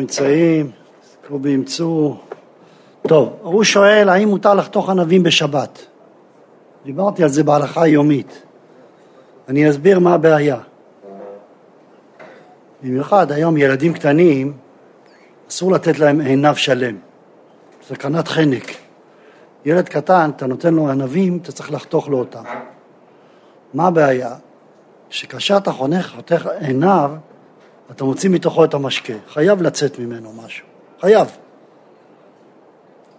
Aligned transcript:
נמצאים, 0.00 0.70
קובי 1.28 1.50
ימצאו. 1.50 2.16
טוב, 3.08 3.36
הוא 3.42 3.64
שואל 3.64 4.08
האם 4.08 4.28
מותר 4.28 4.54
לחתוך 4.54 4.90
ענבים 4.90 5.22
בשבת. 5.22 5.86
דיברתי 6.84 7.22
על 7.22 7.28
זה 7.28 7.42
בהלכה 7.42 7.82
היומית. 7.82 8.42
אני 9.48 9.70
אסביר 9.70 9.98
מה 9.98 10.14
הבעיה. 10.14 10.56
במיוחד 12.82 13.32
היום 13.32 13.56
ילדים 13.56 13.92
קטנים, 13.92 14.52
אסור 15.48 15.72
לתת 15.72 15.98
להם 15.98 16.20
עיניו 16.20 16.56
שלם. 16.56 16.96
סכנת 17.88 18.28
חנק. 18.28 18.72
ילד 19.64 19.88
קטן, 19.88 20.30
אתה 20.36 20.46
נותן 20.46 20.74
לו 20.74 20.90
ענבים, 20.90 21.38
אתה 21.42 21.52
צריך 21.52 21.72
לחתוך 21.72 22.08
לו 22.08 22.18
אותם. 22.18 22.44
מה 23.74 23.86
הבעיה? 23.86 24.34
שכאשר 25.10 25.56
אתה 25.56 25.72
חונך, 25.72 26.12
חותך 26.16 26.48
עיניו, 26.60 27.12
אתה 27.90 28.04
מוציא 28.04 28.30
מתוכו 28.30 28.64
את 28.64 28.74
המשקה. 28.74 29.12
חייב 29.28 29.62
לצאת 29.62 29.98
ממנו 29.98 30.32
משהו. 30.32 30.66
חייב. 31.00 31.28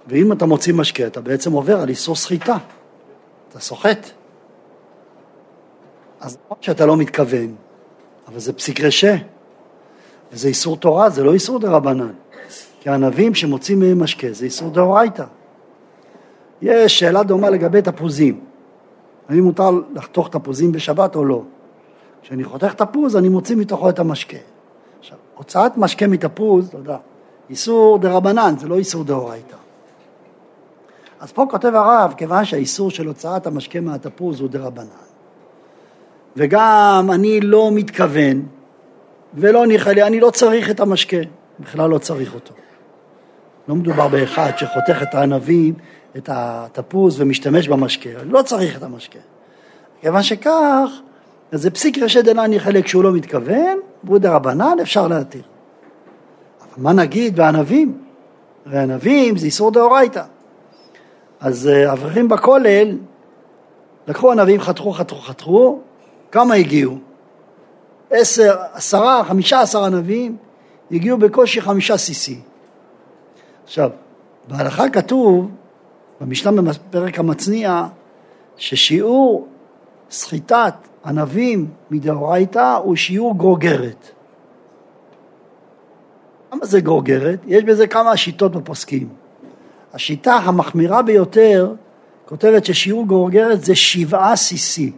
ואם 0.08 0.32
אתה 0.32 0.46
מוציא 0.46 0.74
משקה, 0.74 1.08
אתה 1.08 1.22
בעצם 1.22 1.52
עובר 1.52 1.82
על 1.82 1.90
איסור 1.90 2.16
סחיטה. 2.16 2.58
אתה 3.50 3.60
סוחט. 3.60 4.10
אז 6.20 6.38
נכון 6.46 6.58
שאתה 6.62 6.86
לא 6.86 6.98
מתכוון, 6.98 7.56
אבל 8.28 8.40
זה 8.40 8.54
פסיק 8.54 8.82
רשה. 8.82 9.16
וזה 10.32 10.48
איסור 10.48 10.78
תורה, 10.78 11.10
זה 11.10 11.24
לא 11.24 11.34
איסור 11.34 11.60
דה 11.60 11.70
רבנן. 11.70 12.12
כי 12.80 12.90
הענבים 12.90 13.36
שמוצאים 13.36 13.80
מהם 13.80 14.04
משקה 14.04 14.28
זה 14.32 14.46
איסור 14.46 14.70
דאורייתא. 14.70 15.26
יש 16.62 17.00
שאלה 17.00 17.24
דומה 17.24 17.50
לגבי 17.50 17.82
תפוזים. 17.82 18.40
האם 19.30 19.44
מותר 19.44 19.70
לחתוך 19.96 20.30
תפוזים 20.30 20.72
בשבת 20.72 21.16
או 21.16 21.26
לא? 21.26 21.42
כשאני 22.22 22.44
חותך 22.44 22.74
תפוז, 22.74 23.16
אני 23.16 23.30
מוציא 23.30 23.56
מתוכו 23.56 23.90
את 23.90 24.00
המשקה. 24.00 24.38
הוצאת 25.42 25.78
משקה 25.78 26.08
מתפוז, 26.08 26.74
יודע, 26.74 26.98
איסור 27.50 27.98
דה 27.98 28.12
רבנן, 28.12 28.56
זה 28.60 28.68
לא 28.68 28.78
איסור 28.78 29.04
דאורייתא. 29.04 29.56
אז 31.20 31.32
פה 31.32 31.46
כותב 31.50 31.76
הרב, 31.76 32.14
כיוון 32.18 32.46
שהאיסור 32.46 32.92
של 32.92 33.08
הוצאת 33.08 33.48
המשקה 33.48 33.82
מהתפוז 33.82 34.40
הוא 34.42 34.50
דה 34.50 34.60
רבנן, 34.60 34.86
וגם 36.36 37.10
אני 37.14 37.42
לא 37.42 37.70
מתכוון, 37.74 38.46
ולא 39.34 39.68
ניחא 39.68 39.90
אני 39.90 40.20
לא 40.20 40.30
צריך 40.30 40.70
את 40.70 40.80
המשקה, 40.80 41.18
בכלל 41.60 41.90
לא 41.90 41.98
צריך 41.98 42.34
אותו. 42.34 42.54
לא 43.68 43.76
מדובר 43.76 44.08
באחד 44.08 44.52
שחותך 44.58 45.02
את 45.02 45.16
הענבים, 45.16 45.74
את 46.18 46.30
התפוז 46.32 47.22
ומשתמש 47.22 47.68
במשקה, 47.68 48.10
לא 48.24 48.42
צריך 48.42 48.78
את 48.78 48.84
המשקה. 48.84 49.20
כיוון 50.02 50.24
שכך, 50.24 50.90
אז 51.52 51.62
זה 51.62 51.72
פסיק 51.72 51.98
רשת 51.98 52.26
דנני 52.26 52.60
חלק 52.60 52.88
שהוא 52.88 53.04
לא 53.04 53.12
מתכוון, 53.12 53.78
והוא 54.04 54.18
דרבנן, 54.18 54.78
אפשר 54.82 55.08
להתיר. 55.08 55.44
אבל 56.62 56.84
מה 56.84 56.94
נגיד 56.94 57.36
בענבים? 57.36 57.98
הרי 58.66 58.80
ענבים 58.80 59.38
זה 59.38 59.46
איסור 59.46 59.72
דאורייתא. 59.72 60.24
אז 61.40 61.68
אה, 61.68 61.94
אברכים 61.94 62.28
בכולל 62.28 62.98
לקחו 64.08 64.32
ענבים, 64.32 64.62
חתכו, 64.62 64.92
חתכו, 64.92 65.16
חתכו, 65.22 65.80
כמה 66.32 66.54
הגיעו? 66.54 66.98
עשר, 68.10 68.56
עשרה, 68.74 69.24
חמישה 69.24 69.62
עשר 69.62 69.84
ענבים, 69.84 70.38
הגיעו 70.92 71.18
בקושי 71.18 71.62
חמישה 71.62 71.98
סיסי. 71.98 72.40
עכשיו, 73.64 73.90
בהלכה 74.48 74.90
כתוב, 74.90 75.52
במשנה 76.22 76.62
בפרק 76.62 77.20
המצניע, 77.20 77.86
ששיעור 78.58 79.48
סחיטת 80.12 80.74
ענבים 81.06 81.68
מדאורייתא 81.92 82.78
הוא 82.84 82.96
שיעור 82.96 83.38
גרוגרת. 83.38 84.12
למה 86.54 86.66
זה 86.66 86.82
גרוגרת? 86.82 87.40
יש 87.48 87.64
בזה 87.64 87.88
כמה 87.88 88.18
שיטות 88.18 88.52
בפוסקים. 88.52 89.10
השיטה 89.94 90.34
המחמירה 90.34 91.02
ביותר 91.02 91.74
כותבת 92.26 92.66
ששיעור 92.66 93.08
גרוגרת 93.08 93.64
זה 93.64 93.76
שבעה 93.76 94.36
סיסי. 94.36 94.92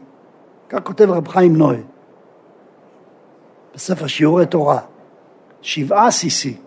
כך 0.70 0.80
כותב 0.84 1.10
רב 1.10 1.28
חיים 1.28 1.56
נועה 1.56 1.78
בספר 3.76 4.08
שיעורי 4.08 4.46
תורה. 4.46 4.80
שבעה 5.62 6.12
סיסי. 6.12 6.58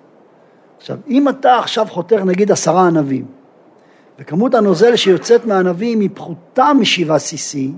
עכשיו, 0.77 0.99
אם 1.09 1.29
אתה 1.29 1.59
עכשיו 1.59 1.87
חותך 1.91 2.17
נגיד 2.17 2.53
עשרה 2.53 2.87
ענבים, 2.87 3.25
וכמות 4.19 4.55
הנוזל 4.55 4.97
שיוצאת 4.97 5.45
מהענבים 5.45 6.01
היא 6.01 6.11
פחותה 6.15 6.73
משבעה 6.81 7.19
סיסי, 7.19 7.73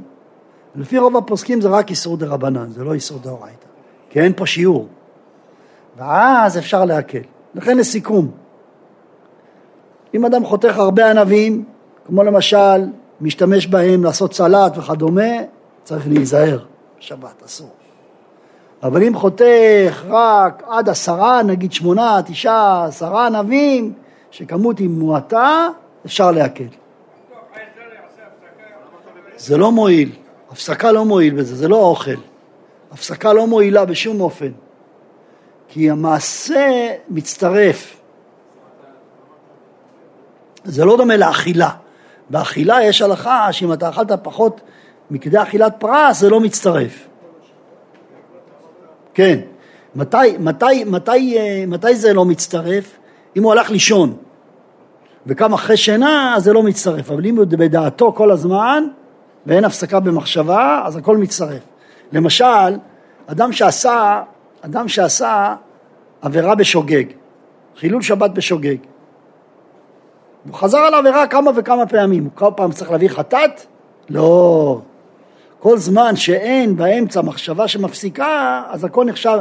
לפי 0.79 0.99
רוב 0.99 1.17
הפוסקים 1.17 1.61
זה 1.61 1.69
רק 1.69 1.91
איסור 1.91 2.17
דה 2.17 2.27
רבנן, 2.27 2.71
זה 2.71 2.85
לא 2.85 2.95
איסור 2.95 3.19
דה 3.19 3.31
אורייתא, 3.31 3.67
כי 4.11 4.21
אין 4.21 4.33
פה 4.37 4.47
שיעור. 4.47 4.87
ואז 5.97 6.59
אפשר 6.59 6.85
להקל. 6.85 7.19
לכן 7.55 7.79
לסיכום, 7.79 8.31
אם 10.15 10.25
אדם 10.25 10.45
חותך 10.45 10.77
הרבה 10.77 11.11
ענבים, 11.11 11.65
כמו 12.07 12.23
למשל 12.23 12.87
משתמש 13.21 13.67
בהם 13.67 14.05
לעשות 14.05 14.35
סלט 14.35 14.79
וכדומה, 14.79 15.33
צריך 15.85 16.09
להיזהר, 16.09 16.59
שבת 16.99 17.43
אסור. 17.47 17.71
אבל 18.83 19.03
אם 19.03 19.15
חותך 19.15 20.05
רק 20.09 20.63
עד 20.67 20.89
עשרה, 20.89 21.43
נגיד 21.43 21.73
שמונה, 21.73 22.21
תשעה, 22.27 22.85
עשרה 22.85 23.27
ענבים, 23.27 23.93
שכמות 24.31 24.79
היא 24.79 24.89
מועטה, 24.89 25.69
אפשר 26.07 26.31
להקל. 26.31 26.65
זה 29.37 29.57
לא 29.57 29.73
מועיל, 29.73 30.11
הפסקה 30.51 30.93
לא 30.93 31.05
מועיל 31.05 31.35
בזה, 31.35 31.57
זה 31.57 31.69
לא 31.69 31.77
אוכל. 31.77 32.15
הפסקה 32.93 33.33
לא 33.33 33.47
מועילה 33.47 33.85
בשום 33.85 34.21
אופן, 34.21 34.51
כי 35.69 35.91
המעשה 35.91 36.89
מצטרף. 37.09 37.97
זה 40.65 40.85
לא 40.85 40.97
דומה 40.97 41.17
לאכילה. 41.17 41.71
באכילה 42.31 42.83
יש 42.85 43.03
הלכה 43.03 43.53
שאם 43.53 43.73
אתה 43.73 43.89
אכלת 43.89 44.13
פחות 44.23 44.61
מכדי 45.11 45.43
אכילת 45.43 45.75
פרס, 45.79 46.21
זה 46.21 46.31
לא 46.31 46.41
מצטרף. 46.41 47.09
כן. 49.15 49.39
מתי, 49.95 50.37
מתי, 50.39 50.85
מתי, 50.85 51.39
אה, 51.39 51.65
מתי 51.67 51.95
זה 51.95 52.15
לא 52.15 52.25
מצטרף? 52.25 52.99
אם 53.37 53.43
הוא 53.43 53.53
הלך 53.53 53.71
לישון 53.71 54.17
וקם 55.27 55.53
אחרי 55.53 55.77
שינה, 55.77 56.35
אז 56.37 56.45
זה 56.45 56.53
לא 56.53 56.63
מצטרף. 56.63 57.11
אבל 57.11 57.27
אם 57.27 57.37
הוא 57.37 57.45
בדעתו 57.49 58.13
כל 58.13 58.31
הזמן 58.31 58.85
ואין 59.47 59.65
הפסקה 59.65 60.01
במחשבה, 60.01 60.83
אז 60.85 60.97
הכל 60.97 61.17
מצטרף. 61.17 61.63
למשל, 62.13 62.79
אדם 63.27 63.53
שעשה, 63.53 64.23
אדם 64.61 64.89
שעשה 64.89 65.55
עבירה 66.23 66.55
בשוגג, 66.55 67.05
חילול 67.77 68.03
שבת 68.03 68.31
בשוגג. 68.31 68.77
הוא 70.47 70.55
חזר 70.55 70.79
על 70.79 70.95
העבירה 70.95 71.27
כמה 71.27 71.51
וכמה 71.57 71.87
פעמים. 71.87 72.25
הוא 72.25 72.33
כל 72.35 72.51
פעם 72.57 72.73
צריך 72.73 72.91
להביא 72.91 73.09
חטאת? 73.09 73.67
לא. 74.11 74.81
כל 75.59 75.79
זמן 75.79 76.17
שאין 76.17 76.77
באמצע 76.77 77.23
מחשבה 77.23 77.69
שמפסיקה, 77.69 78.63
אז 78.69 78.85
הכל 78.85 79.05
נחשב 79.05 79.39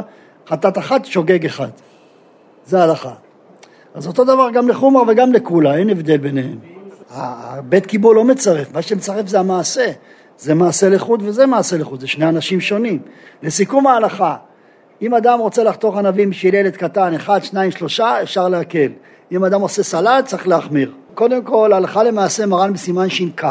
חטאת 0.48 0.78
אחת, 0.78 1.04
שוגג 1.04 1.46
אחד. 1.46 1.68
זה 2.66 2.80
ההלכה. 2.80 3.12
אז 3.94 4.06
אותו 4.06 4.24
דבר 4.24 4.50
גם 4.50 4.68
לחומר 4.68 5.02
וגם 5.08 5.32
לקולה, 5.32 5.76
אין 5.76 5.90
הבדל 5.90 6.16
ביניהם. 6.16 6.77
בית 7.68 7.86
קיבול 7.86 8.16
לא 8.16 8.24
מצרף, 8.24 8.74
מה 8.74 8.82
שמצרף 8.82 9.26
זה 9.26 9.40
המעשה. 9.40 9.92
זה 10.38 10.54
מעשה 10.54 10.88
לחוד 10.88 11.22
וזה 11.24 11.46
מעשה 11.46 11.78
לחוד, 11.78 12.00
זה 12.00 12.06
שני 12.06 12.28
אנשים 12.28 12.60
שונים. 12.60 12.98
לסיכום 13.42 13.86
ההלכה, 13.86 14.36
אם 15.02 15.14
אדם 15.14 15.38
רוצה 15.38 15.64
לחתוך 15.64 15.96
ענבים 15.96 16.30
בשביל 16.30 16.54
ילד 16.54 16.76
קטן, 16.76 17.14
אחד, 17.14 17.44
שניים, 17.44 17.70
שלושה, 17.70 18.22
אפשר 18.22 18.48
להקל. 18.48 18.92
אם 19.32 19.44
אדם 19.44 19.60
עושה 19.60 19.82
סלט, 19.82 20.26
צריך 20.26 20.48
להחמיר. 20.48 20.92
קודם 21.14 21.42
כל, 21.42 21.72
הלכה 21.72 22.02
למעשה 22.02 22.46
מרן 22.46 22.72
בסימן 22.72 23.10
ש"כ 23.10 23.44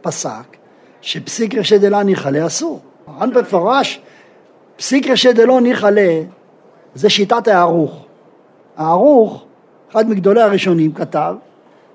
פסק 0.00 0.56
שפסיק 1.00 1.54
רשת 1.54 1.80
דלה 1.80 2.02
ניחלה 2.02 2.46
אסור. 2.46 2.80
מרן 3.08 3.34
במפורש, 3.34 4.00
פסיק 4.76 5.06
רשת 5.06 5.34
דלא 5.34 5.60
ניחלה 5.60 6.20
זה 6.94 7.10
שיטת 7.10 7.48
הערוך. 7.48 8.04
הערוך, 8.76 9.44
אחד 9.90 10.08
מגדולי 10.08 10.42
הראשונים, 10.42 10.92
כתב 10.92 11.34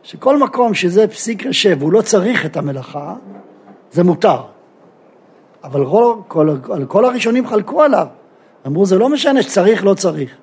שכל 0.03 0.37
מקום 0.37 0.73
שזה 0.73 1.07
פסיק 1.07 1.45
רשת 1.45 1.75
והוא 1.79 1.91
לא 1.91 2.01
צריך 2.01 2.45
את 2.45 2.57
המלאכה, 2.57 3.15
זה 3.91 4.03
מותר. 4.03 4.41
אבל 5.63 5.85
כל, 5.85 6.15
כל, 6.27 6.85
כל 6.87 7.05
הראשונים 7.05 7.47
חלקו 7.47 7.81
עליו. 7.81 8.07
אמרו, 8.67 8.85
זה 8.85 8.97
לא 8.97 9.09
משנה 9.09 9.41
שצריך, 9.41 9.85
לא 9.85 9.93
צריך. 9.93 10.37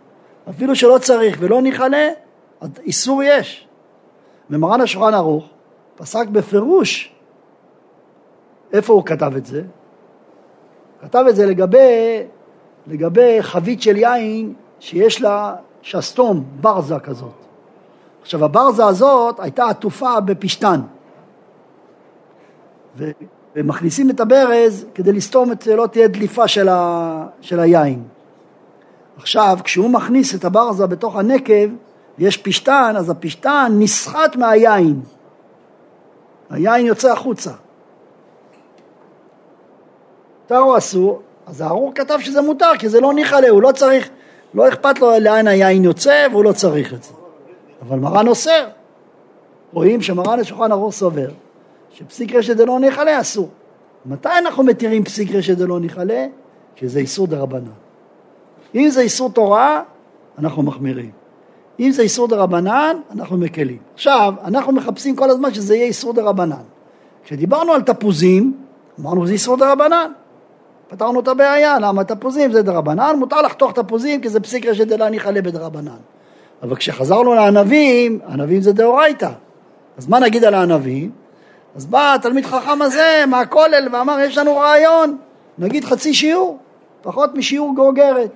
אפילו 0.50 0.76
שלא 0.76 0.98
צריך 0.98 1.36
ולא 1.40 1.62
ניחלה, 1.62 2.08
איסור 2.82 3.22
יש. 3.22 3.68
ומרן 4.50 4.80
השולחן 4.80 5.14
ערוך 5.14 5.48
פסק 5.96 6.28
בפירוש 6.28 7.14
איפה 8.72 8.92
הוא 8.92 9.06
כתב 9.06 9.32
את 9.36 9.46
זה? 9.46 9.62
כתב 11.00 11.24
את 11.28 11.36
זה 11.36 11.46
לגבי, 11.46 12.22
לגבי 12.86 13.42
חבית 13.42 13.82
של 13.82 13.96
יין 13.96 14.54
שיש 14.80 15.22
לה 15.22 15.56
שסתום, 15.82 16.44
ברזה 16.60 16.98
כזאת. 16.98 17.49
עכשיו 18.30 18.44
הברזה 18.44 18.86
הזאת 18.86 19.40
הייתה 19.40 19.66
עטופה 19.66 20.20
בפשתן 20.20 20.80
ומכניסים 23.56 24.10
את 24.10 24.20
הברז 24.20 24.86
כדי 24.94 25.12
לסתום 25.12 25.52
את 25.52 25.66
לא 25.66 25.86
תהיה 25.86 26.08
דליפה 26.08 26.48
של, 26.48 26.68
ה, 26.68 27.26
של 27.40 27.60
היין. 27.60 28.02
עכשיו, 29.16 29.58
כשהוא 29.64 29.90
מכניס 29.90 30.34
את 30.34 30.44
הברזה 30.44 30.86
בתוך 30.86 31.16
הנקב, 31.16 31.68
ויש 32.18 32.36
פשטן, 32.36 32.94
אז 32.96 33.10
הפשטן 33.10 33.72
נסחט 33.78 34.36
מהיין. 34.36 35.00
היין 36.50 36.86
יוצא 36.86 37.12
החוצה. 37.12 37.52
מותר 40.42 40.58
או 40.58 40.78
אסור? 40.78 41.22
אז 41.46 41.60
הארור 41.60 41.92
כתב 41.94 42.18
שזה 42.20 42.40
מותר, 42.40 42.70
כי 42.78 42.88
זה 42.88 43.00
לא 43.00 43.14
ניחא 43.14 43.48
הוא 43.48 43.62
לא 43.62 43.72
צריך, 43.72 44.08
לא 44.54 44.68
אכפת 44.68 44.98
לו 44.98 45.12
לאן 45.20 45.46
היין 45.46 45.84
יוצא, 45.84 46.26
והוא 46.30 46.44
לא 46.44 46.52
צריך 46.52 46.94
את 46.94 47.02
זה. 47.02 47.19
אבל 47.82 47.98
מרן 47.98 48.28
אוסר. 48.28 48.68
רואים 49.72 50.02
שמרן 50.02 50.40
השולחן 50.40 50.72
ערוך 50.72 50.94
סובר, 50.94 51.28
שפסיק 51.90 52.34
רשת 52.34 52.56
דלא 52.56 52.80
ניחא 52.80 53.20
אסור. 53.20 53.48
מתי 54.06 54.28
אנחנו 54.38 54.62
מתירים 54.62 55.04
פסיק 55.04 55.34
רשת 55.34 55.56
דלא 55.56 55.80
ניחא? 55.80 56.04
כשזה 56.76 56.98
איסור 56.98 57.26
דרבנן. 57.26 57.70
אם 58.74 58.88
זה 58.90 59.00
איסור 59.00 59.30
תורה, 59.30 59.82
אנחנו 60.38 60.62
מחמירים. 60.62 61.10
אם 61.80 61.90
זה 61.90 62.02
איסור 62.02 62.28
דרבנן, 62.28 62.96
אנחנו 63.10 63.36
מקלים. 63.36 63.78
עכשיו, 63.94 64.34
אנחנו 64.44 64.72
מחפשים 64.72 65.16
כל 65.16 65.30
הזמן 65.30 65.54
שזה 65.54 65.74
יהיה 65.74 65.86
איסור 65.86 66.12
דרבנן. 66.12 66.62
כשדיברנו 67.24 67.72
על 67.72 67.82
תפוזים, 67.82 68.56
אמרנו 69.00 69.26
זה 69.26 69.32
איסור 69.32 69.56
דרבנן. 69.56 70.12
פתרנו 70.88 71.20
את 71.20 71.28
הבעיה, 71.28 71.78
למה 71.78 72.04
תפוזים 72.04 72.52
זה 72.52 72.62
דרבנן, 72.62 73.16
מותר 73.18 73.42
לחתוך 73.42 73.72
תפוזים 73.72 74.20
כי 74.20 74.28
זה 74.28 74.40
פסיק 74.40 74.66
רשת 74.66 74.86
דלה 74.86 75.10
ניחלה 75.10 75.42
בדרבנן. 75.42 75.96
אבל 76.62 76.76
כשחזרנו 76.76 77.34
לענבים, 77.34 78.18
ענבים 78.28 78.60
זה 78.60 78.72
דאורייתא. 78.72 79.30
אז 79.98 80.08
מה 80.08 80.18
נגיד 80.18 80.44
על 80.44 80.54
הענבים? 80.54 81.10
אז 81.76 81.86
בא 81.86 82.14
התלמיד 82.14 82.46
חכם 82.46 82.82
הזה 82.82 83.24
מהכולל 83.28 83.88
ואמר 83.92 84.18
יש 84.20 84.38
לנו 84.38 84.56
רעיון, 84.56 85.16
נגיד 85.58 85.84
חצי 85.84 86.14
שיעור, 86.14 86.58
פחות 87.02 87.34
משיעור 87.34 87.74
גרוגרת. 87.74 88.30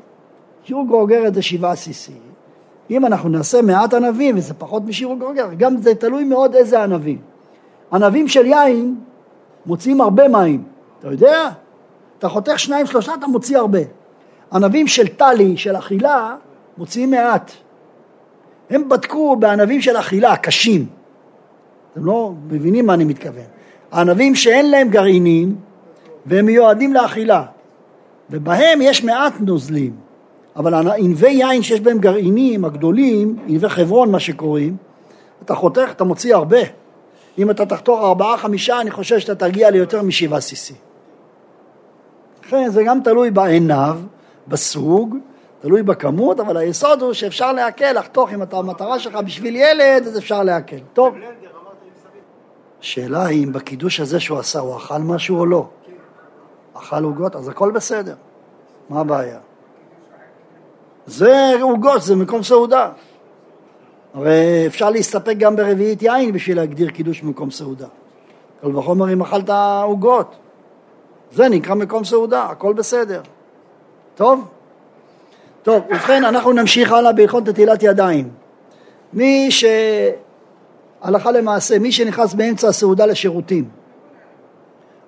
שיעור 0.65 0.87
גרוגרת 0.87 1.35
זה 1.35 1.43
שבעה 1.43 1.77
סיסי. 1.77 2.13
אם 2.91 3.07
אנחנו 3.07 3.29
נעשה 3.29 3.63
מעט 3.63 3.95
ענבים 3.95 4.37
וזה 4.39 4.55
פחות 4.55 4.83
משיעור 4.87 5.19
גרוגרת, 5.19 5.59
גם 5.59 5.77
זה 5.77 5.95
תלוי 5.95 6.25
מאוד 6.25 6.55
איזה 6.55 6.83
ענבים. 6.83 7.19
ענבים 7.93 8.29
של 8.29 8.47
יין 8.47 8.95
מוציאים 9.67 10.01
הרבה 10.01 10.29
מים, 10.29 10.65
אתה 10.99 11.09
יודע? 11.09 11.49
אתה 12.19 12.29
חותך 12.29 12.59
שניים 12.59 12.87
שלושה 12.87 13.15
אתה 13.15 13.27
מוציא 13.27 13.59
הרבה. 13.59 13.79
ענבים 14.53 14.87
של 14.87 15.09
טלי, 15.09 15.57
של 15.57 15.77
אכילה, 15.77 16.37
מוציאים 16.79 17.11
מעט. 17.11 17.53
הם 18.71 18.89
בדקו 18.89 19.37
בענבים 19.37 19.83
של 19.83 19.97
אכילה, 19.97 20.37
קשים. 20.37 20.87
אתם 21.93 22.05
לא 22.05 22.33
מבינים 22.49 22.87
מה 22.87 22.95
אני 22.95 23.05
מתכוון. 23.05 23.45
הענבים 23.93 24.35
שאין 24.35 24.71
להם 24.71 24.89
גרעינים 24.89 25.57
והם 26.27 26.47
מיועדים 26.47 26.95
לאכילה 26.95 27.45
ובהם 28.31 28.83
יש 28.83 29.05
מעט 29.05 29.33
נוזלים 29.41 29.97
אבל 30.57 30.91
ענבי 30.91 31.31
יין 31.31 31.63
שיש 31.63 31.81
בהם 31.81 31.99
גרעינים 31.99 32.65
הגדולים, 32.65 33.37
ענבי 33.47 33.69
חברון 33.69 34.11
מה 34.11 34.21
שקוראים, 34.21 34.77
אתה 35.45 35.55
חותך, 35.55 35.91
אתה 35.91 36.05
מוציא 36.05 36.35
הרבה. 36.35 36.59
אם 37.39 37.51
אתה 37.51 37.67
תחתוך 37.67 38.01
ארבעה, 38.01 38.37
חמישה, 38.37 38.81
אני 38.81 38.91
חושב 38.91 39.19
שאתה 39.19 39.49
תגיע 39.49 39.71
ליותר 39.71 40.03
משבעה 40.03 40.41
סיסי. 40.41 40.75
לכן 42.47 42.69
זה 42.69 42.83
גם 42.83 43.01
תלוי 43.01 43.31
בעיניו, 43.31 43.99
בסוג, 44.49 45.17
תלוי 45.65 45.83
בכמות, 45.83 46.41
אבל 46.41 46.57
היסוד 46.57 47.03
הוא 47.03 47.13
שאפשר 47.13 47.53
להקל, 47.53 47.99
לחתוך, 47.99 48.33
אם 48.33 48.43
אתה 48.43 48.57
המטרה 48.57 48.99
שלך 48.99 49.15
בשביל 49.15 49.57
ילד, 49.57 50.07
אז 50.07 50.19
אפשר 50.19 50.43
להקל. 50.43 50.79
טוב. 50.93 51.15
השאלה 52.81 53.27
היא 53.27 53.45
אם 53.45 53.53
בקידוש 53.53 54.01
הזה 54.01 54.21
שהוא 54.21 54.39
עשה, 54.39 54.61
הוא 54.61 54.77
אכל 54.77 54.99
משהו 54.99 55.39
או 55.39 55.47
לא. 55.47 55.69
אכל 56.75 57.05
עוגות, 57.05 57.37
אז 57.37 57.49
הכל 57.49 57.71
בסדר. 57.71 58.15
מה 58.89 59.01
הבעיה? 59.01 59.39
זה 61.07 61.53
עוגות, 61.61 62.03
זה 62.03 62.17
מקום 62.17 62.43
סעודה. 62.43 62.91
הרי 64.15 64.65
אפשר 64.67 64.91
להסתפק 64.91 65.35
גם 65.39 65.57
ברביעית 65.57 66.03
יין 66.03 66.33
בשביל 66.33 66.57
להגדיר 66.57 66.91
קידוש 66.91 67.21
במקום 67.21 67.51
סעודה. 67.51 67.87
קל 68.61 68.77
וחומר 68.77 69.13
אם 69.13 69.23
אכלת 69.23 69.51
עוגות. 69.85 70.37
זה 71.33 71.49
נקרא 71.49 71.75
מקום 71.75 72.05
סעודה, 72.05 72.45
הכל 72.45 72.73
בסדר. 72.73 73.23
טוב? 74.15 74.49
טוב, 75.65 75.83
ובכן 75.91 76.25
אנחנו 76.25 76.53
נמשיך 76.53 76.93
הלאה 76.93 77.13
בהלכות 77.13 77.49
נטילת 77.49 77.83
ידיים. 77.83 78.29
מי 79.13 79.51
ש... 79.51 79.65
הלכה 81.03 81.31
למעשה, 81.31 81.79
מי 81.79 81.93
שנכנס 81.93 82.35
באמצע 82.35 82.69
הסעודה 82.69 83.07
לשירותים, 83.07 83.69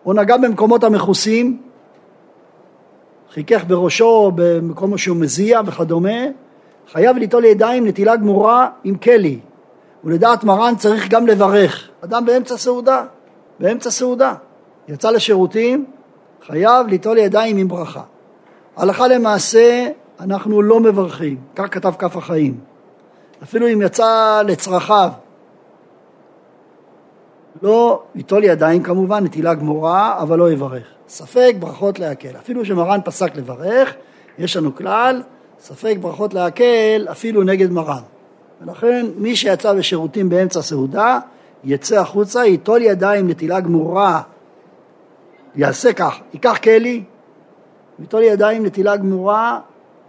או 0.07 0.13
נגע 0.13 0.37
במקומות 0.37 0.85
המכוסים, 0.85 1.63
חיכך 3.31 3.65
בראשו 3.67 4.33
במקום 4.35 4.99
שהוא 4.99 5.17
מזיע 5.17 5.61
וכדומה, 5.67 6.19
חייב 6.93 7.17
ליטול 7.17 7.45
ידיים 7.45 7.87
נטילה 7.87 8.17
גמורה 8.17 8.69
עם 8.85 8.97
כלי, 8.97 9.41
ולדעת 10.05 10.45
מרן 10.45 10.75
צריך 10.77 11.09
גם 11.09 11.27
לברך. 11.27 11.89
אדם 12.05 12.27
באמצע 12.27 12.57
סעודה, 12.57 13.05
באמצע 13.61 13.91
סעודה, 13.91 14.35
יצא 14.89 15.11
לשירותים, 15.11 15.85
חייב 16.47 16.87
ליטול 16.87 17.19
ידיים 17.19 17.57
עם 17.57 17.69
ברכה. 17.69 18.03
הלכה 18.77 19.09
למעשה 19.09 19.89
אנחנו 20.21 20.63
לא 20.63 20.81
מברכים, 20.81 21.37
כך 21.57 21.75
כתב 21.75 21.93
כף 21.99 22.17
החיים. 22.17 22.61
אפילו 23.43 23.69
אם 23.69 23.83
יצא 23.83 24.43
לצרכיו, 24.47 25.11
לא 27.63 28.03
ליטול 28.15 28.45
ידיים 28.45 28.83
כמובן, 28.83 29.25
נטילה 29.25 29.55
גמורה, 29.55 30.23
אבל 30.23 30.39
לא 30.39 30.53
יברך. 30.53 30.87
ספק 31.09 31.55
ברכות 31.59 31.99
להקל. 31.99 32.37
אפילו 32.37 32.65
שמרן 32.65 33.01
פסק 33.05 33.37
לברך, 33.37 33.95
יש 34.39 34.57
לנו 34.57 34.75
כלל, 34.75 35.23
ספק 35.61 35.97
ברכות 36.01 36.35
להקל 36.35 37.07
אפילו 37.11 37.43
נגד 37.43 37.71
מרן. 37.71 38.03
ולכן 38.61 39.07
מי 39.17 39.37
שיצא 39.37 39.75
בשירותים 39.75 40.29
באמצע 40.29 40.63
סעודה, 40.63 41.19
יצא 41.65 42.01
החוצה, 42.01 42.45
ייטול 42.45 42.83
ידיים 42.83 43.29
נטילה 43.29 43.61
גמורה, 43.61 44.21
יעשה 45.57 45.93
כך, 45.93 46.19
ייקח 46.33 46.59
כלי, 46.63 47.03
ייטול 47.99 48.23
ידיים 48.23 48.67
נטילה 48.67 48.97
גמורה 48.97 49.61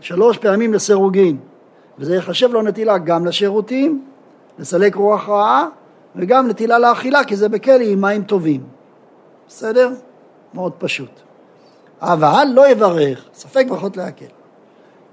שלוש 0.02 0.38
פעמים 0.38 0.74
לסירוגין, 0.74 1.38
וזה 2.00 2.16
יחשב 2.16 2.52
לו 2.52 2.62
נטילה 2.62 2.98
גם 2.98 3.26
לשירותים, 3.26 4.06
לסלק 4.60 4.96
רוח 4.96 5.30
רעה, 5.30 5.68
וגם 6.16 6.48
נטילה 6.48 6.80
לאכילה, 6.80 7.24
כי 7.24 7.36
זה 7.36 7.50
בכלי 7.50 7.92
עם 7.92 8.02
מים 8.02 8.24
טובים. 8.24 8.64
בסדר? 9.48 9.90
מאוד 10.54 10.72
פשוט. 10.78 11.10
אבל 12.02 12.48
לא 12.54 12.70
יברך, 12.70 13.26
ספק 13.34 13.66
ברכות 13.70 13.98
להקל. 13.98 14.26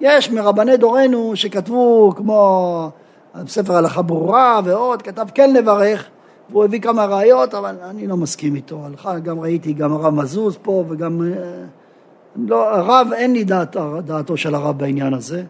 יש 0.01 0.31
מרבני 0.31 0.77
דורנו 0.77 1.37
שכתבו 1.37 2.13
כמו 2.17 2.91
ספר 3.47 3.77
הלכה 3.77 4.03
ברורה 4.03 4.61
ועוד, 4.65 5.03
כתב 5.03 5.27
כן 5.35 5.53
לברך, 5.53 6.09
והוא 6.51 6.65
הביא 6.65 6.81
כמה 6.81 7.05
ראיות, 7.05 7.55
אבל 7.55 7.77
אני 7.83 8.07
לא 8.07 8.17
מסכים 8.17 8.55
איתו. 8.55 8.81
הלכה, 8.85 9.19
גם 9.19 9.41
ראיתי 9.41 9.73
גם 9.73 9.93
הרב 9.93 10.15
מזוז 10.15 10.59
פה 10.63 10.85
וגם... 10.89 11.23
לא, 12.37 12.75
הרב, 12.75 13.09
אין 13.17 13.33
לי 13.33 13.45
דעת, 13.45 13.77
דעתו 14.05 14.37
של 14.37 14.55
הרב 14.55 14.79
בעניין 14.79 15.15
הזה, 15.15 15.43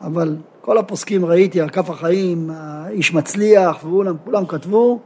אבל 0.00 0.36
כל 0.60 0.78
הפוסקים 0.78 1.24
ראיתי 1.24 1.60
על 1.60 1.68
כף 1.68 1.90
החיים, 1.90 2.50
איש 2.90 3.14
מצליח, 3.14 3.76
וכולם 3.84 4.16
כולם 4.24 4.46
כתבו 4.46 4.98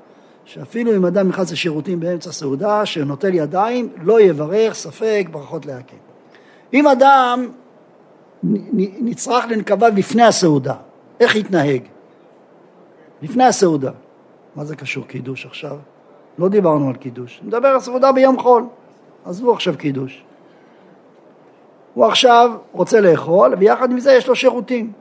שאפילו 0.44 0.96
אם 0.96 1.06
אדם 1.06 1.28
נכנס 1.28 1.52
לשירותים 1.52 2.00
באמצע 2.00 2.32
סעודה, 2.32 2.86
שנוטל 2.86 3.34
ידיים, 3.34 3.88
לא 4.02 4.20
יברך, 4.20 4.74
ספק, 4.74 5.26
ברכות 5.30 5.66
להקל. 5.66 5.96
אם 6.72 6.86
אדם 6.86 7.48
נצרך 9.00 9.44
לנקבה 9.48 9.88
לפני 9.88 10.22
הסעודה, 10.22 10.74
איך 11.20 11.36
יתנהג? 11.36 11.82
לפני 13.22 13.44
הסעודה. 13.44 13.90
מה 14.56 14.64
זה 14.64 14.76
קשור 14.76 15.06
קידוש 15.06 15.46
עכשיו? 15.46 15.76
לא 16.38 16.48
דיברנו 16.48 16.88
על 16.88 16.94
קידוש. 16.94 17.40
נדבר 17.44 17.68
על 17.68 17.80
סעודה 17.80 18.12
ביום 18.12 18.38
חול. 18.38 18.64
עזבו 19.24 19.52
עכשיו 19.52 19.74
קידוש. 19.78 20.24
הוא 21.94 22.06
עכשיו 22.06 22.50
רוצה 22.72 23.00
לאכול, 23.00 23.54
ויחד 23.58 23.90
עם 23.90 24.00
זה 24.00 24.12
יש 24.12 24.28
לו 24.28 24.36
שירותים. 24.36 24.92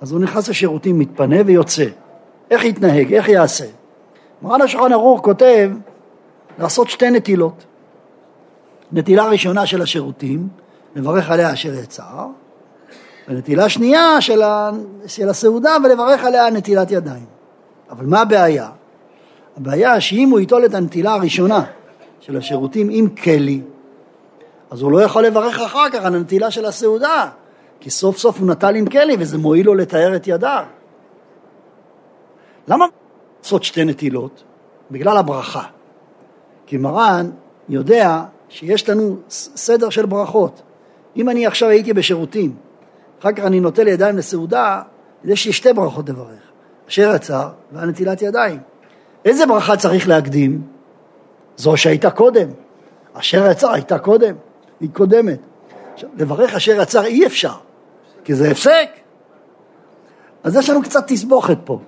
אז 0.00 0.12
הוא 0.12 0.20
נכנס 0.20 0.48
לשירותים, 0.48 0.98
מתפנה 0.98 1.36
ויוצא. 1.46 1.84
איך 2.50 2.64
יתנהג? 2.64 3.14
איך 3.14 3.28
יעשה? 3.28 3.64
מרן 4.42 4.62
השולחן 4.62 4.92
ערוך 4.92 5.20
כותב 5.20 5.70
לעשות 6.58 6.90
שתי 6.90 7.10
נטילות. 7.10 7.64
נטילה 8.92 9.24
ראשונה 9.24 9.66
של 9.66 9.82
השירותים, 9.82 10.48
לברך 10.96 11.30
עליה 11.30 11.52
אשר 11.52 11.74
יצר, 11.74 12.26
ונטילה 13.28 13.68
שנייה 13.68 14.20
של, 14.20 14.42
ה... 14.42 14.70
של 15.06 15.28
הסעודה 15.28 15.76
ולברך 15.84 16.24
עליה 16.24 16.50
נטילת 16.50 16.90
ידיים. 16.90 17.24
אבל 17.90 18.06
מה 18.06 18.20
הבעיה? 18.20 18.68
הבעיה 19.56 20.00
שאם 20.00 20.28
הוא 20.30 20.40
ייטול 20.40 20.64
את 20.64 20.74
הנטילה 20.74 21.14
הראשונה 21.14 21.64
של 22.20 22.36
השירותים 22.36 22.88
עם 22.90 23.08
כלי, 23.08 23.60
אז 24.72 24.82
הוא 24.82 24.92
לא 24.92 25.02
יכול 25.02 25.24
לברך 25.24 25.60
אחר 25.60 25.90
כך 25.92 26.04
על 26.04 26.14
הנטילה 26.14 26.50
של 26.50 26.66
הסעודה, 26.66 27.28
כי 27.80 27.90
סוף 27.90 28.18
סוף 28.18 28.40
הוא 28.40 28.48
נטל 28.48 28.74
עם 28.74 28.86
כלי 28.86 29.16
וזה 29.18 29.38
מועיל 29.38 29.66
לו 29.66 29.74
לתאר 29.74 30.16
את 30.16 30.28
ידיו. 30.28 30.64
למה 32.68 32.86
לעשות 33.42 33.64
שתי 33.64 33.84
נטילות? 33.84 34.42
בגלל 34.90 35.16
הברכה. 35.16 35.62
כי 36.66 36.76
מרן 36.76 37.30
יודע 37.68 38.22
שיש 38.48 38.88
לנו 38.88 39.16
סדר 39.30 39.90
של 39.90 40.06
ברכות. 40.06 40.62
אם 41.16 41.28
אני 41.28 41.46
עכשיו 41.46 41.68
הייתי 41.68 41.92
בשירותים 41.92 42.54
אחר 43.20 43.32
כך 43.32 43.44
אני 43.44 43.60
נוטל 43.60 43.88
ידיים 43.88 44.16
לסעודה, 44.18 44.82
יש 45.24 45.46
לי 45.46 45.52
שתי 45.52 45.72
ברכות 45.72 46.08
לברך, 46.08 46.50
אשר 46.88 47.12
יצר 47.14 47.48
והנטילת 47.72 48.22
ידיים. 48.22 48.60
איזה 49.24 49.46
ברכה 49.46 49.76
צריך 49.76 50.08
להקדים? 50.08 50.62
זו 51.56 51.76
שהייתה 51.76 52.10
קודם. 52.10 52.48
אשר 53.14 53.50
יצר 53.50 53.70
הייתה 53.70 53.98
קודם, 53.98 54.34
היא 54.82 54.90
קודמת. 54.92 55.38
עכשיו, 55.94 56.08
לברך 56.16 56.54
אשר 56.54 56.82
יצר 56.82 57.04
אי 57.04 57.26
אפשר, 57.26 57.54
כי 58.24 58.34
זה 58.34 58.50
הפסק. 58.50 58.88
אז 60.44 60.56
יש 60.56 60.70
לנו 60.70 60.82
קצת 60.82 61.06
תסבוכת 61.06 61.58
פה. 61.64 61.78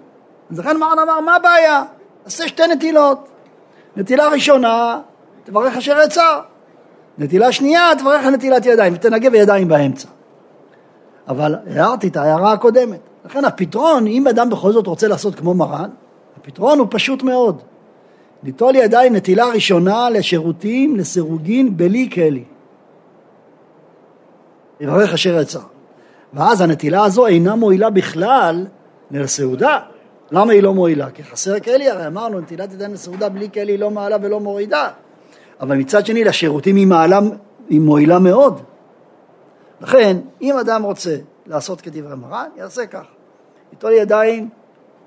אז 0.50 0.58
לכן 0.58 0.76
מרן 0.76 0.98
אמר, 1.02 1.20
מה 1.20 1.36
הבעיה? 1.36 1.82
עשה 2.24 2.48
שתי 2.48 2.62
נטילות. 2.66 3.28
נטילה 3.96 4.28
ראשונה, 4.28 5.00
תברך 5.44 5.76
אשר 5.76 5.96
יצר. 6.04 6.40
נטילה 7.18 7.52
שנייה, 7.52 7.90
תברך 7.98 8.24
נטילת 8.26 8.66
ידיים, 8.66 8.94
ותנגב 8.94 9.34
ידיים 9.34 9.68
באמצע. 9.68 10.08
אבל 11.28 11.54
הערתי 11.70 12.08
את 12.08 12.16
ההערה 12.16 12.52
הקודמת. 12.52 13.00
לכן 13.24 13.44
הפתרון, 13.44 14.06
אם 14.06 14.28
אדם 14.28 14.50
בכל 14.50 14.72
זאת 14.72 14.86
רוצה 14.86 15.08
לעשות 15.08 15.34
כמו 15.34 15.54
מרן, 15.54 15.90
הפתרון 16.36 16.78
הוא 16.78 16.86
פשוט 16.90 17.22
מאוד. 17.22 17.62
ליטול 18.42 18.76
ידיים 18.76 19.16
נטילה 19.16 19.46
ראשונה 19.46 20.10
לשירותים, 20.10 20.96
לסירוגין, 20.96 21.76
בלי 21.76 22.10
כלי. 22.12 22.44
יברך 24.85 25.12
אשר 25.12 25.41
יצא. 25.41 25.59
ואז 26.35 26.61
הנטילה 26.61 27.05
הזו 27.05 27.26
אינה 27.26 27.57
מועילה 27.57 27.91
בכלל 27.91 28.67
לסעודה. 29.11 29.81
למה 30.31 30.53
היא 30.53 30.62
לא 30.62 30.75
מועילה? 30.75 31.11
כי 31.11 31.25
חסר 31.25 31.61
כלי, 31.61 31.91
הרי 31.91 32.07
אמרנו, 32.07 32.41
נטילת 32.41 32.73
ידיים 32.73 32.95
לסעודה 32.95 33.29
בלי 33.29 33.50
כלי 33.50 33.73
היא 33.73 33.79
לא 33.79 33.91
מעלה 33.91 34.17
ולא 34.23 34.41
מורידה. 34.41 34.88
אבל 35.61 35.76
מצד 35.76 36.07
שני, 36.07 36.25
לשירותים 36.25 36.76
היא, 36.76 36.87
מעלה, 36.87 37.21
היא 37.69 37.81
מועילה 37.81 38.19
מאוד. 38.19 38.61
לכן, 39.81 40.17
אם 40.43 40.59
אדם 40.59 40.83
רוצה 40.83 41.17
לעשות 41.47 41.81
כדברי 41.81 42.17
מרן, 42.17 42.49
יעשה 42.57 42.87
כך. 42.87 43.05
ליטול 43.73 43.93
ידיים, 43.93 44.49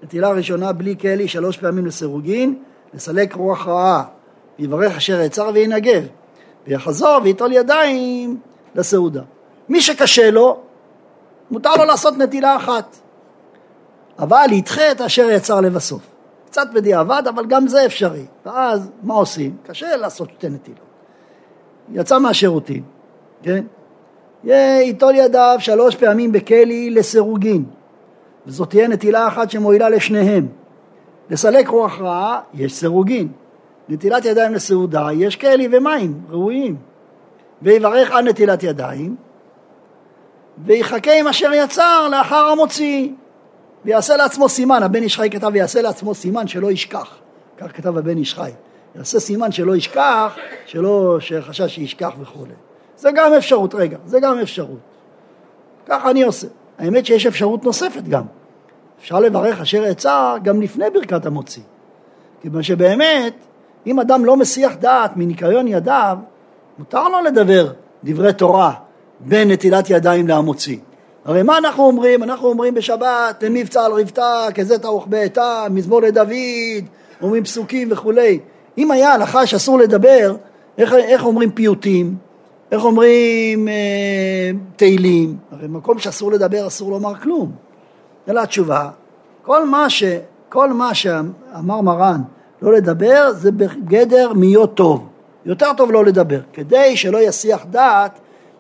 נטילה 0.04 0.30
ראשונה 0.32 0.72
בלי 0.72 0.96
כלי, 1.02 1.28
שלוש 1.28 1.58
פעמים 1.58 1.86
לסירוגין, 1.86 2.56
לסלק 2.94 3.34
רוח 3.34 3.68
רעה, 3.68 4.04
ויברך 4.60 4.98
אשר 4.98 5.22
יצר 5.22 5.50
וינגב, 5.54 6.04
ויחזור 6.68 7.20
ויטול 7.24 7.52
ידיים 7.52 8.40
לסעודה. 8.76 9.22
מי 9.70 9.82
שקשה 9.82 10.32
לו, 10.32 10.58
מותר 11.52 11.76
לו 11.76 11.86
לעשות 11.86 12.18
נטילה 12.18 12.56
אחת, 12.56 12.96
אבל 14.20 14.48
ידחה 14.52 14.92
את 14.92 15.02
אשר 15.02 15.30
יצר 15.30 15.62
לבסוף. 15.62 16.02
קצת 16.46 16.68
בדיעבד, 16.74 17.24
אבל 17.30 17.46
גם 17.46 17.68
זה 17.68 17.86
אפשרי. 17.86 18.26
ואז 18.46 18.90
מה 19.04 19.14
עושים? 19.14 19.58
קשה 19.64 19.96
לעשות 19.96 20.30
שתי 20.38 20.50
נטילות. 20.50 20.80
יצא 21.92 22.20
מהשירותים, 22.20 22.84
כן? 23.44 23.64
ייטול 24.44 25.16
ידיו 25.16 25.56
שלוש 25.60 25.96
פעמים 25.96 26.32
בכלי 26.32 26.90
לסירוגין, 26.90 27.66
וזאת 28.48 28.70
תהיה 28.70 28.88
נטילה 28.88 29.28
אחת 29.28 29.52
שמועילה 29.52 29.90
לשניהם. 29.90 30.48
לסלק 31.30 31.68
רוח 31.68 32.00
רעה, 32.00 32.42
יש 32.54 32.74
סירוגין. 32.74 33.28
נטילת 33.90 34.26
ידיים 34.26 34.54
לסעודה, 34.54 35.08
יש 35.14 35.36
כלי 35.36 35.68
ומים 35.72 36.22
ראויים. 36.30 36.76
ויברך 37.62 38.12
על 38.12 38.30
נטילת 38.30 38.64
ידיים, 38.64 39.16
ויחכה 40.66 41.20
עם 41.20 41.28
אשר 41.28 41.52
יצר 41.54 42.08
לאחר 42.12 42.46
המוציא, 42.52 43.10
ויעשה 43.86 44.18
לעצמו 44.18 44.50
סימן, 44.50 44.84
הבן 44.84 45.04
איש 45.04 45.18
חי 45.18 45.30
כתב 45.30 45.50
ויעשה 45.54 45.82
לעצמו 45.82 46.16
סימן 46.16 46.48
שלא 46.48 46.72
ישכח, 46.72 47.16
כך 47.58 47.78
כתב 47.78 47.98
הבן 47.98 48.18
איש 48.18 48.34
חי, 48.36 48.52
יעשה 48.96 49.20
סימן 49.20 49.52
שלא 49.52 49.76
ישכח, 49.76 50.36
שלא, 50.66 51.18
שחשש 51.20 51.76
שישכח 51.76 52.14
וכולי. 52.22 52.54
זה 52.98 53.10
גם 53.16 53.34
אפשרות, 53.34 53.76
רגע, 53.76 53.98
זה 54.06 54.20
גם 54.20 54.40
אפשרות. 54.40 54.80
ככה 55.86 56.12
אני 56.12 56.24
עושה. 56.24 56.48
האמת 56.80 57.06
שיש 57.06 57.26
אפשרות 57.26 57.64
נוספת 57.64 58.04
גם. 58.04 58.24
אפשר 59.00 59.20
לברך 59.20 59.62
אשר 59.62 59.84
יצא 59.84 60.36
גם 60.44 60.62
לפני 60.62 60.86
ברכת 60.90 61.26
המוציא. 61.26 61.64
כיוון 62.42 62.64
שבאמת, 62.64 63.34
אם 63.88 64.00
אדם 64.00 64.26
לא 64.26 64.38
מסיח 64.38 64.76
דעת 64.76 65.12
מניקיון 65.18 65.68
ידיו, 65.68 66.18
מותר 66.80 67.08
לו 67.08 67.22
לדבר 67.22 67.72
דברי 68.04 68.34
תורה 68.34 68.74
בין 69.20 69.52
נטילת 69.52 69.90
ידיים 69.90 70.28
להמוציא. 70.28 70.78
הרי 71.26 71.44
מה 71.44 71.58
אנחנו 71.58 71.84
אומרים? 71.84 72.24
אנחנו 72.24 72.48
אומרים 72.48 72.74
בשבת, 72.74 73.44
למבצע 73.44 73.86
על 73.86 73.92
רבתה, 73.92 74.46
כזה 74.56 74.80
תערוך 74.80 75.08
בעתה, 75.08 75.66
מזמור 75.70 76.02
לדוד, 76.02 76.86
אומרים 77.22 77.44
פסוקים 77.44 77.88
וכולי. 77.92 78.40
אם 78.78 78.92
היה 78.92 79.14
הלכה 79.14 79.46
שאסור 79.46 79.80
לדבר, 79.80 80.36
איך, 80.78 80.94
איך 80.94 81.26
אומרים 81.26 81.52
פיוטים? 81.52 82.16
איך 82.72 82.84
אומרים 82.84 83.68
אה, 83.68 84.52
תהילים? 84.76 85.38
הרי 85.52 85.68
במקום 85.68 86.00
שאסור 86.00 86.32
לדבר 86.32 86.68
אסור 86.68 86.92
לומר 86.92 87.16
כלום. 87.16 87.52
אלא 88.30 88.42
התשובה, 88.42 88.90
כל 89.42 89.66
מה, 89.66 89.90
ש, 89.90 90.04
כל 90.50 90.74
מה 90.74 90.94
שאמר 90.94 91.82
מרן 91.82 92.22
לא 92.62 92.74
לדבר 92.74 93.32
זה 93.34 93.52
בגדר 93.52 94.34
מיות 94.34 94.76
טוב. 94.76 95.08
יותר 95.46 95.74
טוב 95.78 95.92
לא 95.92 96.06
לדבר, 96.06 96.40
כדי 96.54 96.98
שלא 96.98 97.18
יסיח 97.22 97.66
דעת 97.70 98.20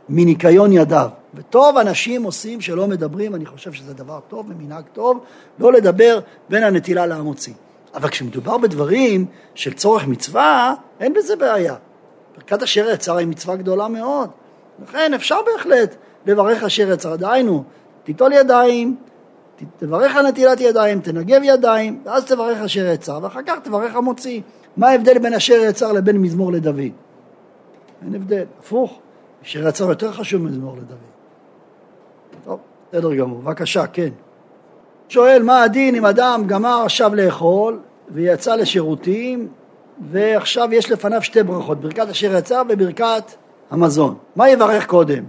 מניקיון 0.09 0.73
ידיו. 0.73 1.09
וטוב 1.33 1.77
אנשים 1.77 2.23
עושים 2.23 2.61
שלא 2.61 2.87
מדברים, 2.87 3.35
אני 3.35 3.45
חושב 3.45 3.73
שזה 3.73 3.93
דבר 3.93 4.19
טוב 4.27 4.45
ומנהג 4.49 4.83
טוב, 4.93 5.19
לא 5.59 5.73
לדבר 5.73 6.19
בין 6.49 6.63
הנטילה 6.63 7.05
להמוציא. 7.05 7.53
אבל 7.95 8.09
כשמדובר 8.09 8.57
בדברים 8.57 9.25
של 9.55 9.73
צורך 9.73 10.07
מצווה, 10.07 10.73
אין 10.99 11.13
בזה 11.13 11.35
בעיה. 11.35 11.75
ברכת 12.35 12.63
אשר 12.63 12.89
יצר 12.89 13.17
היא 13.17 13.27
מצווה 13.27 13.55
גדולה 13.55 13.87
מאוד. 13.87 14.29
לכן 14.83 15.13
אפשר 15.13 15.37
בהחלט 15.45 15.95
לברך 16.25 16.63
אשר 16.63 16.91
יצר. 16.91 17.15
דהיינו, 17.15 17.63
תיטול 18.03 18.33
ידיים, 18.33 18.95
תברך 19.77 20.15
על 20.15 20.27
נטילת 20.27 20.61
ידיים, 20.61 20.99
תנגב 20.99 21.41
ידיים, 21.43 22.01
ואז 22.05 22.25
תברך 22.25 22.57
אשר 22.57 22.85
יצר, 22.85 23.19
ואחר 23.21 23.39
כך 23.47 23.59
תברך 23.63 23.95
המוציא. 23.95 24.41
מה 24.77 24.89
ההבדל 24.89 25.17
בין 25.17 25.33
אשר 25.33 25.53
יצר 25.53 25.91
לבין 25.91 26.17
מזמור 26.17 26.51
לדוד? 26.51 26.79
אין 28.05 28.15
הבדל, 28.15 28.45
הפוך, 28.59 28.99
יצר 29.55 29.89
יותר 29.89 30.11
חשוב 30.11 30.41
ממזמור 30.41 30.75
לדוד. 30.77 30.97
טוב, 32.45 32.59
בסדר 32.91 33.15
גמור, 33.15 33.41
בבקשה, 33.41 33.87
כן. 33.87 34.09
שואל, 35.09 35.43
מה 35.43 35.63
הדין 35.63 35.95
אם 35.95 36.05
אדם 36.05 36.43
גמר 36.47 36.81
עכשיו 36.85 37.15
לאכול 37.15 37.79
ויצא 38.09 38.55
לשירותים 38.55 39.47
ועכשיו 40.11 40.69
יש 40.71 40.91
לפניו 40.91 41.23
שתי 41.23 41.43
ברכות, 41.43 41.81
ברכת 41.81 42.09
אשר 42.09 42.35
יצר 42.35 42.61
וברכת 42.69 43.23
המזון. 43.71 44.15
מה 44.35 44.49
יברך 44.49 44.85
קודם? 44.85 45.23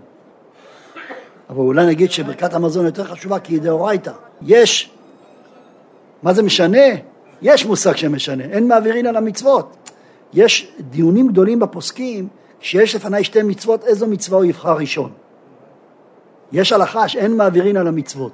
אבל 1.51 1.59
אולי 1.59 1.87
נגיד 1.87 2.11
שברכת 2.11 2.55
המזון 2.55 2.87
יותר 2.87 3.05
חשובה 3.05 3.39
כי 3.39 3.55
היא 3.55 3.61
דאורייתא. 3.61 4.13
יש, 4.43 4.91
מה 6.23 6.33
זה 6.33 6.43
משנה? 6.43 6.87
יש 7.43 7.67
מושג 7.67 7.97
שמשנה, 7.97 8.45
אין 8.45 8.69
מעבירין 8.69 9.07
על 9.07 9.17
המצוות. 9.17 9.77
יש 10.35 10.73
דיונים 10.81 11.29
גדולים 11.29 11.61
בפוסקים 11.61 12.29
שיש 12.61 12.95
לפניי 12.95 13.25
שתי 13.25 13.43
מצוות, 13.43 13.85
איזו 13.85 14.07
מצווה 14.07 14.39
הוא 14.39 14.45
יבחר 14.45 14.77
ראשון. 14.77 15.11
יש 16.53 16.73
הלכה 16.73 17.09
שאין 17.09 17.37
מעבירין 17.37 17.77
על 17.77 17.87
המצוות. 17.87 18.33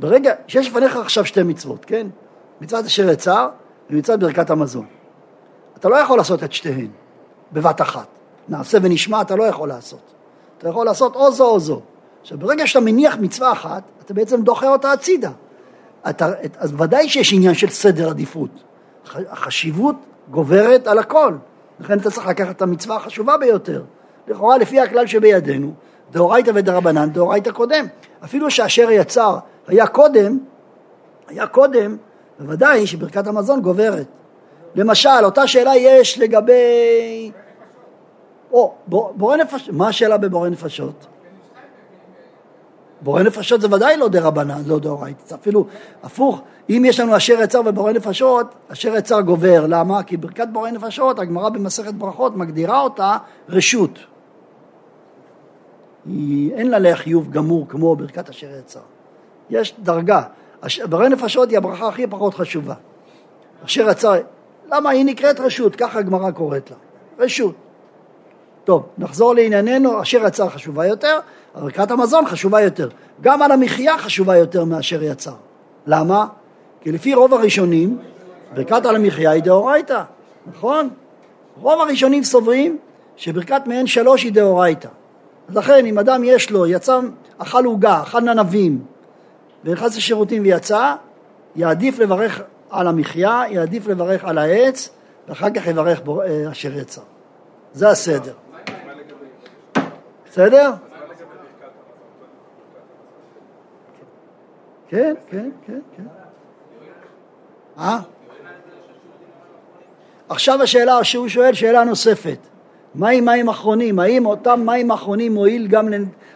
ברגע 0.00 0.34
שיש 0.46 0.68
לפניך 0.68 0.96
עכשיו 0.96 1.24
שתי 1.24 1.42
מצוות, 1.42 1.84
כן? 1.84 2.06
מצוות 2.60 2.84
אשר 2.84 3.10
יצר 3.10 3.48
ומצוות 3.90 4.20
ברכת 4.20 4.50
המזון. 4.50 4.86
אתה 5.76 5.88
לא 5.88 5.96
יכול 5.96 6.18
לעשות 6.18 6.44
את 6.44 6.52
שתיהן 6.52 6.88
בבת 7.52 7.80
אחת. 7.80 8.06
נעשה 8.48 8.78
ונשמע 8.82 9.20
אתה 9.20 9.36
לא 9.36 9.44
יכול 9.44 9.68
לעשות. 9.68 10.00
אתה 10.58 10.68
יכול 10.68 10.86
לעשות 10.86 11.16
או 11.16 11.32
זו 11.32 11.44
או 11.44 11.60
זו. 11.60 11.80
עכשיו, 12.20 12.38
ברגע 12.38 12.66
שאתה 12.66 12.80
מניח 12.80 13.16
מצווה 13.20 13.52
אחת, 13.52 13.82
אתה 14.04 14.14
בעצם 14.14 14.42
דוחה 14.42 14.68
אותה 14.68 14.92
הצידה. 14.92 15.30
אתה, 16.10 16.28
אז 16.56 16.74
ודאי 16.80 17.08
שיש 17.08 17.32
עניין 17.32 17.54
של 17.54 17.68
סדר 17.68 18.08
עדיפות. 18.08 18.50
החשיבות 19.14 19.96
גוברת 20.30 20.86
על 20.86 20.98
הכל. 20.98 21.34
לכן 21.80 21.98
אתה 21.98 22.10
צריך 22.10 22.26
לקחת 22.26 22.56
את 22.56 22.62
המצווה 22.62 22.96
החשובה 22.96 23.36
ביותר. 23.36 23.82
לכאורה, 24.28 24.58
לפי 24.58 24.80
הכלל 24.80 25.06
שבידינו, 25.06 25.72
דאורייתא 26.10 26.50
ודרבנן, 26.54 27.10
דאורייתא 27.10 27.50
קודם. 27.50 27.86
אפילו 28.24 28.50
שאשר 28.50 28.90
יצר 28.90 29.38
היה 29.66 29.86
קודם, 29.86 30.38
היה 31.28 31.46
קודם, 31.46 31.96
בוודאי 32.38 32.86
שברכת 32.86 33.26
המזון 33.26 33.62
גוברת. 33.62 34.06
למשל, 34.74 35.24
אותה 35.24 35.46
שאלה 35.46 35.76
יש 35.76 36.18
לגבי... 36.18 37.32
או, 38.52 38.74
בורא 38.86 39.36
נפשות, 39.36 39.68
מה 39.72 39.88
השאלה 39.88 40.16
בבורא 40.16 40.48
נפשות? 40.48 41.06
בורא 43.00 43.22
נפשות 43.22 43.60
זה 43.60 43.74
ודאי 43.74 43.96
לא 43.96 44.08
דרבנן, 44.08 44.62
לא 44.66 44.78
דאורייתא, 44.78 45.22
זה 45.26 45.34
אפילו 45.34 45.66
הפוך, 46.02 46.40
אם 46.70 46.82
יש 46.86 47.00
לנו 47.00 47.16
אשר 47.16 47.40
יצר 47.42 47.60
ובורא 47.66 47.92
נפשות, 47.92 48.54
אשר 48.72 48.96
יצר 48.96 49.20
גובר, 49.20 49.66
למה? 49.68 50.02
כי 50.02 50.16
ברכת 50.16 50.48
בורא 50.52 50.70
נפשות, 50.70 51.18
הגמרא 51.18 51.48
במסכת 51.48 51.94
ברכות 51.94 52.36
מגדירה 52.36 52.80
אותה 52.80 53.16
רשות. 53.48 53.98
היא, 56.06 56.54
אין 56.54 56.70
לה 56.70 56.78
לחיוב 56.78 57.30
גמור 57.30 57.66
כמו 57.68 57.96
ברכת 57.96 58.28
אשר 58.28 58.46
יצר. 58.58 58.80
יש 59.50 59.74
דרגה. 59.78 60.22
בורא 60.88 61.08
נפשות 61.08 61.50
היא 61.50 61.58
הברכה 61.58 61.88
הכי 61.88 62.06
פחות 62.06 62.34
חשובה. 62.34 62.74
אשר 63.64 63.90
יצר, 63.90 64.14
למה 64.72 64.90
היא 64.90 65.04
נקראת 65.04 65.40
רשות? 65.40 65.76
ככה 65.76 65.98
הגמרא 65.98 66.30
קוראת 66.30 66.70
לה. 66.70 66.76
רשות. 67.18 67.54
טוב, 68.64 68.86
נחזור 68.98 69.34
לענייננו, 69.34 70.02
אשר 70.02 70.26
יצר 70.26 70.48
חשובה 70.48 70.86
יותר, 70.86 71.18
ברכת 71.54 71.90
המזון 71.90 72.26
חשובה 72.26 72.60
יותר. 72.60 72.88
גם 73.20 73.42
על 73.42 73.52
המחיה 73.52 73.98
חשובה 73.98 74.36
יותר 74.36 74.64
מאשר 74.64 75.02
יצר. 75.02 75.34
למה? 75.86 76.26
כי 76.80 76.92
לפי 76.92 77.14
רוב 77.14 77.34
הראשונים, 77.34 77.98
ברכת 78.54 78.86
על 78.86 78.96
המחיה 78.96 79.30
היא 79.30 79.42
דאורייתא, 79.42 80.02
נכון? 80.46 80.88
רוב 81.60 81.80
הראשונים 81.80 82.24
סוברים 82.24 82.78
שברכת 83.16 83.62
מעין 83.66 83.86
שלוש 83.86 84.22
היא 84.22 84.32
דאורייתא. 84.32 84.88
אז 85.48 85.56
לכן 85.56 85.86
אם 85.86 85.98
אדם 85.98 86.22
יש 86.24 86.50
לו, 86.50 86.66
יצא, 86.66 87.00
אכל 87.38 87.64
עוגה, 87.64 88.02
אכל 88.02 88.20
ננבים, 88.20 88.84
ונכנס 89.64 89.96
לשירותים 89.96 90.42
ויצא, 90.42 90.94
יעדיף 91.56 91.98
לברך 91.98 92.42
על 92.70 92.86
המחיה, 92.86 93.42
יעדיף 93.48 93.86
לברך 93.86 94.24
על 94.24 94.38
העץ, 94.38 94.90
ואחר 95.28 95.50
כך 95.50 95.66
יברך 95.66 96.00
בו, 96.00 96.22
אה, 96.22 96.50
אשר 96.50 96.78
יצא. 96.78 97.00
זה 97.72 97.88
הסדר. 97.88 98.32
בסדר? 100.30 100.72
כן, 104.88 105.14
כן, 105.30 105.50
כן, 105.66 105.78
כן. 105.96 106.02
אה? 107.78 107.98
עכשיו 110.28 110.62
השאלה 110.62 111.04
שהוא 111.04 111.28
שואל, 111.28 111.54
שאלה 111.54 111.84
נוספת. 111.84 112.38
מה 112.94 113.08
עם 113.08 113.24
מים 113.24 113.48
אחרונים? 113.48 113.98
האם 113.98 114.26
אותם 114.26 114.60
מים 114.66 114.90
אחרונים 114.90 115.34
מועיל 115.34 115.66
גם, 115.66 115.88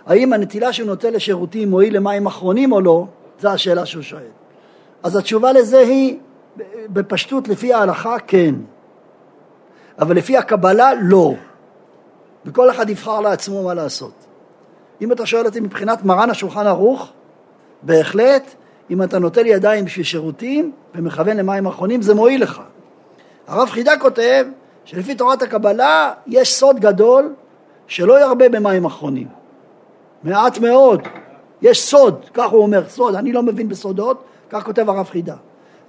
האם 0.07 0.33
הנטילה 0.33 0.73
שהוא 0.73 0.87
נוטה 0.87 1.11
לשירותים 1.11 1.71
מועיל 1.71 1.97
למים 1.97 2.27
אחרונים 2.27 2.73
או 2.73 2.81
לא? 2.81 3.07
זו 3.41 3.49
השאלה 3.49 3.87
שהוא 3.87 4.03
שואל. 4.03 4.23
אז 5.03 5.17
התשובה 5.17 5.53
לזה 5.53 5.79
היא, 5.79 6.19
בפשטות 6.89 7.49
לפי 7.49 7.73
ההלכה, 7.73 8.17
כן. 8.27 8.55
אבל 9.99 10.17
לפי 10.17 10.37
הקבלה, 10.37 10.91
לא. 11.03 11.35
וכל 12.47 12.71
אחד 12.71 12.91
יבחר 12.91 13.21
לעצמו 13.21 13.63
מה 13.63 13.75
לעשות. 13.75 14.13
אם 15.01 15.13
אתה 15.13 15.27
שואל 15.27 15.47
אותי 15.47 15.61
מבחינת 15.61 16.05
מרן 16.05 16.31
השולחן 16.31 16.67
ערוך, 16.67 17.13
בהחלט, 17.83 18.55
אם 18.91 19.03
אתה 19.03 19.19
נוטל 19.19 19.47
ידיים 19.47 19.85
בשביל 19.85 20.05
שירותים 20.05 20.73
ומכוון 20.95 21.37
למים 21.37 21.67
אחרונים, 21.67 22.03
זה 22.03 22.15
מועיל 22.15 22.43
לך. 22.43 22.61
הרב 23.47 23.69
חידה 23.69 23.99
כותב 23.99 24.47
שלפי 24.85 25.15
תורת 25.15 25.43
הקבלה 25.43 26.13
יש 26.27 26.55
סוד 26.55 26.81
גדול 26.81 27.35
שלא 27.87 28.21
ירבה 28.21 28.49
במים 28.49 28.85
אחרונים. 28.85 29.29
מעט 30.25 30.59
מאוד. 30.59 31.03
יש 31.63 31.83
סוד, 31.83 32.25
כך 32.35 32.51
הוא 32.51 32.63
אומר, 32.63 32.89
סוד, 32.89 33.15
אני 33.15 33.33
לא 33.33 33.43
מבין 33.43 33.69
בסודות, 33.69 34.25
כך 34.51 34.65
כותב 34.65 34.89
הרב 34.89 35.07
חידה. 35.11 35.35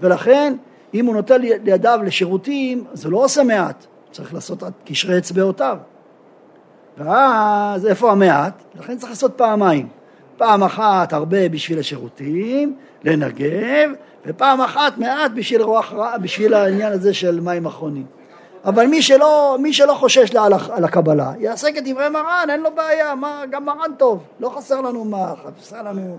ולכן, 0.02 0.56
אם 0.94 1.06
הוא 1.06 1.16
נוטל 1.16 1.44
ידיו 1.44 2.00
לשירותים, 2.04 2.84
זה 2.94 3.10
לא 3.10 3.18
עושה 3.18 3.44
מעט, 3.44 3.86
צריך 4.12 4.34
לעשות 4.34 4.64
עד 4.64 4.74
קשרי 4.86 5.18
אצבעותיו. 5.18 5.78
ואז 6.98 7.86
איפה 7.86 8.12
המעט? 8.12 8.64
לכן 8.76 8.98
צריך 8.98 9.10
לעשות 9.10 9.34
פעמיים. 9.36 9.88
פעם 10.38 10.64
אחת 10.64 11.14
הרבה 11.14 11.50
בשביל 11.50 11.80
השירותים, 11.80 12.76
לנגב, 13.04 13.90
ופעם 14.26 14.62
אחת 14.62 14.98
מעט 14.98 15.32
בשביל, 15.36 15.62
רוח, 15.62 15.94
בשביל 16.22 16.54
העניין 16.54 16.92
הזה 16.92 17.14
של 17.14 17.40
מים 17.40 17.66
אחרונים. 17.66 18.06
אבל 18.66 18.86
מי 18.86 19.02
שלא, 19.02 19.58
מי 19.60 19.74
שלא 19.74 19.94
חושש 19.94 20.34
לה 20.34 20.46
על 20.72 20.84
הקבלה, 20.84 21.32
יעשה 21.40 21.72
כדברי 21.72 22.10
מרן, 22.10 22.48
אין 22.50 22.62
לו 22.62 22.70
בעיה, 22.76 23.16
מה, 23.16 23.44
גם 23.50 23.66
מרן 23.66 23.92
טוב, 23.98 24.24
לא 24.40 24.50
חסר 24.50 24.82
לנו 24.82 25.06
מה, 25.06 25.34
חסר 25.62 25.82
לנו... 25.82 26.18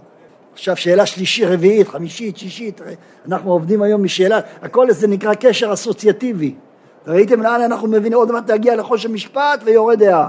עכשיו 0.53 0.77
שאלה 0.77 1.07
שלישית, 1.07 1.45
רביעית, 1.49 1.89
חמישית, 1.89 2.37
שישית, 2.37 2.81
אנחנו 3.29 3.53
עובדים 3.53 3.83
היום 3.83 4.05
משאלה, 4.05 4.41
הכל 4.63 4.91
זה 4.91 5.07
נקרא 5.09 5.35
קשר 5.35 5.73
אסוציאטיבי. 5.73 6.55
ראיתם 7.07 7.43
לאן 7.43 7.61
אנחנו 7.61 7.89
מבינים, 7.89 8.19
עוד 8.19 8.33
מעט 8.33 8.51
להגיע 8.51 8.77
לחוש 8.77 9.07
המשפט 9.07 9.61
ויורד 9.65 9.99
דעה. 9.99 10.29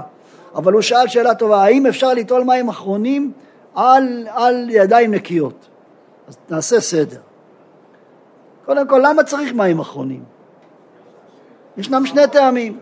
אבל 0.54 0.72
הוא 0.72 0.82
שאל 0.82 1.08
שאלה 1.08 1.34
טובה, 1.34 1.64
האם 1.64 1.86
אפשר 1.86 2.14
ליטול 2.14 2.44
מים 2.44 2.68
אחרונים 2.68 3.32
על, 3.76 4.26
על 4.30 4.70
ידיים 4.70 5.14
נקיות? 5.14 5.68
אז 6.28 6.36
נעשה 6.50 6.80
סדר. 6.80 7.20
קודם 8.64 8.88
כל, 8.88 9.00
למה 9.04 9.24
צריך 9.24 9.52
מים 9.52 9.80
אחרונים? 9.80 10.24
ישנם 11.76 12.06
שני 12.06 12.26
טעמים. 12.32 12.78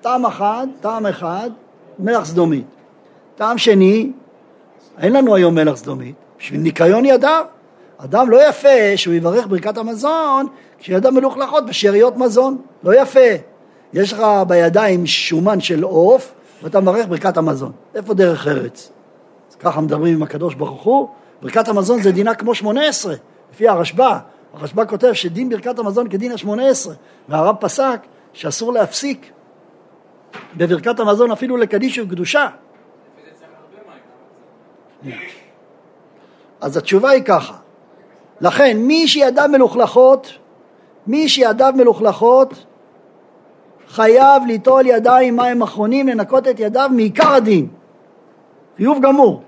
טעם 0.00 0.26
אחד, 0.26 0.66
טעם 0.80 1.06
אחד, 1.06 1.50
מלח 1.98 2.24
סדומית. 2.24 2.66
טעם 3.34 3.58
שני, 3.58 4.12
אין 4.98 5.12
לנו 5.12 5.34
היום 5.34 5.54
מלח 5.54 5.76
סדומית, 5.76 6.14
בשביל 6.38 6.60
ניקיון 6.60 7.04
ידיו. 7.04 7.44
אדם 7.98 8.30
לא 8.30 8.48
יפה 8.48 8.96
שהוא 8.96 9.14
יברך 9.14 9.46
ברכת 9.46 9.78
המזון 9.78 10.46
כשידיו 10.78 11.12
מלוכלכות 11.12 11.66
בשאריות 11.66 12.16
מזון, 12.16 12.58
לא 12.82 13.00
יפה. 13.00 13.30
יש 13.92 14.12
לך 14.12 14.22
בידיים 14.48 15.06
שומן 15.06 15.60
של 15.60 15.82
עוף 15.82 16.32
ואתה 16.62 16.80
מברך 16.80 17.06
ברכת 17.08 17.36
המזון. 17.36 17.72
איפה 17.94 18.14
דרך 18.14 18.46
ארץ? 18.46 18.92
ככה 19.60 19.80
מדברים 19.80 20.14
עם 20.14 20.22
הקדוש 20.22 20.54
ברוך 20.54 20.82
הוא, 20.82 21.08
ברכת 21.42 21.68
המזון 21.68 22.02
זה 22.02 22.12
דינה 22.12 22.34
כמו 22.34 22.54
שמונה 22.54 22.88
עשרה, 22.88 23.14
לפי 23.52 23.68
הרשב"א. 23.68 24.18
הרשב"א 24.54 24.84
כותב 24.88 25.12
שדין 25.12 25.48
ברכת 25.48 25.78
המזון 25.78 26.08
כדין 26.08 26.32
השמונה 26.32 26.68
עשרה, 26.68 26.94
והרב 27.28 27.56
פסק 27.60 28.00
שאסור 28.32 28.72
להפסיק 28.72 29.30
בברכת 30.56 31.00
המזון 31.00 31.30
אפילו 31.30 31.56
לקדיש 31.56 31.98
וקדושה. 31.98 32.48
אז 36.60 36.76
התשובה 36.76 37.10
היא 37.10 37.22
ככה, 37.22 37.54
לכן 38.40 38.76
מי 38.76 39.08
שידיו 39.08 39.48
מלוכלכות, 39.52 40.32
מי 41.06 41.28
שידיו 41.28 41.72
מלוכלכות 41.76 42.66
חייב 43.88 44.42
ליטול 44.46 44.86
ידיים 44.86 45.36
מים 45.36 45.62
אחרונים 45.62 46.08
לנקות 46.08 46.48
את 46.48 46.60
ידיו 46.60 46.90
מעיקר 46.92 47.32
הדין. 47.32 47.68
חיוב 48.76 48.98
גמור. 49.02 49.42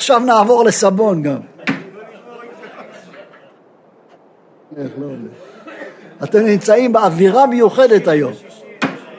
עכשיו 0.00 0.18
נעבור 0.18 0.64
לסבון 0.64 1.22
גם. 1.22 1.40
אתם 6.24 6.38
נמצאים 6.38 6.92
באווירה 6.92 7.46
מיוחדת 7.46 8.08
היום. 8.08 8.32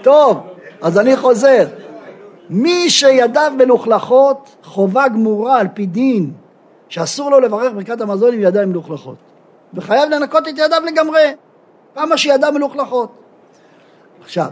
טוב, 0.01 0.37
אז 0.81 0.99
אני 0.99 1.17
חוזר. 1.17 1.67
מי 2.49 2.89
שידיו 2.89 3.51
מלוכלכות, 3.57 4.55
חובה 4.63 5.07
גמורה 5.07 5.59
על 5.59 5.67
פי 5.73 5.85
דין, 5.85 6.31
שאסור 6.89 7.31
לו 7.31 7.39
לברך 7.39 7.73
ברכת 7.73 8.01
המזון 8.01 8.33
עם 8.33 8.41
ידיים 8.41 8.69
מלוכלכות. 8.69 9.17
וחייב 9.73 10.09
לנקות 10.09 10.47
את 10.47 10.53
ידיו 10.57 10.81
לגמרי, 10.85 11.33
כמה 11.95 12.17
שידיו 12.17 12.51
מלוכלכות. 12.53 13.11
עכשיו, 14.23 14.47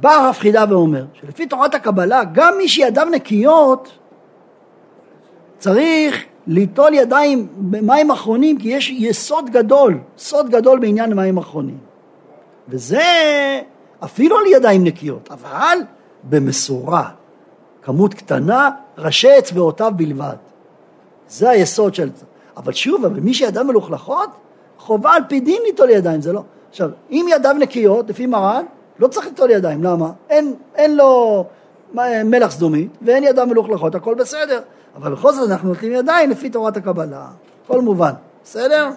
בא 0.00 0.12
הרב 0.12 0.34
חידה 0.38 0.64
ואומר 0.68 1.04
שלפי 1.20 1.46
תורת 1.46 1.74
הקבלה, 1.74 2.22
גם 2.32 2.54
מי 2.58 2.68
שידיו 2.68 3.06
נקיות, 3.10 3.88
צריך 5.64 6.24
ליטול 6.46 6.94
ידיים 6.94 7.48
במים 7.56 8.10
אחרונים, 8.10 8.58
כי 8.58 8.68
יש 8.68 8.90
יסוד 8.90 9.50
גדול, 9.50 9.98
סוד 10.18 10.50
גדול 10.50 10.78
בעניין 10.78 11.12
מים 11.12 11.38
אחרונים. 11.38 11.78
וזה 12.68 13.02
אפילו 14.04 14.38
על 14.38 14.46
ידיים 14.46 14.84
נקיות, 14.84 15.28
אבל 15.30 15.78
במשורה. 16.24 17.10
כמות 17.82 18.14
קטנה, 18.14 18.70
ראשי 18.98 19.38
אצבעותיו 19.38 19.92
בלבד. 19.96 20.36
זה 21.28 21.50
היסוד 21.50 21.94
של 21.94 22.10
זה. 22.14 22.24
אבל 22.56 22.72
שוב, 22.72 23.04
אבל 23.04 23.20
מי 23.20 23.34
שידיו 23.34 23.64
מלוכלכות, 23.64 24.30
חובה 24.78 25.12
על 25.12 25.22
פי 25.28 25.40
דין 25.40 25.62
ליטול 25.66 25.90
ידיים, 25.90 26.20
זה 26.20 26.32
לא... 26.32 26.42
עכשיו, 26.70 26.90
אם 27.10 27.26
ידיו 27.30 27.54
נקיות, 27.58 28.10
לפי 28.10 28.26
מרן, 28.26 28.64
לא 28.98 29.08
צריך 29.08 29.26
ליטול 29.26 29.50
ידיים, 29.50 29.82
למה? 29.84 30.10
אין, 30.30 30.54
אין 30.74 30.96
לו 30.96 31.44
מלח 32.24 32.50
סדומית 32.50 32.90
ואין 33.02 33.24
ידיו 33.24 33.46
מלוכלכות, 33.46 33.94
הכל 33.94 34.14
בסדר. 34.14 34.60
אבל 34.96 35.12
בכל 35.12 35.32
זאת 35.32 35.50
אנחנו 35.50 35.68
נותנים 35.68 35.92
ידיים 35.92 36.30
לפי 36.30 36.50
תורת 36.50 36.76
הקבלה, 36.76 37.26
הכל 37.64 37.80
מובן, 37.80 38.12
בסדר? 38.44 38.90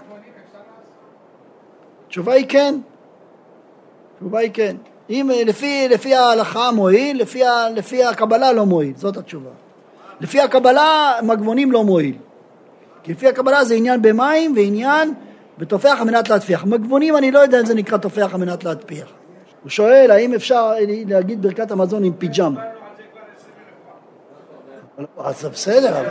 התשובה 2.08 2.34
היא 2.34 2.46
כן. 2.50 2.76
התשובה 4.14 4.40
היא 4.40 4.52
כן. 4.54 4.76
אם 5.10 5.30
לפי, 5.46 5.88
לפי 5.90 6.16
ההלכה 6.16 6.72
מועיל, 6.72 7.22
לפי, 7.22 7.42
לפי 7.76 8.04
הקבלה 8.04 8.54
לא 8.54 8.66
מועיל, 8.66 8.94
זאת 8.96 9.18
התשובה. 9.18 9.50
לפי 10.20 10.42
הקבלה 10.42 11.14
מגבונים 11.24 11.72
לא 11.72 11.84
מועיל. 11.84 12.16
כי 13.04 13.12
לפי 13.12 13.28
הקבלה 13.28 13.66
זה 13.66 13.74
עניין 13.74 14.02
במים 14.02 14.54
ועניין 14.56 15.14
בתופח 15.58 15.98
על 16.00 16.08
מנת 16.08 16.30
להטפיח. 16.30 16.66
מגבונים 16.66 17.18
אני 17.18 17.32
לא 17.32 17.40
יודע 17.40 17.60
אם 17.60 17.66
זה 17.66 17.76
נקרא 17.76 17.98
תופח 17.98 18.34
על 18.34 18.40
מנת 18.40 18.64
להטפיח. 18.64 19.08
הוא 19.64 19.70
שואל 19.70 20.12
האם 20.12 20.34
אפשר 20.34 20.74
להגיד 21.08 21.42
ברכת 21.42 21.72
המזון 21.72 22.04
עם 22.04 22.14
פיג'מה. 22.14 22.62
אז 25.18 25.46
בסדר, 25.46 26.04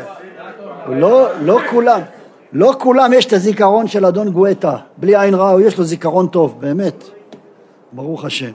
לא, 0.88 1.28
לא 1.40 1.58
כולם, 1.70 2.00
לא 2.52 2.74
כולם 2.78 3.12
יש 3.12 3.26
את 3.26 3.32
הזיכרון 3.32 3.88
של 3.88 4.06
אדון 4.06 4.30
גואטה, 4.30 4.76
בלי 4.96 5.16
עין 5.16 5.34
רעה, 5.34 5.62
יש 5.62 5.78
לו 5.78 5.84
זיכרון 5.84 6.26
טוב, 6.26 6.60
באמת, 6.60 7.04
ברוך 7.92 8.24
השם. 8.24 8.50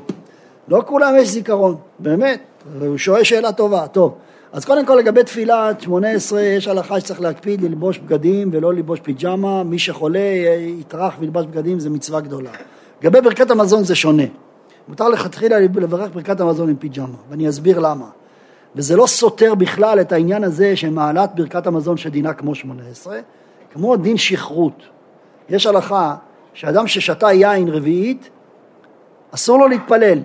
לא 0.67 0.83
כולם 0.85 1.13
יש 1.17 1.29
זיכרון, 1.29 1.75
באמת, 1.99 2.39
הוא 2.81 2.97
שואל 2.97 3.23
שאלה 3.23 3.51
טובה, 3.51 3.87
טוב. 3.87 4.15
אז 4.53 4.65
קודם 4.65 4.85
כל 4.85 4.95
לגבי 4.95 5.23
תפילה, 5.23 5.69
18, 5.79 6.41
יש 6.41 6.67
הלכה 6.67 6.99
שצריך 6.99 7.21
להקפיד 7.21 7.61
ללבוש 7.61 7.97
בגדים 7.97 8.49
ולא 8.53 8.73
ללבוש 8.73 8.99
פיג'מה, 8.99 9.63
מי 9.63 9.79
שחולה 9.79 10.19
יטרח 10.79 11.13
וילבש 11.19 11.45
בגדים 11.45 11.79
זה 11.79 11.89
מצווה 11.89 12.21
גדולה. 12.21 12.51
לגבי 13.01 13.21
ברכת 13.21 13.51
המזון 13.51 13.83
זה 13.83 13.95
שונה, 13.95 14.23
מותר 14.87 15.09
לכתחילה 15.09 15.59
לברך 15.59 16.09
ברכת 16.13 16.39
המזון 16.39 16.69
עם 16.69 16.75
פיג'מה, 16.75 17.17
ואני 17.29 17.49
אסביר 17.49 17.79
למה. 17.79 18.05
וזה 18.75 18.95
לא 18.95 19.07
סותר 19.07 19.55
בכלל 19.55 20.01
את 20.01 20.11
העניין 20.11 20.43
הזה 20.43 20.75
שמעלת 20.75 21.29
ברכת 21.35 21.67
המזון 21.67 21.97
שדינה 21.97 22.33
כמו 22.33 22.55
שמונה 22.55 22.83
עשרה, 22.91 23.19
כמו 23.73 23.97
דין 23.97 24.17
שכרות. 24.17 24.83
יש 25.49 25.65
הלכה 25.65 26.15
שאדם 26.53 26.87
ששתה 26.87 27.31
יין 27.31 27.69
רביעית, 27.69 28.29
אסור 29.31 29.59
לו 29.59 29.67
להתפלל, 29.67 30.19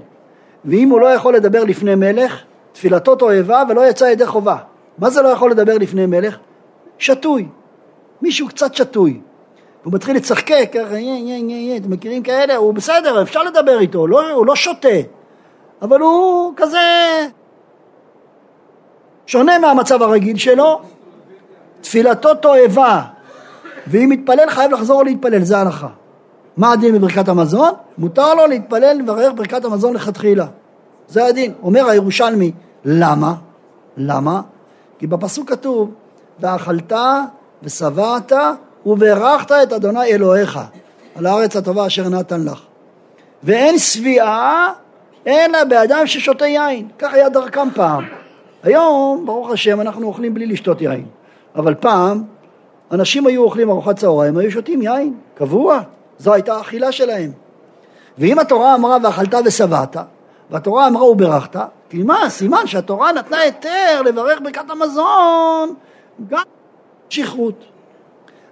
ואם 0.64 0.88
הוא 0.88 1.00
לא 1.00 1.06
יכול 1.06 1.34
לדבר 1.34 1.64
לפני 1.64 1.94
מלך, 1.94 2.42
תפילתו 2.72 3.16
תועבה 3.16 3.62
ולא 3.68 3.88
יצא 3.88 4.04
ידי 4.04 4.26
חובה. 4.26 4.56
מה 4.98 5.10
זה 5.10 5.22
לא 5.22 5.28
יכול 5.28 5.50
לדבר 5.50 5.78
לפני 5.78 6.06
מלך? 6.06 6.38
שתוי. 6.98 7.48
מישהו 8.22 8.48
קצת 8.48 8.74
שתוי. 8.74 9.20
הוא 9.84 9.92
מתחיל 9.92 10.16
לצחקק, 10.16 10.70
ככה, 10.72 10.98
יה, 10.98 11.18
יה, 11.18 11.38
יה, 11.38 11.70
יה, 11.70 11.76
אתם 11.76 11.90
מכירים 11.90 12.22
כאלה? 12.22 12.56
הוא 12.56 12.74
בסדר, 12.74 13.22
אפשר 13.22 13.42
לדבר 13.42 13.80
איתו, 13.80 14.06
לא, 14.06 14.30
הוא 14.30 14.46
לא 14.46 14.56
שותה, 14.56 14.88
אבל 15.82 16.00
הוא 16.00 16.52
כזה 16.56 16.78
שונה 19.26 19.58
מהמצב 19.58 20.02
הרגיל 20.02 20.36
שלו, 20.36 20.80
תפילתו 21.80 22.34
תועבה, 22.34 23.02
ואם 23.86 24.08
מתפלל 24.08 24.50
חייב 24.50 24.72
לחזור 24.72 25.04
להתפלל, 25.04 25.42
זה 25.42 25.58
ההלכה. 25.58 25.88
מה 26.56 26.72
הדין 26.72 26.98
בברכת 26.98 27.28
המזון? 27.28 27.70
מותר 27.98 28.34
לו 28.34 28.46
להתפלל 28.46 28.96
לברך 28.98 29.32
ברכת 29.34 29.64
המזון 29.64 29.94
לכתחילה. 29.94 30.46
זה 31.08 31.24
הדין. 31.24 31.52
אומר 31.62 31.88
הירושלמי, 31.88 32.52
למה? 32.84 33.34
למה? 33.96 34.40
כי 34.98 35.06
בפסוק 35.06 35.50
כתוב, 35.50 35.90
ואכלת 36.40 36.92
ושבעת 37.62 38.32
וברכת 38.86 39.52
את 39.52 39.72
אדוני 39.72 40.04
אלוהיך 40.04 40.58
על 41.14 41.26
הארץ 41.26 41.56
הטובה 41.56 41.86
אשר 41.86 42.08
נתן 42.08 42.44
לך. 42.44 42.60
ואין 43.42 43.78
שביעה 43.78 44.72
אלא 45.26 45.64
באדם 45.64 46.06
ששותה 46.06 46.46
יין. 46.46 46.88
כך 46.98 47.14
היה 47.14 47.28
דרכם 47.28 47.68
פעם. 47.74 48.04
היום, 48.66 49.22
ברוך 49.26 49.50
השם, 49.50 49.80
אנחנו 49.80 50.06
אוכלים 50.06 50.34
בלי 50.34 50.46
לשתות 50.46 50.80
יין. 50.82 51.04
אבל 51.54 51.74
פעם, 51.74 52.22
אנשים 52.92 53.26
היו 53.26 53.42
אוכלים 53.42 53.70
ארוחת 53.70 53.96
צהריים, 53.96 54.36
היו 54.36 54.50
שותים 54.50 54.82
יין, 54.82 55.14
קבוע. 55.34 55.80
זו 56.18 56.32
הייתה 56.32 56.56
האכילה 56.56 56.92
שלהם. 56.92 57.30
ואם 58.18 58.38
התורה 58.38 58.74
אמרה 58.74 58.96
ואכלת 59.02 59.34
ושבעת, 59.44 59.96
והתורה 60.50 60.88
אמרה 60.88 61.04
וברכת, 61.04 61.56
תלמד, 61.88 62.28
סימן 62.28 62.66
שהתורה 62.66 63.12
נתנה 63.12 63.38
היתר 63.38 64.02
לברך 64.04 64.38
ברכת 64.42 64.70
המזון 64.70 65.74
גם 66.28 66.42
שכרות. 67.08 67.64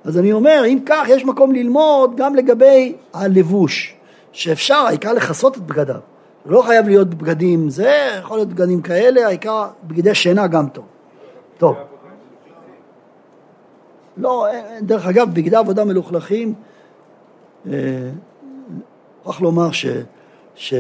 אז 0.05 0.19
אני 0.19 0.33
אומר, 0.33 0.63
אם 0.67 0.79
כך, 0.87 1.05
יש 1.09 1.25
מקום 1.25 1.53
ללמוד 1.53 2.17
גם 2.17 2.35
לגבי 2.35 2.97
הלבוש, 3.13 3.95
שאפשר, 4.33 4.75
העיקר 4.75 5.13
לכסות 5.13 5.57
את 5.57 5.63
בגדיו. 5.63 6.14
לא 6.47 6.63
חייב 6.63 6.89
להיות 6.89 7.09
בגדים 7.09 7.71
זה, 7.71 8.19
יכול 8.19 8.39
להיות 8.39 8.49
בגדים 8.49 8.83
כאלה, 8.83 9.27
העיקר 9.27 9.69
בגדי 9.85 10.15
שינה 10.15 10.47
גם 10.47 10.69
טוב. 10.69 10.85
טוב. 11.59 11.77
לא, 14.17 14.47
דרך 14.83 15.07
אגב, 15.07 15.35
בגדי 15.35 15.57
עבודה 15.57 15.85
מלוכלכים, 15.85 16.55
מוכרח 19.25 19.41
לומר 19.41 19.73
ש, 19.73 19.87
ש, 20.55 20.75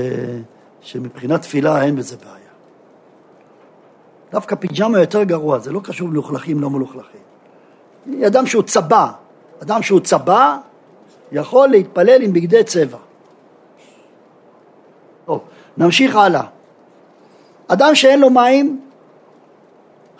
שמבחינת 0.80 1.42
תפילה 1.42 1.82
אין 1.82 1.96
בזה 1.96 2.16
בעיה. 2.16 2.34
דווקא 4.32 4.56
פיג'מה 4.56 5.00
יותר 5.00 5.22
גרוע, 5.22 5.58
זה 5.58 5.72
לא 5.72 5.80
קשור 5.84 6.08
מלוכלכים, 6.08 6.60
לא 6.60 6.70
מלוכלכים. 6.70 7.20
אדם 8.26 8.46
שהוא 8.46 8.62
צבע, 8.62 9.06
אדם 9.62 9.82
שהוא 9.82 10.00
צבע 10.00 10.56
יכול 11.32 11.68
להתפלל 11.68 12.22
עם 12.22 12.32
בגדי 12.32 12.64
צבע. 12.64 12.98
טוב, 15.24 15.40
נמשיך 15.76 16.16
הלאה. 16.16 16.42
אדם 17.68 17.94
שאין 17.94 18.20
לו 18.20 18.30
מים, 18.30 18.80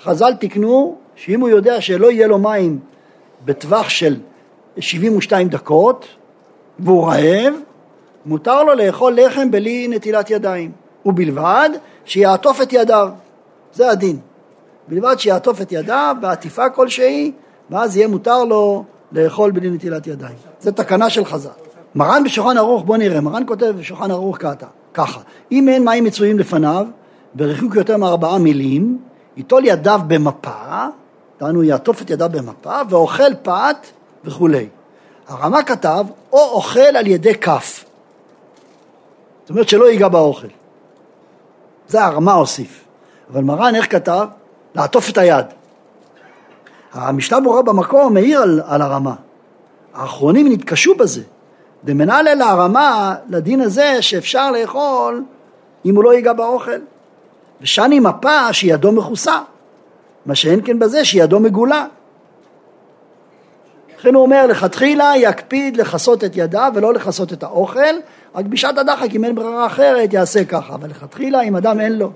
חז"ל 0.03 0.35
תיקנו 0.35 0.97
שאם 1.17 1.41
הוא 1.41 1.49
יודע 1.49 1.81
שלא 1.81 2.11
יהיה 2.11 2.27
לו 2.27 2.39
מים 2.39 2.79
בטווח 3.45 3.89
של 3.89 4.17
72 4.79 5.49
דקות 5.49 6.07
והוא 6.79 7.07
רעב, 7.07 7.55
מותר 8.27 8.63
לו 8.63 8.75
לאכול 8.75 9.17
לחם 9.21 9.51
בלי 9.51 9.89
נטילת 9.89 10.31
ידיים, 10.31 10.73
ובלבד 11.07 11.71
שיעטוף 12.05 12.63
את 12.63 12.73
ידיו, 12.73 13.09
זה 13.73 13.91
הדין. 13.91 14.19
בלבד 14.89 15.19
שיעטוף 15.19 15.61
את 15.61 15.73
ידיו 15.73 16.17
בעטיפה 16.21 16.71
כלשהי, 16.71 17.33
ואז 17.71 17.97
יהיה 17.97 18.09
מותר 18.09 18.45
לו 18.45 18.85
לאכול 19.13 19.51
בלי 19.51 19.71
נטילת 19.71 20.07
ידיים. 20.07 20.37
זו 20.61 20.73
תקנה 20.73 21.11
של 21.11 21.25
חז"ל. 21.25 21.64
מרן 21.95 22.25
בשולחן 22.25 22.57
ערוך, 22.57 22.85
בוא 22.85 22.97
נראה, 22.97 23.21
מרן 23.21 23.43
כותב 23.47 23.75
בשולחן 23.79 24.11
ערוך 24.11 24.39
ככה, 24.95 25.21
אם 25.53 25.69
אין 25.69 25.85
מים 25.85 26.05
מצויים 26.05 26.39
לפניו, 26.39 26.87
בריחוק 27.35 27.75
יותר 27.75 27.97
מארבעה 27.97 28.39
מילים, 28.39 28.99
ייטול 29.37 29.65
ידיו 29.65 30.01
במפה, 30.07 30.87
דהיינו 31.41 31.63
יעטוף 31.63 32.03
את 32.03 32.11
ידיו 32.11 32.29
במפה, 32.33 32.81
ואוכל 32.91 33.35
פת 33.43 33.77
וכולי. 34.25 34.69
הרמ"א 35.29 35.63
כתב, 35.63 36.07
או 36.33 36.39
אוכל 36.39 36.81
על 36.81 37.07
ידי 37.07 37.35
כף. 37.35 37.85
זאת 39.43 39.51
אומרת 39.51 39.69
שלא 39.69 39.91
ייגע 39.91 40.09
באוכל. 40.09 40.47
זה 41.89 42.05
הרמ"א 42.05 42.33
הוסיף. 42.33 42.85
אבל 43.33 43.43
מרן 43.43 43.75
איך 43.75 43.93
כתב? 43.93 44.27
לעטוף 44.75 45.11
את 45.11 45.19
היד. 45.19 45.47
המשנה 46.93 47.41
ברורה 47.41 47.63
במקום 47.63 48.15
מעיר 48.15 48.43
על, 48.43 48.61
על 48.67 48.83
הרמה. 48.83 49.15
האחרונים 49.95 50.53
נתקשו 50.53 50.95
בזה. 50.95 51.23
דמנהל 51.85 52.29
אל 52.29 52.43
הרמה 52.43 53.15
לדין 53.29 53.61
הזה 53.61 54.03
שאפשר 54.03 54.51
לאכול 54.51 55.25
אם 55.85 55.97
הוא 55.97 56.05
לא 56.05 56.15
ייגע 56.15 56.33
באוכל. 56.33 56.81
ושני 57.61 58.01
מפה 58.01 58.53
שידו 58.53 58.93
מכוסה, 58.93 59.39
מה 60.27 60.35
שאין 60.35 60.61
כן 60.65 60.79
בזה 60.79 61.05
שידו 61.05 61.41
מגולה. 61.41 61.87
לכן 63.99 64.15
הוא 64.15 64.23
אומר 64.23 64.47
לכתחילה 64.47 65.13
יקפיד 65.17 65.77
לכסות 65.77 66.25
את 66.25 66.33
ידיו 66.35 66.73
ולא 66.75 66.95
לכסות 66.95 67.33
את 67.33 67.43
האוכל, 67.43 67.95
רק 68.35 68.45
בשעת 68.45 68.79
הדחק 68.79 69.15
אם 69.15 69.25
אין 69.25 69.35
ברירה 69.35 69.67
אחרת 69.67 70.13
יעשה 70.13 70.45
ככה, 70.45 70.75
אבל 70.75 70.91
לכתחילה 70.91 71.41
אם 71.41 71.57
אדם 71.57 71.81
אין 71.81 71.93
לו. 71.93 72.11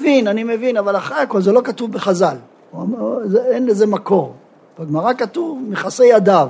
מבין, 0.00 0.28
אני 0.28 0.44
מבין, 0.44 0.76
אבל 0.76 0.96
אחרי 0.96 1.18
הכל 1.18 1.42
זה 1.42 1.52
לא 1.52 1.60
כתוב 1.64 1.92
בחז"ל, 1.92 2.36
אין 3.50 3.66
לזה 3.66 3.86
מקור. 3.86 4.34
בגמרא 4.78 5.12
כתוב 5.12 5.58
מכסי 5.68 6.04
ידיו, 6.04 6.48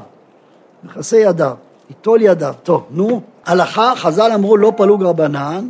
מכסי 0.85 1.17
ידיו, 1.17 1.55
ייטול 1.89 2.23
ידיו. 2.23 2.55
טוב, 2.63 2.87
נו, 2.91 3.21
הלכה, 3.47 3.93
חז"ל 3.97 4.31
אמרו 4.35 4.57
לא 4.57 4.73
פלוג 4.77 5.03
רבנן, 5.03 5.69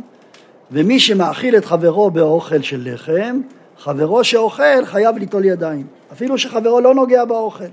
ומי 0.71 0.99
שמאכיל 0.99 1.57
את 1.57 1.65
חברו 1.65 2.11
באוכל 2.11 2.61
של 2.61 2.81
לחם, 2.93 3.41
חברו 3.77 4.23
שאוכל 4.23 4.85
חייב 4.85 5.17
ליטול 5.17 5.45
ידיים, 5.45 5.87
אפילו 6.11 6.37
שחברו 6.37 6.81
לא 6.81 6.95
נוגע 6.95 7.25
באוכל. 7.25 7.63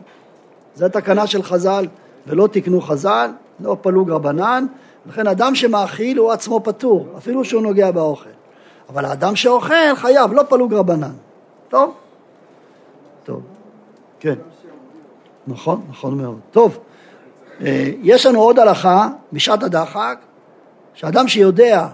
זו 0.74 0.88
תקנה 0.88 1.26
של 1.26 1.42
חז"ל, 1.42 1.86
ולא 2.26 2.48
תקנו 2.52 2.80
חז"ל, 2.80 3.30
לא 3.60 3.76
פלוג 3.80 4.10
רבנן, 4.10 4.66
לכן 5.06 5.26
אדם 5.26 5.54
שמאכיל 5.54 6.18
הוא 6.18 6.32
עצמו 6.32 6.60
פטור, 6.64 7.06
אפילו 7.18 7.44
שהוא 7.44 7.62
נוגע 7.62 7.90
באוכל. 7.90 8.38
אבל 8.88 9.05
האדם 9.05 9.37
שאוכל 9.37 9.96
חייב, 9.96 10.33
לא 10.33 10.42
פלוג 10.42 10.74
רבנן. 10.74 11.12
טוב? 11.68 11.94
טוב, 13.24 13.42
כן. 14.20 14.35
נכון, 15.46 15.83
נכון 15.90 16.18
מאוד. 16.18 16.38
טוב, 16.51 16.79
אה, 17.61 17.90
יש 18.03 18.27
לנו 18.27 18.40
עוד 18.40 18.59
הלכה 18.59 19.09
בשעת 19.33 19.62
הדחק, 19.62 20.18
שאדם 20.94 21.29
שיודע, 21.29 21.87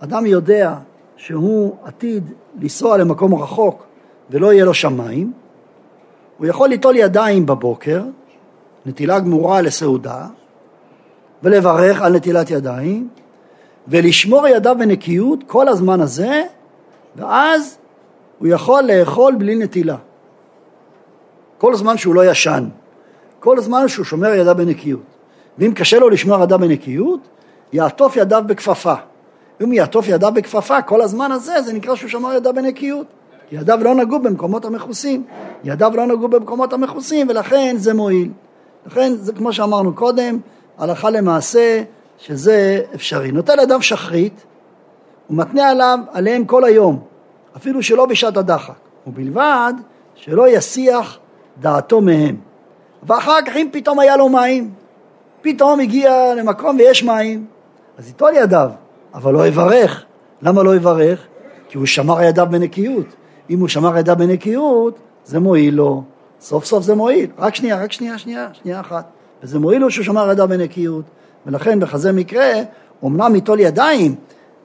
אדם 0.00 0.26
יודע 0.26 0.74
שהוא 1.16 1.76
עתיד 1.84 2.32
לנסוע 2.60 2.96
למקום 2.96 3.34
רחוק 3.34 3.86
ולא 4.30 4.52
יהיה 4.52 4.64
לו 4.64 4.74
שמיים, 4.74 5.32
הוא 6.38 6.46
יכול 6.46 6.68
ליטול 6.68 6.96
ידיים 6.96 7.46
בבוקר, 7.46 8.02
נטילה 8.86 9.20
גמורה 9.20 9.60
לסעודה, 9.60 10.26
ולברך 11.42 12.02
על 12.02 12.16
נטילת 12.16 12.50
ידיים, 12.50 13.08
ולשמור 13.88 14.48
ידיו 14.48 14.76
בנקיות 14.78 15.38
כל 15.46 15.68
הזמן 15.68 16.00
הזה, 16.00 16.42
ואז 17.16 17.78
הוא 18.38 18.48
יכול 18.48 18.82
לאכול 18.82 19.34
בלי 19.34 19.54
נטילה. 19.54 19.96
כל 21.58 21.74
זמן 21.74 21.96
שהוא 21.96 22.14
לא 22.14 22.30
ישן, 22.30 22.68
כל 23.40 23.60
זמן 23.60 23.88
שהוא 23.88 24.04
שומר 24.04 24.34
ידיו 24.34 24.54
בנקיות. 24.56 25.00
ואם 25.58 25.72
קשה 25.74 25.98
לו 25.98 26.08
לשמור 26.08 26.42
ידיו 26.42 26.58
בנקיות, 26.58 27.20
יעטוף 27.72 28.16
ידיו 28.16 28.42
בכפפה. 28.46 28.94
אם 29.62 29.72
יעטוף 29.72 30.08
ידיו 30.08 30.32
בכפפה, 30.34 30.82
כל 30.82 31.02
הזמן 31.02 31.32
הזה, 31.32 31.62
זה 31.62 31.72
נקרא 31.72 31.94
שהוא 31.94 32.10
שמר 32.10 32.32
ידיו 32.32 32.54
בנקיות. 32.54 33.06
כי 33.48 33.56
ידיו 33.56 33.78
לא 33.82 33.94
נגעו 33.94 34.18
במקומות 34.18 34.64
המכוסים. 34.64 35.24
ידיו 35.64 35.92
לא 35.96 36.06
נגעו 36.06 36.28
במקומות 36.28 36.72
המכוסים, 36.72 37.28
ולכן 37.28 37.76
זה 37.78 37.94
מועיל. 37.94 38.30
לכן, 38.86 39.12
זה 39.14 39.32
כמו 39.32 39.52
שאמרנו 39.52 39.94
קודם, 39.94 40.38
הלכה 40.78 41.10
למעשה, 41.10 41.82
שזה 42.22 42.80
אפשרי. 42.94 43.32
נוטל 43.32 43.60
אדם 43.60 43.82
שחרית, 43.82 44.44
הוא 45.26 45.36
מתנה 45.38 45.70
עליו, 45.70 45.98
עליהם 46.12 46.44
כל 46.44 46.64
היום, 46.64 47.00
אפילו 47.56 47.82
שלא 47.82 48.06
בשעת 48.06 48.36
הדחק, 48.36 48.74
ובלבד 49.06 49.72
שלא 50.14 50.48
יסיח 50.48 51.18
דעתו 51.60 52.00
מהם. 52.00 52.36
ואחר 53.02 53.42
כך 53.46 53.56
אם 53.56 53.68
פתאום 53.72 53.98
היה 53.98 54.16
לו 54.16 54.28
מים, 54.28 54.70
פתאום 55.40 55.80
הגיע 55.80 56.34
למקום 56.34 56.76
ויש 56.76 57.04
מים, 57.04 57.46
אז 57.98 58.06
ייטול 58.06 58.30
ידיו, 58.34 58.70
אבל 59.14 59.32
לא 59.32 59.46
יברך. 59.46 60.04
למה 60.42 60.62
לא 60.62 60.76
יברך? 60.76 61.26
כי 61.68 61.78
הוא 61.78 61.86
שמר 61.86 62.22
ידיו 62.22 62.46
בנקיות. 62.50 63.06
אם 63.50 63.60
הוא 63.60 63.68
שמר 63.68 63.98
ידיו 63.98 64.16
בנקיות, 64.16 64.98
זה 65.24 65.40
מועיל 65.40 65.74
לו. 65.74 66.02
סוף 66.40 66.64
סוף 66.64 66.84
זה 66.84 66.94
מועיל. 66.94 67.30
רק 67.38 67.54
שנייה, 67.54 67.82
רק 67.82 67.92
שנייה, 67.92 68.18
שנייה, 68.18 68.48
שנייה 68.52 68.80
אחת. 68.80 69.04
וזה 69.42 69.58
מועיל 69.58 69.80
לו 69.80 69.90
שהוא 69.90 70.04
שמר 70.04 70.32
ידיו 70.32 70.48
בנקיות. 70.48 71.04
ולכן 71.46 71.80
בכזה 71.80 72.12
מקרה, 72.12 72.52
אמנם 73.04 73.34
ייטול 73.34 73.60
ידיים 73.60 74.14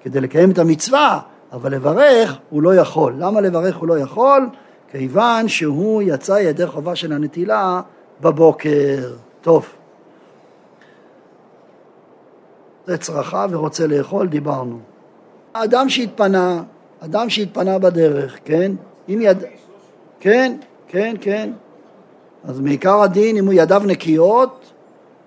כדי 0.01 0.21
לקיים 0.21 0.51
את 0.51 0.59
המצווה, 0.59 1.19
אבל 1.51 1.71
לברך 1.71 2.37
הוא 2.49 2.61
לא 2.61 2.75
יכול. 2.75 3.13
למה 3.17 3.41
לברך 3.41 3.75
הוא 3.75 3.87
לא 3.87 3.99
יכול? 3.99 4.49
כיוון 4.91 5.47
שהוא 5.47 6.01
יצא 6.05 6.31
ידי 6.31 6.67
חובה 6.67 6.95
של 6.95 7.13
הנטילה 7.13 7.81
בבוקר. 8.21 9.13
טוב. 9.41 9.65
זה 12.87 12.97
צרכה 12.97 13.45
ורוצה 13.49 13.87
לאכול, 13.87 14.27
דיברנו. 14.27 14.79
האדם 15.53 15.89
שהתפנה, 15.89 16.63
אדם 16.99 17.29
שהתפנה 17.29 17.79
בדרך, 17.79 18.37
כן? 18.45 18.71
אם 19.09 19.19
יד... 19.21 19.37
כן, 20.19 20.57
כן, 20.87 21.15
כן. 21.21 21.51
אז 22.43 22.59
מעיקר 22.59 23.01
הדין, 23.01 23.37
אם 23.37 23.45
הוא 23.45 23.53
ידיו 23.53 23.81
נקיות, 23.85 24.71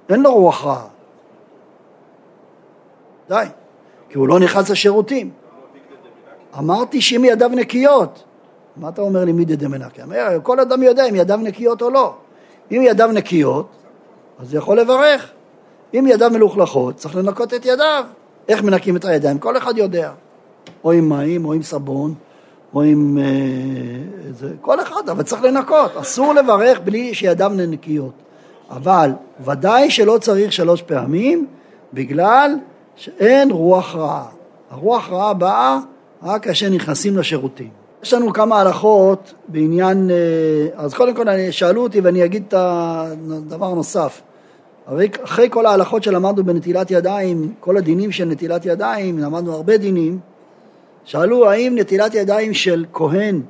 אין 0.09 0.23
לו 0.23 0.35
רוח 0.35 0.65
רעה. 0.65 0.87
די. 3.31 3.45
כי 4.09 4.19
הוא 4.19 4.29
לא 4.29 4.41
נכנס 4.41 4.71
לשירותים. 4.71 5.31
אמרתי 6.59 7.01
שאם 7.01 7.25
ידיו 7.25 7.49
נקיות. 7.49 8.25
מה 8.77 8.89
אתה 8.89 9.03
אומר 9.03 9.25
לי 9.25 9.33
מידי 9.33 9.57
דמנקי? 9.57 10.01
כל 10.43 10.61
אדם 10.61 10.83
יודע 10.83 11.07
אם 11.09 11.15
ידיו 11.15 11.37
נקיות 11.37 11.83
או 11.83 11.91
לא. 11.91 12.15
אם 12.71 12.83
ידיו 12.85 13.13
נקיות, 13.13 13.69
אז 14.39 14.53
הוא 14.53 14.59
יכול 14.59 14.81
לברך. 14.81 15.31
אם 15.95 16.07
ידיו 16.09 16.31
מלוכלכות, 16.31 16.97
צריך 16.97 17.17
לנקות 17.17 17.55
את 17.55 17.67
ידיו. 17.67 18.05
איך 18.49 18.63
מנקים 18.63 18.97
את 18.97 19.05
הידיים? 19.05 19.39
כל 19.39 19.57
אחד 19.57 19.79
יודע. 19.79 20.13
או 20.85 20.93
עם 20.93 21.09
מים, 21.09 21.45
או 21.45 21.53
עם 21.53 21.63
סבון, 21.63 22.15
או 22.75 22.83
עם... 22.83 23.19
אה, 23.19 24.33
זה, 24.33 24.49
כל 24.61 24.81
אחד, 24.81 25.09
אבל 25.09 25.23
צריך 25.23 25.43
לנקות. 25.43 25.97
אסור 25.97 26.35
לברך 26.35 26.81
בלי 26.85 27.15
שידיו 27.15 27.53
נקיות. 27.69 28.13
אבל 28.71 29.11
ודאי 29.45 29.91
שלא 29.91 30.19
צריך 30.19 30.53
שלוש 30.53 30.83
פעמים, 30.83 31.47
בגלל 31.93 32.55
שאין 33.01 33.51
רוח 33.51 33.97
רעה. 33.97 34.25
הרוח 34.71 35.09
רעה 35.11 35.35
באה 35.35 35.79
רק 36.23 36.45
כאשר 36.45 36.69
נכנסים 36.69 37.19
לשירותים. 37.19 37.69
יש 38.03 38.15
לנו 38.15 38.33
כמה 38.33 38.61
הלכות 38.61 39.35
בעניין, 39.49 40.11
אה, 40.11 40.17
אז 40.77 40.95
קודם 40.95 41.15
כל 41.15 41.25
שאלו 41.51 41.83
אותי 41.83 42.01
ואני 42.01 42.25
אגיד 42.25 42.45
את 42.49 42.55
הדבר 42.57 43.67
הנוסף. 43.67 44.21
אחרי 45.25 45.49
כל 45.51 45.67
ההלכות 45.67 46.03
שלמדנו 46.03 46.45
בנטילת 46.45 46.91
ידיים, 46.91 47.55
כל 47.61 47.77
הדינים 47.77 48.13
של 48.13 48.25
נטילת 48.25 48.67
ידיים, 48.67 49.19
למדנו 49.19 49.55
הרבה 49.55 49.77
דינים, 49.77 50.19
שאלו 51.05 51.51
האם 51.51 51.73
נטילת 51.79 52.15
ידיים 52.15 52.55
של 52.55 52.85
כהן 52.93 53.41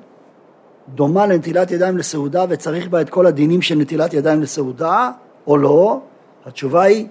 דומה 0.95 1.27
לנטילת 1.27 1.71
ידיים 1.71 1.99
לסעודה 1.99 2.45
וצריך 2.49 2.89
בה 2.89 3.01
את 3.01 3.11
כל 3.11 3.27
הדינים 3.27 3.63
של 3.63 3.75
נטילת 3.75 4.15
ידיים 4.15 4.43
לסעודה 4.43 5.11
או 5.47 5.57
לא? 5.57 6.01
התשובה 6.47 6.83
היא, 6.83 7.07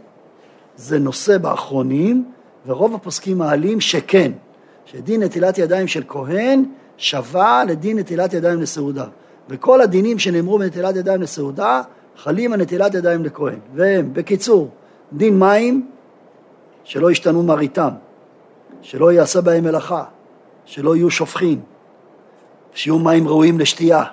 זה 0.79 0.99
נושא 0.99 1.37
באחרונים, 1.37 2.25
ורוב 2.67 2.95
הפוסקים 2.95 3.37
מעלים 3.37 3.81
שכן, 3.81 4.31
שדין 4.85 5.23
נטילת 5.23 5.57
ידיים 5.57 5.87
של 5.87 6.03
כהן 6.07 6.63
שווה 6.97 7.63
לדין 7.67 7.99
נטילת 7.99 8.33
ידיים 8.33 8.61
לסעודה. 8.61 9.05
וכל 9.49 9.81
הדינים 9.81 10.19
שנאמרו 10.19 10.59
בנטילת 10.59 10.95
ידיים 10.95 11.21
לסעודה 11.21 11.81
חלים 12.17 12.53
על 12.53 12.61
נטילת 12.61 12.93
ידיים 12.93 13.25
לכהן. 13.25 13.59
והם, 13.75 14.13
בקיצור, 14.13 14.69
דין 15.13 15.39
מים 15.39 15.87
שלא 16.83 17.11
ישתנו 17.11 17.43
מריתם, 17.43 17.89
שלא 18.81 19.11
יעשה 19.11 19.41
בהם 19.41 19.63
מלאכה, 19.63 20.03
שלא 20.65 20.95
יהיו 20.95 21.09
שופכים, 21.09 21.61
שיהיו 22.73 22.99
מים 22.99 23.27
ראויים 23.27 23.59
לשתייה, 23.59 24.03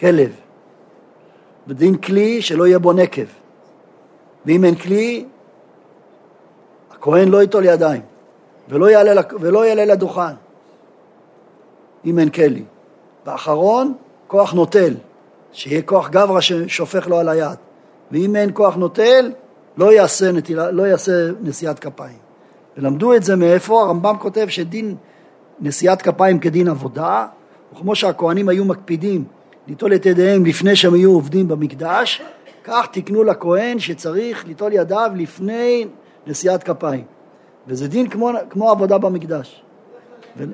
כלב. 0.00 0.32
ודין 1.68 1.96
כלי 1.96 2.42
שלא 2.42 2.66
יהיה 2.66 2.78
בו 2.78 2.92
נקב. 2.92 3.26
ואם 4.46 4.64
אין 4.64 4.74
כלי, 4.74 5.24
הכהן 6.98 7.28
לא 7.28 7.40
ייטול 7.40 7.64
ידיים 7.64 8.02
ולא 8.68 8.90
יעלה, 8.90 9.20
ולא 9.40 9.66
יעלה 9.66 9.84
לדוכן 9.84 10.34
אם 12.04 12.18
אין 12.18 12.28
כלי. 12.28 12.64
ואחרון, 13.26 13.94
כוח 14.26 14.52
נוטל, 14.52 14.94
שיהיה 15.52 15.82
כוח 15.82 16.08
גברא 16.08 16.40
ששופך 16.40 17.08
לו 17.08 17.18
על 17.18 17.28
היד. 17.28 17.58
ואם 18.12 18.36
אין 18.36 18.50
כוח 18.54 18.76
נוטל, 18.76 19.32
לא 19.76 19.92
יעשה, 19.92 20.32
נטילה, 20.32 20.70
לא 20.70 20.82
יעשה 20.82 21.12
נשיאת 21.40 21.78
כפיים. 21.78 22.18
ולמדו 22.76 23.14
את 23.14 23.22
זה 23.22 23.36
מאיפה? 23.36 23.82
הרמב"ם 23.82 24.16
כותב 24.18 24.46
שדין 24.48 24.96
נשיאת 25.60 26.02
כפיים 26.02 26.38
כדין 26.38 26.68
עבודה, 26.68 27.26
וכמו 27.72 27.94
שהכוהנים 27.94 28.48
היו 28.48 28.64
מקפידים 28.64 29.24
ליטול 29.68 29.94
את 29.94 30.06
ידיהם 30.06 30.46
לפני 30.46 30.76
שהם 30.76 30.94
היו 30.94 31.10
עובדים 31.10 31.48
במקדש, 31.48 32.22
כך 32.64 32.88
תקנו 32.92 33.24
לכהן 33.24 33.78
שצריך 33.78 34.46
ליטול 34.46 34.72
ידיו 34.72 35.10
לפני 35.14 35.86
נשיאת 36.28 36.62
כפיים. 36.62 37.04
וזה 37.66 37.88
דין 37.88 38.08
כמו, 38.08 38.30
כמו 38.50 38.70
עבודה 38.70 38.98
במקדש. 38.98 39.62
ו... 40.36 40.44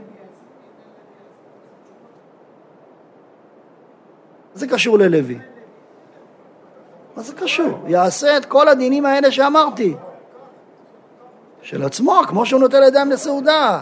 זה 4.54 4.66
קשור 4.66 4.98
ללוי? 4.98 5.38
מה 7.16 7.22
זה 7.22 7.34
קשור? 7.34 7.78
יעשה 7.86 8.36
את 8.36 8.44
כל 8.44 8.68
הדינים 8.68 9.06
האלה 9.06 9.32
שאמרתי. 9.32 9.94
של 11.62 11.82
עצמו, 11.82 12.20
כמו 12.28 12.46
שהוא 12.46 12.60
נוטל 12.60 12.82
ידיים 12.82 13.10
לסעודה. 13.10 13.80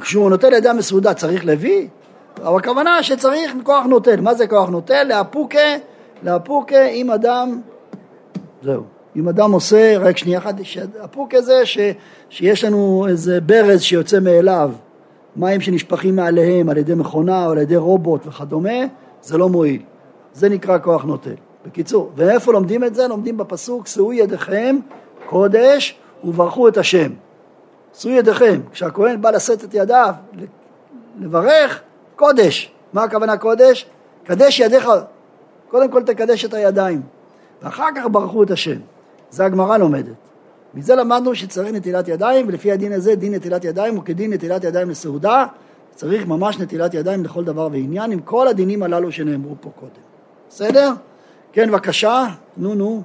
כשהוא 0.00 0.30
נוטל 0.30 0.52
ידיים 0.52 0.78
לסעודה 0.78 1.14
צריך 1.14 1.44
לוי? 1.44 1.88
אבל 2.42 2.58
הכוונה 2.58 3.02
שצריך 3.02 3.54
כוח 3.62 3.84
נוטל. 3.84 4.20
מה 4.20 4.34
זה 4.34 4.46
כוח 4.46 4.68
נוטל? 4.68 5.04
לאפוקה, 5.04 5.58
לאפוקה 6.22 6.86
אם 6.86 7.10
אדם, 7.10 7.60
זהו. 8.62 8.93
אם 9.16 9.28
אדם 9.28 9.52
עושה, 9.52 9.98
רק 9.98 10.16
שנייה 10.16 10.38
אחת, 10.38 10.54
הפוק 11.00 11.34
הזה 11.34 11.66
ש, 11.66 11.78
שיש 12.28 12.64
לנו 12.64 13.06
איזה 13.08 13.40
ברז 13.40 13.82
שיוצא 13.82 14.20
מאליו, 14.20 14.70
מים 15.36 15.60
שנשפכים 15.60 16.16
מעליהם 16.16 16.68
על 16.68 16.76
ידי 16.76 16.94
מכונה 16.94 17.46
או 17.46 17.52
על 17.52 17.58
ידי 17.58 17.76
רובוט 17.76 18.26
וכדומה, 18.26 18.78
זה 19.22 19.38
לא 19.38 19.48
מועיל. 19.48 19.82
זה 20.32 20.48
נקרא 20.48 20.78
כוח 20.78 21.04
נוטל. 21.04 21.34
בקיצור, 21.66 22.12
ואיפה 22.16 22.52
לומדים 22.52 22.84
את 22.84 22.94
זה? 22.94 23.08
לומדים 23.08 23.36
בפסוק, 23.36 23.86
שאו 23.86 24.12
ידיכם 24.12 24.76
קודש 25.26 25.98
וברכו 26.24 26.68
את 26.68 26.76
השם. 26.76 27.10
שאו 27.94 28.10
ידיכם. 28.10 28.60
כשהכהן 28.72 29.20
בא 29.20 29.30
לשאת 29.30 29.64
את 29.64 29.74
ידיו, 29.74 30.14
לברך, 31.20 31.80
קודש. 32.16 32.72
מה 32.92 33.02
הכוונה 33.02 33.36
קודש? 33.36 33.86
קדש 34.24 34.60
ידיך. 34.60 34.88
קודם 35.68 35.90
כל 35.90 36.02
תקדש 36.02 36.44
את 36.44 36.54
הידיים, 36.54 37.02
ואחר 37.62 37.88
כך 37.96 38.06
ברכו 38.10 38.42
את 38.42 38.50
השם. 38.50 38.78
זה 39.30 39.44
הגמרא 39.44 39.76
לומדת. 39.76 40.14
מזה 40.74 40.94
למדנו 40.94 41.34
שצריך 41.34 41.72
נטילת 41.72 42.08
ידיים, 42.08 42.48
ולפי 42.48 42.72
הדין 42.72 42.92
הזה 42.92 43.14
דין 43.14 43.34
נטילת 43.34 43.64
ידיים 43.64 43.96
הוא 43.96 44.04
כדין 44.04 44.32
נטילת 44.32 44.64
ידיים 44.64 44.90
לסעודה, 44.90 45.46
צריך 45.94 46.26
ממש 46.26 46.58
נטילת 46.58 46.94
ידיים 46.94 47.24
לכל 47.24 47.44
דבר 47.44 47.68
ועניין, 47.72 48.12
עם 48.12 48.20
כל 48.20 48.48
הדינים 48.48 48.82
הללו 48.82 49.12
שנאמרו 49.12 49.54
פה 49.60 49.70
קודם. 49.80 49.90
בסדר? 50.48 50.92
כן, 51.52 51.70
בבקשה, 51.70 52.26
נו 52.56 52.74
נו. 52.74 53.02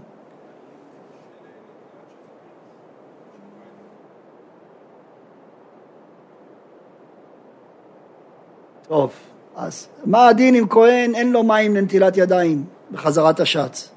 טוב, 8.87 9.11
אז 9.55 9.87
מה 10.05 10.27
הדין 10.27 10.55
אם 10.55 10.65
כהן 10.69 11.15
אין 11.15 11.31
לו 11.31 11.43
מים 11.43 11.75
לנטילת 11.75 12.17
ידיים 12.17 12.63
בחזרת 12.91 13.39
השץ? 13.39 13.89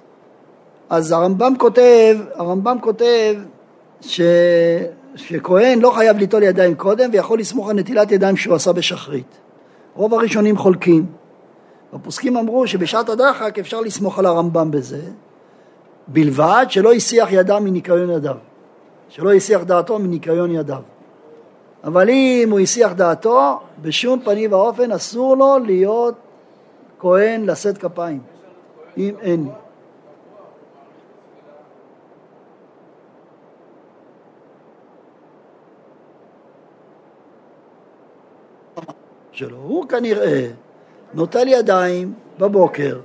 אז 0.93 1.13
הרמב"ם 1.13 1.53
כותב, 1.59 2.19
הרמב"ם 2.35 2.77
כותב 2.81 3.35
ש... 4.01 4.21
שכהן 5.15 5.81
לא 5.81 5.91
חייב 5.91 6.17
ליטול 6.17 6.43
ידיים 6.43 6.75
קודם 6.75 7.11
ויכול 7.13 7.39
לסמוך 7.39 7.71
על 7.71 7.77
נטילת 7.77 8.13
ידיים 8.13 8.37
שהוא 8.37 8.55
עשה 8.55 8.73
בשחרית. 8.73 9.39
רוב 9.95 10.15
הראשונים 10.15 10.57
חולקים. 10.57 11.07
הפוסקים 11.93 12.37
אמרו 12.37 12.67
שבשעת 12.67 13.09
הדחק 13.09 13.59
אפשר 13.59 13.81
לסמוך 13.81 14.19
על 14.19 14.27
הרמב"ם 14.27 14.71
בזה, 14.71 15.01
בלבד 16.09 16.67
שלא 16.69 16.93
הסיח 16.93 17.29
ידם 17.33 17.65
מניקיון 17.65 18.11
ידיו, 18.11 18.37
שלא 19.09 19.33
הסיח 19.33 19.63
דעתו 19.63 19.99
מניקיון 19.99 20.51
ידיו. 20.51 20.83
אבל 21.85 22.11
אם 22.11 22.49
הוא 22.51 22.61
הסיח 22.61 22.93
דעתו, 22.93 23.61
בשום 23.83 24.21
פנים 24.25 24.53
ואופן 24.53 24.93
אסור 24.93 25.37
לו 25.37 25.59
להיות 25.59 26.15
כהן 26.99 27.47
לשאת 27.47 27.79
כפיים, 27.79 28.21
אם 28.97 29.15
אין. 29.21 29.49
שלו. 39.43 39.57
הוא 39.57 39.89
כנראה, 39.89 40.47
נוטל 41.15 41.49
ידיים 41.49 42.13
בבוקר 42.39 42.99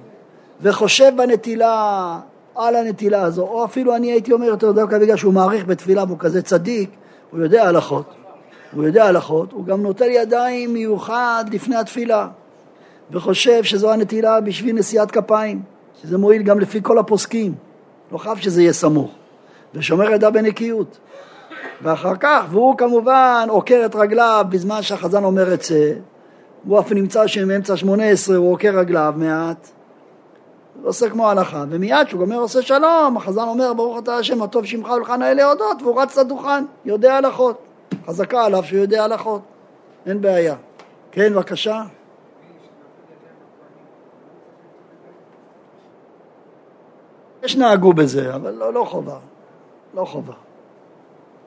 וחושב 0.62 1.12
בנטילה 1.18 2.20
על 2.56 2.76
הנטילה 2.76 3.22
הזו, 3.22 3.42
או 3.42 3.66
אפילו 3.66 3.96
אני 3.96 4.12
הייתי 4.12 4.32
אומר 4.32 4.46
יותר 4.46 4.72
דווקא 4.72 4.98
בגלל 4.98 5.18
שהוא 5.18 5.34
מעריך 5.34 5.66
בתפילה 5.66 6.04
והוא 6.04 6.20
כזה 6.20 6.42
צדיק, 6.42 6.90
הוא 7.32 7.40
יודע 7.40 7.68
הלכות, 7.68 8.06
הוא 8.72 8.84
יודע 8.84 9.06
הלכות, 9.06 9.52
הוא 9.52 9.66
גם 9.66 9.82
נוטל 9.82 10.10
ידיים 10.10 10.74
מיוחד 10.74 11.46
לפני 11.52 11.76
התפילה 11.76 12.28
וחושב 13.12 13.64
שזו 13.64 13.92
הנטילה 13.94 14.42
בשביל 14.42 14.76
נשיאת 14.76 15.12
כפיים, 15.12 15.62
שזה 16.02 16.18
מועיל 16.18 16.44
גם 16.44 16.60
לפי 16.60 16.80
כל 16.84 16.98
הפוסקים, 16.98 17.54
לא 18.12 18.18
חייב 18.18 18.38
שזה 18.38 18.62
יהיה 18.62 18.74
סמוך, 18.74 19.12
ושומר 19.74 20.12
ידה 20.12 20.30
בנקיות. 20.30 20.98
ואחר 21.82 22.16
כך, 22.16 22.46
והוא 22.50 22.78
כמובן 22.78 23.48
עוקר 23.50 23.82
את 23.86 23.96
רגליו 23.96 24.46
בזמן 24.50 24.82
שהחזן 24.82 25.24
אומר 25.24 25.54
את 25.54 25.62
זה, 25.62 25.94
הוא 26.68 26.80
אף 26.80 26.92
נמצא 26.92 27.28
שמאמצע 27.28 27.78
שמונה 27.78 28.04
עשרה 28.04 28.38
הוא 28.38 28.52
עוקר 28.52 28.80
רגליו 28.80 29.14
מעט, 29.18 29.70
עושה 30.84 31.10
כמו 31.10 31.28
ההלכה, 31.28 31.64
ומיד 31.70 32.08
כשהוא 32.08 32.20
גומר 32.20 32.38
עושה 32.38 32.62
שלום, 32.62 33.18
החזן 33.18 33.48
אומר 33.48 33.74
ברוך 33.74 34.00
אתה 34.00 34.18
השם 34.18 34.42
הטוב 34.42 34.66
שמך 34.66 34.90
ולך 34.90 35.10
נאה 35.10 35.34
להודות, 35.34 35.82
והוא 35.82 36.02
רץ 36.02 36.18
לדוכן, 36.18 36.66
יודע 36.86 37.16
הלכות, 37.16 37.58
חזקה 38.08 38.46
עליו 38.46 38.64
שהוא 38.64 38.80
יודע 38.80 39.04
הלכות, 39.04 39.42
אין 40.06 40.22
בעיה. 40.22 40.56
כן, 41.12 41.34
בבקשה. 41.34 41.84
יש 47.44 47.56
נהגו 47.56 47.94
בזה, 47.94 48.36
אבל 48.36 48.52
לא, 48.52 48.74
לא 48.74 48.84
חובה, 48.90 49.18
לא 49.94 50.06
חובה. 50.06 50.34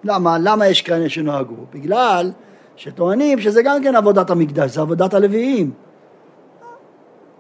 למה? 0.05 0.37
למה 0.41 0.67
יש 0.67 0.83
כאלה 0.83 1.09
שנהגו? 1.09 1.55
בגלל 1.73 2.33
שטוענים 2.81 3.41
שזה 3.41 3.63
גם 3.63 3.83
כן 3.83 3.97
עבודת 3.97 4.31
המקדש, 4.31 4.71
זה 4.71 4.81
עבודת 4.81 5.15
הלוויים. 5.15 5.71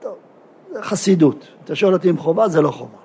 טוב, 0.00 0.14
זה 0.72 0.82
חסידות. 0.82 1.48
אתה 1.64 1.74
שואל 1.74 1.92
אותי 1.92 2.10
אם 2.10 2.18
חובה, 2.18 2.48
זה 2.48 2.60
לא 2.60 2.70
חובה. 2.70 2.98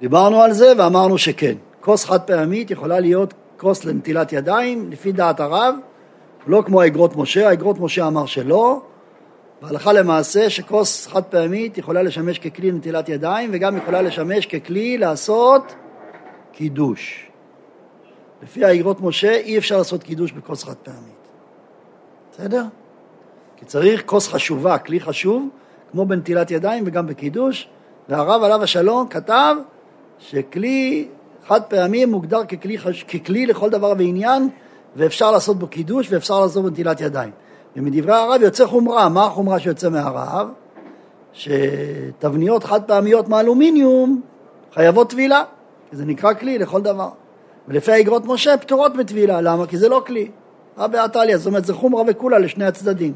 דיברנו 0.00 0.42
על 0.42 0.52
זה 0.52 0.72
ואמרנו 0.78 1.18
שכן. 1.18 1.54
כוס 1.80 2.04
חד 2.04 2.20
פעמית 2.20 2.70
יכולה 2.70 3.00
להיות 3.00 3.34
כוס 3.56 3.84
לנטילת 3.84 4.32
ידיים, 4.32 4.90
לפי 4.90 5.12
דעת 5.12 5.40
הרב, 5.40 5.74
לא 6.46 6.62
כמו 6.66 6.82
האגרות 6.82 7.16
משה, 7.16 7.48
האגרות 7.48 7.80
משה 7.80 8.06
אמר 8.06 8.26
שלא, 8.26 8.80
והלכה 9.62 9.92
למעשה 9.92 10.50
שכוס 10.50 11.06
חד 11.06 11.22
פעמית 11.22 11.78
יכולה 11.78 12.02
לשמש 12.02 12.38
ככלי 12.38 12.70
לנטילת 12.70 13.08
ידיים 13.08 13.50
וגם 13.52 13.76
יכולה 13.76 14.02
לשמש 14.02 14.46
ככלי 14.46 14.98
לעשות 14.98 15.74
קידוש. 16.56 17.26
לפי 18.42 18.64
האגרות 18.64 19.00
משה 19.00 19.32
אי 19.32 19.58
אפשר 19.58 19.78
לעשות 19.78 20.02
קידוש 20.02 20.32
בכוס 20.32 20.64
חד 20.64 20.74
פעמית. 20.74 21.28
בסדר? 22.32 22.64
כי 23.56 23.64
צריך 23.64 24.02
כוס 24.06 24.28
חשובה, 24.28 24.78
כלי 24.78 25.00
חשוב, 25.00 25.48
כמו 25.92 26.06
בנטילת 26.06 26.50
ידיים 26.50 26.84
וגם 26.86 27.06
בקידוש, 27.06 27.68
והרב 28.08 28.42
עליו 28.42 28.62
השלום 28.62 29.08
כתב 29.08 29.56
שכלי 30.18 31.08
חד 31.46 31.62
פעמי 31.62 32.04
מוגדר 32.04 32.44
ככלי, 32.44 32.78
ככלי 32.78 33.46
לכל 33.46 33.70
דבר 33.70 33.92
ועניין 33.98 34.48
ואפשר 34.96 35.30
לעשות 35.30 35.58
בו 35.58 35.66
קידוש 35.66 36.12
ואפשר 36.12 36.40
לעשות 36.40 36.62
בו 36.62 36.68
נטילת 36.68 37.00
ידיים. 37.00 37.30
ומדברי 37.76 38.14
הרב 38.14 38.42
יוצא 38.42 38.66
חומרה, 38.66 39.08
מה 39.08 39.26
החומרה 39.26 39.58
שיוצא 39.58 39.88
מהרב? 39.88 40.48
שתבניות 41.32 42.64
חד 42.64 42.82
פעמיות 42.82 43.28
מאלומיניום 43.28 44.20
חייבות 44.74 45.10
טבילה, 45.10 45.44
כי 45.90 45.96
זה 45.96 46.04
נקרא 46.04 46.34
כלי 46.34 46.58
לכל 46.58 46.82
דבר. 46.82 47.08
ולפי 47.68 47.92
האגרות 47.92 48.22
משה 48.26 48.56
פטורות 48.56 48.94
מטבילה, 48.94 49.40
למה? 49.40 49.66
כי 49.66 49.78
זה 49.78 49.88
לא 49.88 50.02
כלי. 50.06 50.30
רבי 50.78 50.98
עתליה, 50.98 51.38
זאת 51.38 51.46
אומרת 51.46 51.64
זה 51.64 51.74
חומרה 51.74 52.02
וכולה 52.06 52.38
לשני 52.38 52.64
הצדדים. 52.64 53.14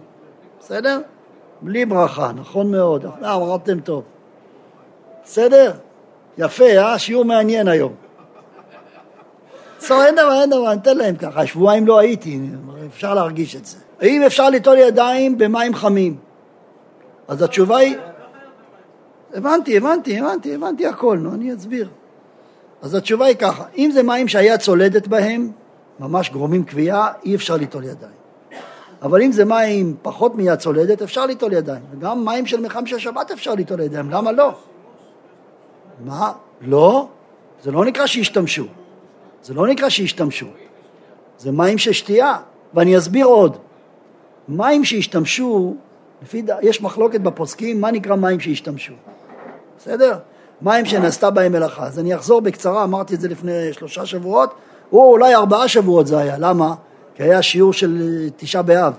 בסדר? 0.61 1.01
בלי 1.63 1.85
ברכה, 1.85 2.33
נכון 2.33 2.71
מאוד. 2.71 3.07
אה, 3.23 3.35
אמרתם 3.35 3.81
טוב. 3.81 4.05
בסדר? 5.25 5.73
יפה, 6.39 6.65
אה? 6.65 6.99
שיעור 6.99 7.25
מעניין 7.25 7.69
היום. 7.69 7.93
בסדר, 9.79 10.05
אין 10.07 10.15
דבר, 10.15 10.41
אין 10.41 10.51
דבר, 10.51 10.75
ניתן 10.75 10.97
להם 10.97 11.17
ככה. 11.17 11.47
שבועיים 11.47 11.87
לא 11.87 11.99
הייתי, 11.99 12.41
אפשר 12.87 13.15
להרגיש 13.15 13.57
את 13.57 13.67
זה. 13.67 13.77
האם 14.01 14.23
אפשר 14.23 14.51
ליטול 14.51 14.79
ידיים 14.79 15.39
במים 15.39 15.75
חמים? 15.75 16.17
אז 17.29 17.43
התשובה 17.43 17.77
היא... 17.77 17.97
הבנתי, 19.35 19.77
הבנתי, 19.77 20.19
הבנתי, 20.19 20.55
הבנתי 20.55 20.87
הכל, 20.87 21.19
נו, 21.19 21.35
אני 21.35 21.55
אסביר. 21.55 21.89
אז 22.83 22.95
התשובה 22.95 23.27
היא 23.27 23.37
ככה, 23.37 23.65
אם 23.77 23.91
זה 23.91 24.03
מים 24.03 24.29
שהיד 24.29 24.61
צולדת 24.61 25.07
בהם, 25.07 25.51
ממש 26.01 26.31
גורמים 26.31 26.65
כווייה, 26.65 27.07
אי 27.25 27.35
אפשר 27.35 27.57
ליטול 27.57 27.85
ידיים. 27.85 28.21
אבל 29.03 29.23
אם 29.23 29.33
זה 29.33 29.45
מים 29.45 29.97
פחות 30.03 30.35
מיד 30.35 30.59
צולדת, 30.59 31.03
אפשר 31.03 31.27
ליטול 31.27 31.53
ידיים. 31.53 31.83
וגם 31.93 32.25
מים 32.25 32.47
של 32.47 32.61
מחם 32.61 32.87
של 32.87 32.99
שבת 32.99 33.31
אפשר 33.31 33.55
ליטול 33.55 33.81
ידיים, 33.81 34.11
למה 34.11 34.33
לא? 34.33 34.55
מה? 36.05 36.33
לא? 36.61 37.09
זה 37.63 37.71
לא 37.71 37.85
נקרא 37.85 38.07
שהשתמשו. 38.07 38.65
זה 39.43 39.55
לא 39.55 39.67
נקרא 39.67 39.89
שהשתמשו. 39.89 40.47
זה 41.39 41.53
מים 41.53 41.79
של 41.79 41.93
שתייה, 41.93 42.37
ואני 42.75 42.99
אסביר 42.99 43.27
עוד. 43.27 43.57
מים 44.49 44.85
שהשתמשו, 44.85 45.75
לפי, 46.23 46.43
יש 46.63 46.83
מחלוקת 46.83 47.21
בפוסקים, 47.21 47.81
מה 47.81 47.91
נקרא 47.91 48.17
מים 48.17 48.41
שהשתמשו, 48.41 48.93
בסדר? 49.79 50.19
מים 50.63 50.87
שנעשתה 50.87 51.31
בהם 51.31 51.53
מלאכה. 51.53 51.87
אז 51.87 51.99
אני 51.99 52.15
אחזור 52.15 52.41
בקצרה, 52.41 52.85
אמרתי 52.85 53.15
את 53.15 53.21
זה 53.21 53.29
לפני 53.29 53.73
שלושה 53.73 54.07
שבועות, 54.07 54.55
או 54.93 55.11
אולי 55.11 55.35
ארבעה 55.35 55.69
שבועות 55.69 56.07
זה 56.07 56.19
היה, 56.19 56.39
למה? 56.39 56.75
כי 57.15 57.23
היה 57.23 57.43
שיעור 57.43 57.73
של 57.73 58.29
תשעה 58.37 58.63
באב. 58.63 58.95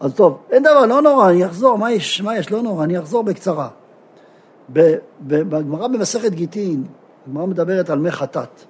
אז 0.00 0.14
טוב, 0.14 0.38
אין 0.50 0.62
דבר, 0.62 0.86
לא 0.86 1.02
נורא, 1.02 1.30
אני 1.30 1.46
אחזור, 1.46 1.78
מה 1.78 1.92
יש, 1.92 2.20
מה 2.20 2.38
יש, 2.38 2.50
לא 2.50 2.62
נורא, 2.62 2.84
אני 2.84 2.98
אחזור 2.98 3.22
בקצרה. 3.22 3.68
בגמרא 5.22 5.88
במסכת 5.88 6.32
גיטין, 6.32 6.84
הגמרא 7.26 7.46
מדברת 7.46 7.90
על 7.90 7.98
מי 7.98 8.10
חטאת, 8.10 8.60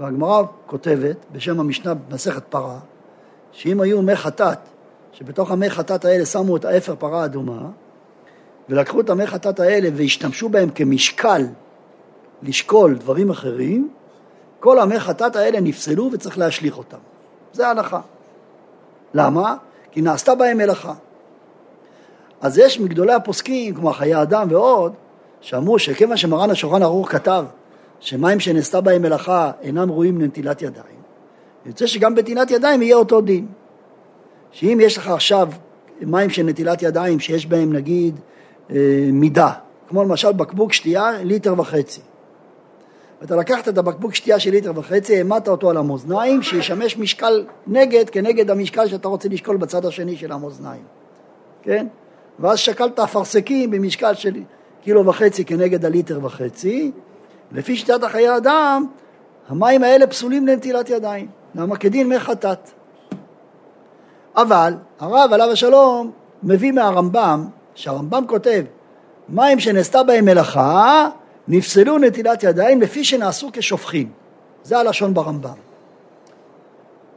והגמרא 0.00 0.42
כותבת, 0.66 1.16
בשם 1.32 1.60
המשנה 1.60 1.94
במסכת 1.94 2.42
פרה, 2.48 2.78
שאם 3.52 3.80
היו 3.80 4.02
מי 4.02 4.16
חטאת 4.16 4.58
שבתוך 5.12 5.50
המי 5.50 5.70
חטאת 5.70 6.04
האלה 6.04 6.26
שמו 6.26 6.56
את 6.56 6.64
האפר 6.64 6.94
פרה 6.98 7.24
אדומה, 7.24 7.60
ולקחו 8.70 9.00
את 9.00 9.10
המי 9.10 9.26
חטאת 9.26 9.60
האלה 9.60 9.88
והשתמשו 9.94 10.48
בהם 10.48 10.70
כמשקל 10.70 11.46
לשקול 12.42 12.94
דברים 12.94 13.30
אחרים, 13.30 13.90
כל 14.60 14.78
המי 14.78 15.00
חטאת 15.00 15.36
האלה 15.36 15.60
נפסלו 15.60 16.10
וצריך 16.12 16.38
להשליך 16.38 16.78
אותם. 16.78 16.98
זה 17.52 17.66
ההלכה. 17.66 18.00
למה? 19.14 19.56
כי 19.90 20.00
נעשתה 20.00 20.34
בהם 20.34 20.58
מלאכה. 20.58 20.94
אז 22.40 22.58
יש 22.58 22.80
מגדולי 22.80 23.12
הפוסקים, 23.12 23.74
כמו 23.74 23.92
חיי 23.92 24.22
אדם 24.22 24.46
ועוד, 24.50 24.92
שאמרו 25.40 25.78
שכיוון 25.78 26.16
שמרן 26.16 26.50
השולחן 26.50 26.82
ערוך 26.82 27.12
כתב 27.12 27.44
שמים 28.00 28.40
שנעשתה 28.40 28.80
בהם 28.80 29.02
מלאכה 29.02 29.50
אינם 29.62 29.90
ראויים 29.90 30.20
לנטילת 30.20 30.62
ידיים, 30.62 31.00
יוצא 31.66 31.86
שגם 31.86 32.14
בנטילת 32.14 32.50
ידיים 32.50 32.82
יהיה 32.82 32.96
אותו 32.96 33.20
דין. 33.20 33.46
שאם 34.52 34.78
יש 34.82 34.98
לך 34.98 35.08
עכשיו 35.08 35.48
מים 36.00 36.30
של 36.30 36.42
נטילת 36.42 36.82
ידיים 36.82 37.20
שיש 37.20 37.46
בהם 37.46 37.72
נגיד 37.72 38.20
מידה, 39.12 39.50
כמו 39.88 40.04
למשל 40.04 40.32
בקבוק 40.32 40.72
שתייה 40.72 41.12
ליטר 41.22 41.60
וחצי, 41.60 42.00
ואתה 43.20 43.36
לקחת 43.36 43.68
את 43.68 43.78
הבקבוק 43.78 44.14
שתייה 44.14 44.38
של 44.38 44.50
ליטר 44.50 44.72
וחצי, 44.74 45.16
העמדת 45.16 45.48
אותו 45.48 45.70
על 45.70 45.76
המאזניים, 45.76 46.42
שישמש 46.42 46.98
משקל 46.98 47.44
נגד 47.66 48.10
כנגד 48.10 48.50
המשקל 48.50 48.88
שאתה 48.88 49.08
רוצה 49.08 49.28
לשקול 49.28 49.56
בצד 49.56 49.86
השני 49.86 50.16
של 50.16 50.32
המאזניים, 50.32 50.82
כן? 51.62 51.86
ואז 52.38 52.58
שקלת 52.58 52.98
אפרסקים 52.98 53.70
במשקל 53.70 54.14
של 54.14 54.34
קילו 54.82 55.06
וחצי 55.06 55.44
כנגד 55.44 55.84
הליטר 55.84 56.18
וחצי, 56.22 56.92
לפי 57.52 57.76
שיטת 57.76 58.02
החיי 58.02 58.36
אדם, 58.36 58.86
המים 59.48 59.82
האלה 59.82 60.06
פסולים 60.06 60.46
לנטילת 60.46 60.90
ידיים. 60.90 61.28
למה? 61.54 61.76
כדין 61.76 62.08
מי 62.08 62.20
חטאת. 62.20 62.70
אבל 64.36 64.74
הרב 65.00 65.30
עליו 65.32 65.50
השלום 65.52 66.10
מביא 66.42 66.72
מהרמב"ם, 66.72 67.48
שהרמב"ם 67.74 68.24
כותב 68.26 68.64
מים 69.28 69.60
שנעשתה 69.60 70.02
בהם 70.02 70.24
מלאכה 70.24 71.08
נפסלו 71.48 71.98
נטילת 71.98 72.42
ידיים 72.42 72.80
לפי 72.80 73.04
שנעשו 73.04 73.50
כשופכים. 73.52 74.10
זה 74.64 74.78
הלשון 74.78 75.14
ברמב"ם. 75.14 75.54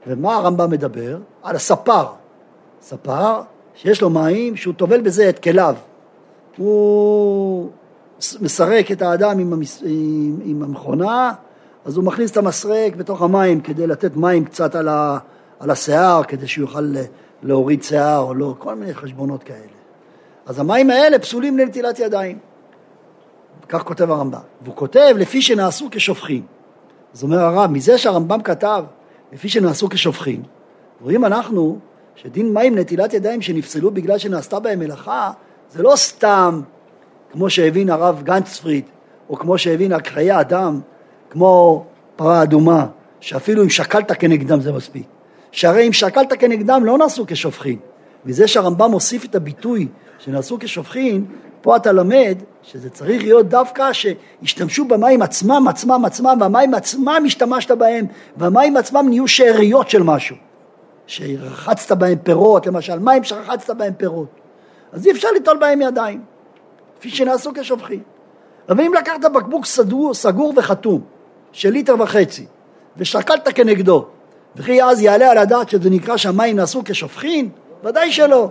ומה 0.08 0.36
הרמב"ם 0.36 0.72
מדבר? 0.72 1.18
על 1.44 1.56
הספר. 1.56 2.06
ספר 2.82 3.42
שיש 3.76 4.02
לו 4.02 4.10
מים 4.10 4.56
שהוא 4.56 4.74
טובל 4.74 5.02
בזה 5.02 5.30
את 5.30 5.40
כליו. 5.40 5.76
הוא 6.58 7.70
מסרק 8.42 8.92
את 8.92 9.02
האדם 9.02 9.40
עם, 9.40 9.54
המס... 9.54 9.84
עם 10.46 10.64
המכונה, 10.64 11.32
אז 11.86 11.98
הוא 11.98 12.04
מכניס 12.04 12.32
את 12.32 12.38
המסרק 12.38 12.96
בתוך 12.96 13.22
המים 13.22 13.62
כדי 13.62 13.88
לתת 13.88 14.16
מים 14.16 14.46
קצת 14.46 14.76
על, 14.76 14.88
ה... 14.88 15.18
על 15.60 15.70
השיער 15.70 16.24
כדי 16.24 16.48
שהוא 16.48 16.64
יוכל 16.64 16.94
להוריד 17.44 17.84
שיער 17.84 18.20
או 18.20 18.34
לא, 18.34 18.56
כל 18.58 18.76
מיני 18.76 18.94
חשבונות 18.94 19.44
כאלה. 19.44 19.83
אז 20.46 20.60
המים 20.60 20.90
האלה 20.90 21.20
פסולים 21.20 21.58
לנטילת 21.58 22.00
ידיים. 22.00 22.38
כך 23.70 23.84
כותב 23.84 24.12
הרמב"ם. 24.12 24.40
והוא 24.62 24.76
כותב 24.76 25.16
לפי 25.18 25.42
שנעשו 25.42 25.88
כשופכים. 25.92 26.46
אז 27.14 27.24
אומר 27.24 27.40
הרב, 27.40 27.72
מזה 27.72 27.98
שהרמב"ם 27.98 28.42
כתב, 28.42 28.84
לפי 29.34 29.50
שנעשו 29.50 29.90
כשופכין. 29.90 30.44
רואים 31.02 31.26
אנחנו 31.26 31.80
שדין 32.16 32.54
מים 32.54 32.78
נטילת 32.78 33.14
ידיים 33.14 33.42
שנפסלו 33.42 33.92
בגלל 33.92 34.18
שנעשתה 34.18 34.60
בהם 34.60 34.80
מלאכה, 34.80 35.32
זה 35.72 35.84
לא 35.84 35.94
סתם 35.96 36.62
כמו 37.32 37.50
שהבין 37.50 37.90
הרב 37.90 38.22
גנצפריד, 38.24 38.86
או 39.30 39.36
כמו 39.36 39.58
שהבין 39.58 39.94
הקחיי 39.94 40.40
אדם, 40.40 40.80
כמו 41.30 41.86
פרה 42.16 42.44
אדומה, 42.44 42.86
שאפילו 43.20 43.64
אם 43.64 43.70
שקלת 43.70 44.12
כנגדם 44.12 44.62
זה 44.62 44.72
מספיק. 44.72 45.04
שהרי 45.52 45.88
אם 45.88 45.94
שקלת 45.94 46.34
כנגדם 46.40 46.86
לא 46.86 46.98
נעשו 46.98 47.26
כשופכין. 47.28 47.80
וזה 48.26 48.48
שהרמב"ם 48.48 48.92
מוסיף 48.92 49.26
את 49.26 49.36
הביטוי 49.36 49.88
שנעשו 50.26 50.58
כשופכין, 50.60 51.26
פה 51.62 51.76
אתה 51.76 51.92
למד 51.92 52.38
שזה 52.62 52.90
צריך 52.90 53.24
להיות 53.24 53.50
דווקא 53.50 53.90
שהשתמשו 53.94 54.86
במים 54.86 55.22
עצמם, 55.22 55.66
עצמם, 55.70 56.06
עצמם, 56.06 56.38
והמים 56.40 56.74
עצמם 56.74 57.24
השתמשת 57.26 57.72
בהם, 57.72 58.06
והמים 58.38 58.78
עצמם 58.78 59.06
נהיו 59.10 59.28
שאריות 59.28 59.90
של 59.90 60.04
משהו. 60.04 60.36
שרחצת 61.08 61.92
בהם 61.92 62.18
פירות, 62.24 62.68
למשל, 62.68 63.00
מים 63.00 63.24
שרחצת 63.24 63.70
בהם 63.70 63.94
פירות. 63.94 64.28
אז 64.92 65.06
אי 65.06 65.12
אפשר 65.12 65.28
ליטול 65.34 65.58
בהם 65.58 65.82
ידיים, 65.82 66.22
כפי 67.00 67.10
שנעשו 67.10 67.52
כשופכין. 67.56 68.02
אבל 68.70 68.84
אם 68.84 68.94
לקחת 68.94 69.22
בקבוק 69.36 69.66
סדור, 69.66 70.14
סגור 70.14 70.54
וחתום 70.58 71.02
של 71.52 71.70
ליטר 71.70 71.96
וחצי, 72.00 72.46
ושקלת 72.98 73.48
כנגדו, 73.56 74.06
וכי 74.56 74.84
אז 74.84 75.02
יעלה 75.02 75.32
על 75.32 75.38
הדעת 75.38 75.70
שזה 75.70 75.90
נקרא 75.90 76.18
שהמים 76.18 76.56
נעשו 76.56 76.82
כשופכין? 76.86 77.50
ודאי 77.84 78.12
שלא. 78.12 78.50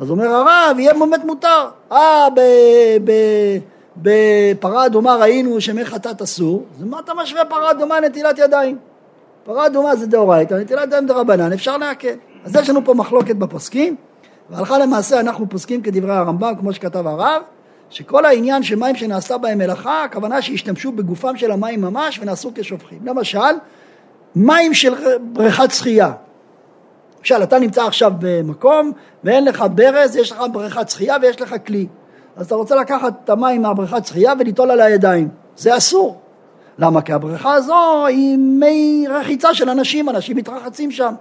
אז 0.00 0.10
אומר 0.10 0.28
הרב, 0.28 0.78
יהיה 0.78 0.94
באמת 0.94 1.24
מותר. 1.24 1.68
אה, 1.92 2.28
בפרה 3.96 4.86
אדומה 4.86 5.16
ראינו 5.16 5.60
שמי 5.60 5.84
חטאת 5.84 6.22
אסור, 6.22 6.64
אז 6.78 6.84
מה 6.84 6.98
אתה 7.00 7.12
משווה 7.14 7.44
פרה 7.44 7.70
אדומה 7.70 8.00
נטילת 8.00 8.38
ידיים? 8.38 8.78
פרה 9.44 9.66
אדומה 9.66 9.96
זה 9.96 10.06
דאורייתא, 10.06 10.54
נטילת 10.54 10.82
ידיים 10.82 11.06
דרבנן, 11.06 11.52
אפשר 11.52 11.76
להקל. 11.76 12.14
אז 12.44 12.56
יש 12.56 12.70
לנו 12.70 12.84
פה 12.84 12.94
מחלוקת 12.94 13.36
בפוסקים, 13.36 13.96
והלכה 14.50 14.78
למעשה 14.78 15.20
אנחנו 15.20 15.48
פוסקים 15.48 15.82
כדברי 15.82 16.12
הרמב"ם, 16.12 16.54
כמו 16.60 16.72
שכתב 16.72 17.06
הרב, 17.06 17.42
שכל 17.90 18.24
העניין 18.24 18.62
של 18.62 18.76
מים 18.76 18.96
שנעשתה 18.96 19.38
בהם 19.38 19.58
מלאכה, 19.58 20.04
הכוונה 20.04 20.42
שהשתמשו 20.42 20.92
בגופם 20.92 21.36
של 21.36 21.50
המים 21.50 21.80
ממש 21.80 22.18
ונעשו 22.22 22.50
כשופכים. 22.54 22.98
למשל, 23.04 23.38
מים 24.36 24.74
של 24.74 24.94
בריכת 25.20 25.70
שחייה. 25.70 26.12
למשל, 27.20 27.42
אתה 27.42 27.58
נמצא 27.58 27.86
עכשיו 27.86 28.12
במקום 28.18 28.92
ואין 29.24 29.44
לך 29.44 29.64
ברז, 29.74 30.16
יש 30.16 30.32
לך 30.32 30.42
בריכת 30.52 30.88
שחייה 30.88 31.16
ויש 31.22 31.40
לך 31.40 31.54
כלי. 31.66 31.86
אז 32.36 32.46
אתה 32.46 32.54
רוצה 32.54 32.76
לקחת 32.76 33.12
את 33.24 33.30
המים 33.30 33.62
מהבריכת 33.62 34.06
שחייה 34.06 34.32
וליטול 34.38 34.70
על 34.70 34.80
הידיים. 34.80 35.28
זה 35.56 35.76
אסור. 35.76 36.20
למה? 36.78 37.02
כי 37.02 37.12
הבריכה 37.12 37.54
הזו 37.54 38.06
היא 38.06 38.38
מי 38.38 39.06
רחיצה 39.10 39.54
של 39.54 39.70
אנשים, 39.70 40.08
אנשים 40.08 40.36
מתרחצים 40.36 40.90
שם. 40.90 41.14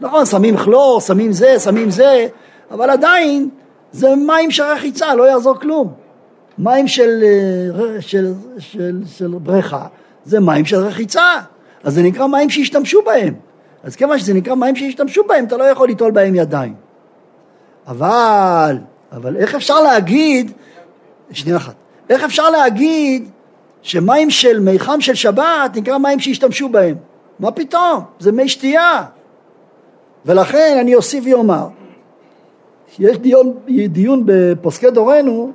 נכון, 0.00 0.26
שמים 0.26 0.56
כלור, 0.56 1.00
שמים 1.00 1.32
זה, 1.32 1.58
שמים 1.58 1.90
זה, 1.90 2.26
אבל 2.70 2.90
עדיין 2.90 3.48
זה 3.92 4.14
מים 4.26 4.50
של 4.50 4.62
רחיצה, 4.62 5.14
לא 5.14 5.24
יעזור 5.24 5.54
כלום. 5.54 5.92
מים 6.58 6.88
של, 6.88 7.22
אה, 7.22 8.00
של, 8.00 8.32
של, 8.58 9.00
של 9.06 9.28
בריכה 9.28 9.86
זה 10.24 10.40
מים 10.40 10.64
של 10.64 10.76
רחיצה, 10.76 11.40
אז 11.84 11.94
זה 11.94 12.02
נקרא 12.02 12.26
מים 12.26 12.50
שהשתמשו 12.50 13.02
בהם. 13.02 13.34
אז 13.86 13.96
כיוון 13.96 14.18
שזה 14.18 14.34
נקרא 14.34 14.54
מים 14.54 14.76
שהשתמשו 14.76 15.24
בהם, 15.24 15.44
אתה 15.44 15.56
לא 15.56 15.64
יכול 15.64 15.88
ליטול 15.88 16.10
בהם 16.10 16.34
ידיים. 16.34 16.74
אבל, 17.86 18.78
אבל 19.12 19.36
איך 19.36 19.54
אפשר 19.54 19.80
להגיד, 19.80 20.52
שנייה 21.30 21.56
אחת, 21.56 21.74
איך 22.10 22.24
אפשר 22.24 22.50
להגיד 22.50 23.28
שמים 23.82 24.30
של 24.30 24.60
מיחם 24.60 25.00
של 25.00 25.14
שבת 25.14 25.70
נקרא 25.74 25.98
מים 25.98 26.20
שהשתמשו 26.20 26.68
בהם? 26.68 26.94
מה 27.38 27.50
פתאום? 27.50 28.04
זה 28.18 28.32
מי 28.32 28.48
שתייה. 28.48 29.04
ולכן 30.26 30.76
אני 30.80 30.94
אוסיף 30.94 31.24
ואומר, 31.30 31.66
יש 32.98 33.18
דיון, 33.18 33.54
דיון 33.88 34.22
בפוסקי 34.26 34.90
דורנו, 34.90 35.52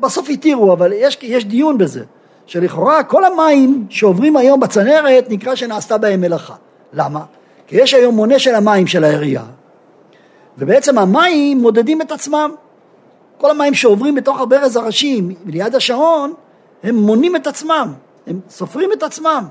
בסוף 0.00 0.28
התירו, 0.30 0.72
אבל 0.72 0.92
יש, 0.92 1.18
יש 1.22 1.44
דיון 1.44 1.78
בזה, 1.78 2.04
שלכאורה 2.46 3.04
כל 3.04 3.24
המים 3.24 3.86
שעוברים 3.90 4.36
היום 4.36 4.60
בצנרת 4.60 5.26
נקרא 5.28 5.54
שנעשתה 5.54 5.98
בהם 5.98 6.20
מלאכה. 6.20 6.54
למה? 6.92 7.24
כי 7.66 7.76
יש 7.76 7.94
היום 7.94 8.14
מונה 8.14 8.38
של 8.38 8.54
המים 8.54 8.86
של 8.86 9.04
העירייה, 9.04 9.42
ובעצם 10.58 10.98
המים 10.98 11.58
מודדים 11.58 12.02
את 12.02 12.12
עצמם. 12.12 12.54
כל 13.38 13.50
המים 13.50 13.74
שעוברים 13.74 14.14
בתוך 14.14 14.40
הברז 14.40 14.76
הראשי 14.76 15.22
ליד 15.46 15.74
השעון, 15.74 16.32
הם 16.82 16.96
מונים 16.96 17.36
את 17.36 17.46
עצמם, 17.46 17.92
הם 18.26 18.40
סופרים 18.48 18.92
את 18.92 19.02
עצמם. 19.02 19.44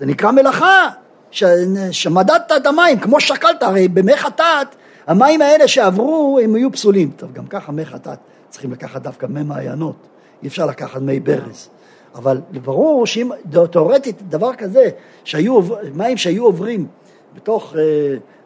זה 0.00 0.06
נקרא 0.06 0.30
מלאכה, 0.30 0.88
ש... 1.30 1.44
שמדדת 1.90 2.52
את 2.56 2.66
המים, 2.66 2.98
כמו 3.00 3.20
שקלת, 3.20 3.62
הרי 3.62 3.88
במי 3.88 4.16
חטאת, 4.16 4.74
המים 5.06 5.42
האלה 5.42 5.68
שעברו 5.68 6.40
הם 6.42 6.54
היו 6.54 6.72
פסולים. 6.72 7.10
טוב, 7.16 7.32
גם 7.32 7.46
ככה 7.46 7.72
מי 7.72 7.86
חטאת 7.86 8.18
צריכים 8.48 8.72
לקחת 8.72 9.02
דווקא 9.02 9.26
מי 9.26 9.42
מעיינות, 9.42 9.96
אי 10.42 10.48
אפשר 10.48 10.66
לקחת 10.66 11.00
מי 11.00 11.20
ברז. 11.20 11.68
אבל 12.14 12.40
ברור 12.64 13.06
שאם 13.06 13.30
תאורטית 13.70 14.22
דבר 14.28 14.54
כזה, 14.54 14.88
שהיו, 15.24 15.60
מים 15.94 16.16
שהיו 16.16 16.44
עוברים 16.44 16.86
בתוך, 17.34 17.74
אה, 17.76 17.80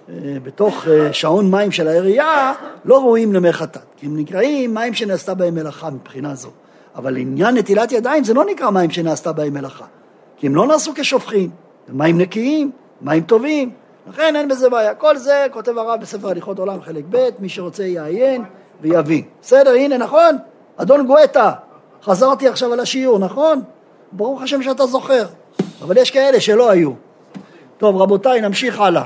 אה, 0.08 0.36
בתוך 0.42 0.88
אה, 0.88 1.12
שעון 1.12 1.50
מים 1.50 1.72
של 1.72 1.88
העירייה, 1.88 2.52
לא 2.84 2.98
ראויים 2.98 3.32
למי 3.32 3.52
חטאת, 3.52 3.82
כי 3.96 4.06
הם 4.06 4.16
נקראים 4.16 4.74
מים 4.74 4.94
שנעשתה 4.94 5.34
בהם 5.34 5.54
מלאכה 5.54 5.90
מבחינה 5.90 6.34
זו. 6.34 6.48
אבל 6.96 7.16
עניין 7.16 7.56
נטילת 7.56 7.92
ידיים 7.92 8.24
זה 8.24 8.34
לא 8.34 8.44
נקרא 8.44 8.70
מים 8.70 8.90
שנעשתה 8.90 9.32
בהם 9.32 9.54
מלאכה, 9.54 9.84
כי 10.36 10.46
הם 10.46 10.54
לא 10.54 10.66
נעשו 10.66 10.92
כשופכים, 10.94 11.50
הם 11.88 11.98
מים 11.98 12.18
נקיים, 12.18 12.70
מים 13.02 13.22
טובים, 13.22 13.70
לכן 14.08 14.36
אין 14.36 14.48
בזה 14.48 14.70
בעיה. 14.70 14.94
כל 14.94 15.16
זה 15.16 15.46
כותב 15.52 15.78
הרב 15.78 16.00
בספר 16.00 16.28
הליכות 16.28 16.58
עולם 16.58 16.82
חלק 16.82 17.04
ב', 17.10 17.28
מי 17.38 17.48
שרוצה 17.48 17.84
יעיין 17.84 18.44
ויבין. 18.80 19.22
בסדר, 19.42 19.70
הנה 19.70 19.98
נכון? 19.98 20.36
אדון 20.76 21.06
גואטה, 21.06 21.52
חזרתי 22.02 22.48
עכשיו 22.48 22.72
על 22.72 22.80
השיעור, 22.80 23.18
נכון? 23.18 23.62
ברוך 24.12 24.42
השם 24.42 24.62
שאתה 24.62 24.86
זוכר, 24.86 25.26
אבל 25.82 25.96
יש 25.96 26.10
כאלה 26.10 26.40
שלא 26.40 26.70
היו. 26.70 26.92
טוב, 27.78 27.96
רבותיי, 27.96 28.40
נמשיך 28.40 28.80
הלאה. 28.80 29.04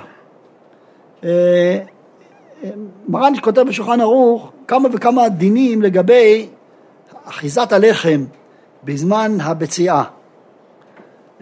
אה, 1.24 1.30
אה, 2.64 2.70
מרן 3.08 3.32
כותב 3.40 3.62
בשולחן 3.62 4.00
ערוך 4.00 4.52
כמה 4.68 4.88
וכמה 4.92 5.28
דינים 5.28 5.82
לגבי 5.82 6.48
אחיזת 7.24 7.72
הלחם 7.72 8.24
בזמן 8.84 9.40
הבציעה. 9.40 10.04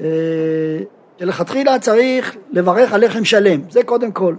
אה, 0.01 0.07
שלכתחילה 1.20 1.78
צריך 1.78 2.36
לברך 2.51 2.92
על 2.92 3.05
לחם 3.05 3.24
שלם, 3.24 3.61
זה 3.70 3.82
קודם 3.82 4.12
כל. 4.12 4.34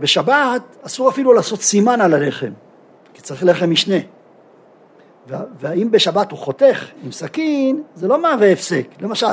בשבת 0.00 0.62
אסור 0.82 1.08
אפילו 1.08 1.32
לעשות 1.32 1.62
סימן 1.62 2.00
על 2.00 2.14
הלחם, 2.14 2.50
כי 3.14 3.22
צריך 3.22 3.44
לחם 3.44 3.70
משנה. 3.70 3.96
והאם 5.28 5.90
בשבת 5.90 6.30
הוא 6.30 6.38
חותך 6.38 6.86
עם 7.04 7.12
סכין, 7.12 7.82
זה 7.94 8.08
לא 8.08 8.22
מהווה 8.22 8.52
הפסק. 8.52 8.86
למשל, 9.00 9.26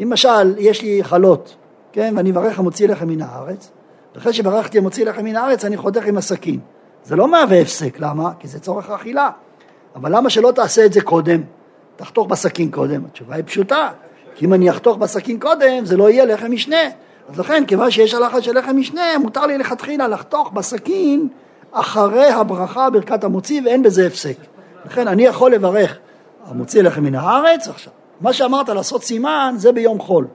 אם 0.00 0.08
למשל 0.10 0.58
יש 0.58 0.82
לי 0.82 1.04
חלות, 1.04 1.56
כן, 1.92 2.14
ואני 2.16 2.30
מברך 2.30 2.58
המוציא 2.58 2.88
לחם 2.88 3.08
מן 3.08 3.22
הארץ, 3.22 3.70
ואחרי 4.14 4.32
שברכתי 4.32 4.78
המוציא 4.78 5.06
לחם 5.06 5.24
מן 5.24 5.36
הארץ 5.36 5.64
אני 5.64 5.76
חותך 5.76 6.06
עם 6.06 6.16
הסכין. 6.16 6.60
זה 7.04 7.16
לא 7.16 7.28
מהווה 7.28 7.60
הפסק, 7.60 8.00
למה? 8.00 8.30
כי 8.38 8.48
זה 8.48 8.60
צורך 8.60 8.90
אכילה. 8.90 9.30
אבל 9.96 10.16
למה 10.16 10.30
שלא 10.30 10.52
תעשה 10.54 10.86
את 10.86 10.92
זה 10.92 11.00
קודם? 11.00 11.40
תחתוך 11.96 12.26
בסכין 12.26 12.70
קודם. 12.70 13.04
התשובה 13.04 13.34
היא 13.34 13.44
פשוטה, 13.46 13.90
כי 14.34 14.44
אם 14.44 14.54
אני 14.54 14.70
אחתוך 14.70 14.96
בסכין 14.96 15.38
קודם, 15.38 15.84
זה 15.84 15.96
לא 15.96 16.10
יהיה 16.10 16.24
לחם 16.24 16.50
משנה. 16.50 16.82
אז 17.28 17.38
לכן, 17.38 17.64
כיוון 17.66 17.90
שיש 17.90 18.14
הלכה 18.14 18.42
של 18.42 18.58
לחם 18.58 18.76
משנה, 18.76 19.18
מותר 19.18 19.46
לי 19.46 19.58
לכתחילה 19.58 20.08
לחתוך 20.08 20.52
בסכין 20.52 21.28
אחרי 21.72 22.26
הברכה, 22.26 22.90
ברכת 22.90 23.24
המוציא, 23.24 23.62
ואין 23.64 23.82
בזה 23.82 24.06
הפסק. 24.06 24.36
לכן 24.86 25.08
אני 25.08 25.22
יכול 25.22 25.54
לברך 25.54 25.98
המוציא 26.44 26.82
לחם 26.82 27.02
מן 27.02 27.14
הארץ 27.14 27.68
עכשיו. 27.68 27.92
מה 28.20 28.32
שאמרת 28.32 28.68
לעשות 28.68 29.04
סימן 29.04 29.54
זה 29.56 29.72
ביום 29.72 29.98
חול. 29.98 30.26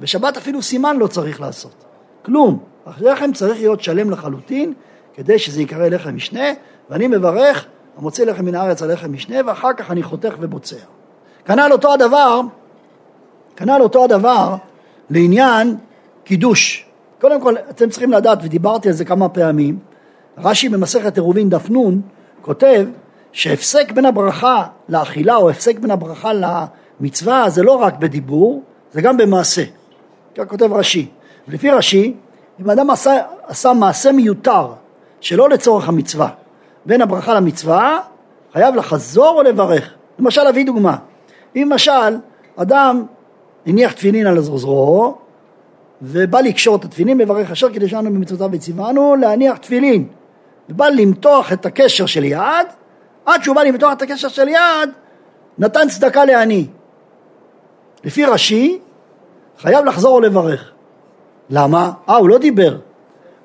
בשבת 0.00 0.36
אפילו 0.36 0.62
סימן 0.62 0.96
לא 0.96 1.06
צריך 1.06 1.40
לעשות. 1.40 1.84
כלום. 2.24 2.58
לחם 3.00 3.32
צריך 3.32 3.60
להיות 3.60 3.80
שלם 3.80 4.10
לחלוטין 4.10 4.72
כדי 5.14 5.38
שזה 5.38 5.60
ייקרא 5.60 5.88
לחם 5.88 6.16
משנה, 6.16 6.44
ואני 6.90 7.06
מברך 7.06 7.66
המוציא 7.98 8.24
לחם 8.24 8.44
מן 8.44 8.54
הארץ 8.54 8.82
על 8.82 8.92
לחם 8.92 9.12
משנה, 9.12 9.36
ואחר 9.46 9.72
כך 9.72 9.90
אני 9.90 10.02
חותך 10.02 10.34
ובוצע. 10.40 10.76
כנ"ל 11.44 11.72
אותו 11.72 11.92
הדבר, 11.92 12.40
כנ"ל 13.56 13.82
אותו 13.82 14.04
הדבר 14.04 14.56
לעניין 15.10 15.76
קידוש. 16.24 16.86
קודם 17.20 17.40
כל, 17.40 17.54
אתם 17.70 17.88
צריכים 17.88 18.12
לדעת, 18.12 18.38
ודיברתי 18.42 18.88
על 18.88 18.94
זה 18.94 19.04
כמה 19.04 19.28
פעמים, 19.28 19.78
רש"י 20.38 20.68
במסכת 20.68 21.16
עירובין 21.16 21.48
דף 21.48 21.70
נ' 21.70 22.00
כותב 22.42 22.86
שהפסק 23.32 23.92
בין 23.92 24.06
הברכה 24.06 24.66
לאכילה 24.88 25.36
או 25.36 25.50
הפסק 25.50 25.78
בין 25.78 25.90
הברכה 25.90 26.32
למצווה 27.00 27.50
זה 27.50 27.62
לא 27.62 27.72
רק 27.72 27.96
בדיבור, 27.96 28.62
זה 28.92 29.02
גם 29.02 29.16
במעשה. 29.16 29.62
כך 30.34 30.44
כותב 30.48 30.72
רש"י. 30.72 31.08
לפי 31.48 31.70
רש"י, 31.70 32.14
אם 32.60 32.70
אדם 32.70 32.90
עשה, 32.90 33.12
עשה 33.46 33.72
מעשה 33.72 34.12
מיותר 34.12 34.66
שלא 35.20 35.48
לצורך 35.48 35.88
המצווה, 35.88 36.28
בין 36.86 37.02
הברכה 37.02 37.34
למצווה, 37.34 38.00
חייב 38.52 38.74
לחזור 38.74 39.34
או 39.38 39.42
לברך. 39.42 39.94
למשל, 40.18 40.40
אביא 40.40 40.66
דוגמה. 40.66 40.96
אם 41.56 41.68
למשל 41.70 42.16
אדם 42.56 43.04
הניח 43.66 43.92
תפילין 43.92 44.26
על 44.26 44.40
זרועו 44.40 45.18
ובא 46.02 46.40
לקשור 46.40 46.76
את 46.76 46.84
התפילין, 46.84 47.18
מברך 47.18 47.50
אשר 47.50 47.72
כדי 47.72 47.88
שלנו 47.88 48.10
במצוותיו 48.10 48.48
וציוונו 48.52 49.16
להניח 49.16 49.56
תפילין. 49.56 50.08
ובא 50.68 50.88
למתוח 50.88 51.52
את 51.52 51.66
הקשר 51.66 52.06
של 52.06 52.24
יד, 52.24 52.66
עד 53.26 53.42
שהוא 53.42 53.56
בא 53.56 53.62
למתוח 53.62 53.92
את 53.92 54.02
הקשר 54.02 54.28
של 54.28 54.48
יד, 54.48 54.90
נתן 55.58 55.88
צדקה 55.88 56.24
לעני. 56.24 56.66
לפי 58.04 58.24
רש"י, 58.24 58.78
חייב 59.58 59.84
לחזור 59.84 60.14
ולברך. 60.14 60.70
למה? 61.50 61.92
אה, 62.08 62.16
הוא 62.16 62.28
לא 62.28 62.38
דיבר, 62.38 62.78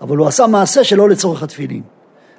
אבל 0.01 0.17
הוא 0.17 0.27
עשה 0.27 0.47
מעשה 0.47 0.83
שלא 0.83 1.09
לצורך 1.09 1.43
התפילין. 1.43 1.81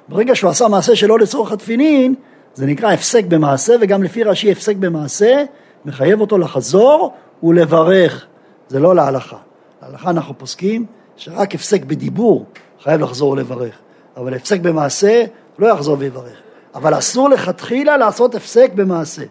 ברגע 0.07 0.35
שהוא 0.35 0.49
עשה 0.49 0.67
מעשה 0.67 0.95
שלא 0.95 1.19
לצורך 1.19 1.51
התפילין, 1.51 2.15
זה 2.53 2.65
נקרא 2.65 2.91
הפסק 2.91 3.25
במעשה, 3.25 3.75
וגם 3.81 4.03
לפי 4.03 4.23
רש"י 4.23 4.51
הפסק 4.51 4.75
במעשה, 4.75 5.43
מחייב 5.85 6.21
אותו 6.21 6.37
לחזור 6.37 7.13
ולברך. 7.43 8.25
זה 8.67 8.79
לא 8.79 8.95
להלכה. 8.95 9.37
להלכה 9.81 10.09
אנחנו 10.09 10.37
פוסקים 10.37 10.85
שרק 11.15 11.55
הפסק 11.55 11.83
בדיבור 11.83 12.45
חייב 12.83 13.01
לחזור 13.01 13.31
ולברך, 13.31 13.75
אבל 14.17 14.33
הפסק 14.33 14.59
במעשה 14.59 15.25
לא 15.59 15.67
יחזור 15.67 15.95
ויברך. 15.99 16.48
אבל 16.75 16.97
אסור 16.97 17.29
לכתחילה 17.29 17.97
לעשות 17.97 18.35
הפסק 18.35 18.71
במעשה. 18.75 19.23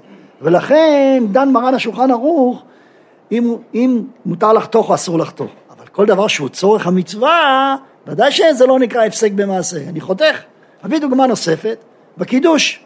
ולכן 0.43 1.23
דן 1.33 1.49
מרן 1.49 1.75
השולחן 1.75 2.11
ערוך 2.11 2.63
אם, 3.33 3.57
אם 3.75 4.03
מותר 4.27 4.53
לחתוך 4.53 4.89
או 4.89 4.95
אסור 4.95 5.19
לחתוך. 5.19 5.51
אבל 5.77 5.87
כל 5.87 6.07
דבר 6.07 6.27
שהוא 6.27 6.49
צורך 6.49 6.87
המצווה, 6.87 7.77
ודאי 8.07 8.33
שזה 8.33 8.67
לא 8.67 8.79
נקרא 8.79 9.05
הפסק 9.05 9.33
במעשה. 9.33 9.77
אני 9.89 10.01
חותך. 10.01 10.41
אביא 10.85 10.99
דוגמה 10.99 11.27
נוספת, 11.27 11.79
בקידוש. 12.19 12.85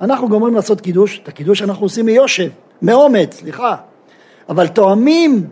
אנחנו 0.00 0.28
גומרים 0.28 0.54
לעשות 0.54 0.80
קידוש, 0.80 1.20
את 1.22 1.28
הקידוש 1.28 1.62
אנחנו 1.62 1.86
עושים 1.86 2.06
מיושב, 2.06 2.48
מאומץ, 2.82 3.34
סליחה. 3.34 3.76
אבל 4.48 4.68
תואמים 4.68 5.46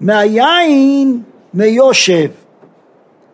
מהיין 0.00 1.22
מיושב. 1.54 2.30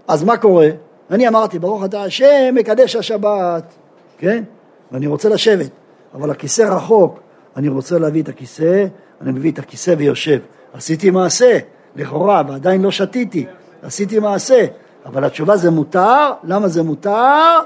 אז 0.09 0.25
מה 0.25 0.37
קורה? 0.37 0.69
אני 1.11 1.29
אמרתי, 1.29 1.59
ברוך 1.59 1.85
אתה 1.85 2.03
השם, 2.03 2.55
מקדש 2.55 2.97
השבת, 2.97 3.75
כן? 4.19 4.45
ואני 4.93 5.07
רוצה 5.07 5.29
לשבת, 5.29 5.71
אבל 6.15 6.31
הכיסא 6.31 6.63
רחוק, 6.63 7.21
אני 7.57 7.69
רוצה 7.69 7.99
להביא 7.99 8.23
את 8.23 8.29
הכיסא, 8.29 8.87
אני 9.21 9.33
מביא 9.33 9.53
את 9.53 9.59
הכיסא 9.59 9.95
ויושב. 9.99 10.39
עשיתי 10.73 11.11
מעשה, 11.11 11.59
לכאורה, 11.97 12.43
ועדיין 12.49 12.83
לא 12.83 12.91
שתיתי, 12.91 13.47
עשיתי 13.83 14.19
מעשה, 14.19 14.67
אבל 15.07 15.25
התשובה 15.25 15.57
זה 15.57 15.71
מותר, 15.71 16.33
למה 16.45 16.69
זה 16.69 16.83
מותר? 16.83 17.59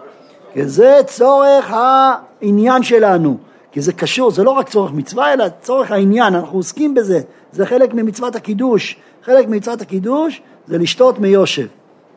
כי 0.52 0.64
זה 0.64 1.00
צורך 1.06 1.70
העניין 1.70 2.82
שלנו, 2.82 3.36
כי 3.72 3.80
זה 3.80 3.92
קשור, 3.92 4.30
זה 4.30 4.44
לא 4.44 4.50
רק 4.50 4.68
צורך 4.68 4.92
מצווה, 4.92 5.32
אלא 5.32 5.44
צורך 5.60 5.92
העניין, 5.92 6.34
אנחנו 6.34 6.58
עוסקים 6.58 6.94
בזה, 6.94 7.20
זה 7.52 7.66
חלק 7.66 7.94
ממצוות 7.94 8.36
הקידוש, 8.36 8.96
חלק 9.22 9.48
ממצוות 9.48 9.80
הקידוש 9.80 10.42
זה 10.66 10.78
לשתות 10.78 11.18
מיושב. 11.18 11.66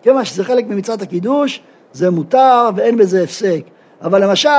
כיוון 0.02 0.26
שזה 0.26 0.44
חלק 0.44 0.66
ממצוות 0.68 1.02
הקידוש, 1.02 1.62
זה 1.94 2.10
מותר 2.10 2.70
ואין 2.76 2.98
בזה 2.98 3.24
הפסק. 3.24 3.62
אבל 4.04 4.24
למשל, 4.24 4.50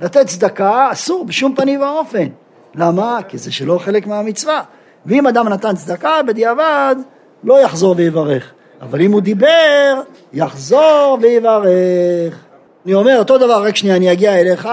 לתת 0.00 0.26
צדקה 0.26 0.92
אסור 0.92 1.24
בשום 1.24 1.54
פנים 1.54 1.80
ואופן. 1.80 2.26
למה? 2.74 3.18
כי 3.28 3.38
זה 3.38 3.52
שלא 3.52 3.78
חלק 3.78 4.06
מהמצווה. 4.06 4.62
ואם 5.06 5.26
אדם 5.26 5.48
נתן 5.48 5.74
צדקה, 5.74 6.22
בדיעבד 6.22 6.96
לא 7.44 7.60
יחזור 7.60 7.94
ויברך. 7.96 8.52
אבל 8.82 9.02
אם 9.02 9.12
הוא 9.12 9.20
דיבר, 9.20 10.00
יחזור 10.32 11.18
ויברך. 11.22 12.44
אני 12.86 12.94
אומר 12.94 13.18
אותו 13.18 13.38
דבר, 13.38 13.64
רק 13.64 13.76
שנייה, 13.76 13.96
אני 13.96 14.12
אגיע 14.12 14.40
אליך. 14.40 14.68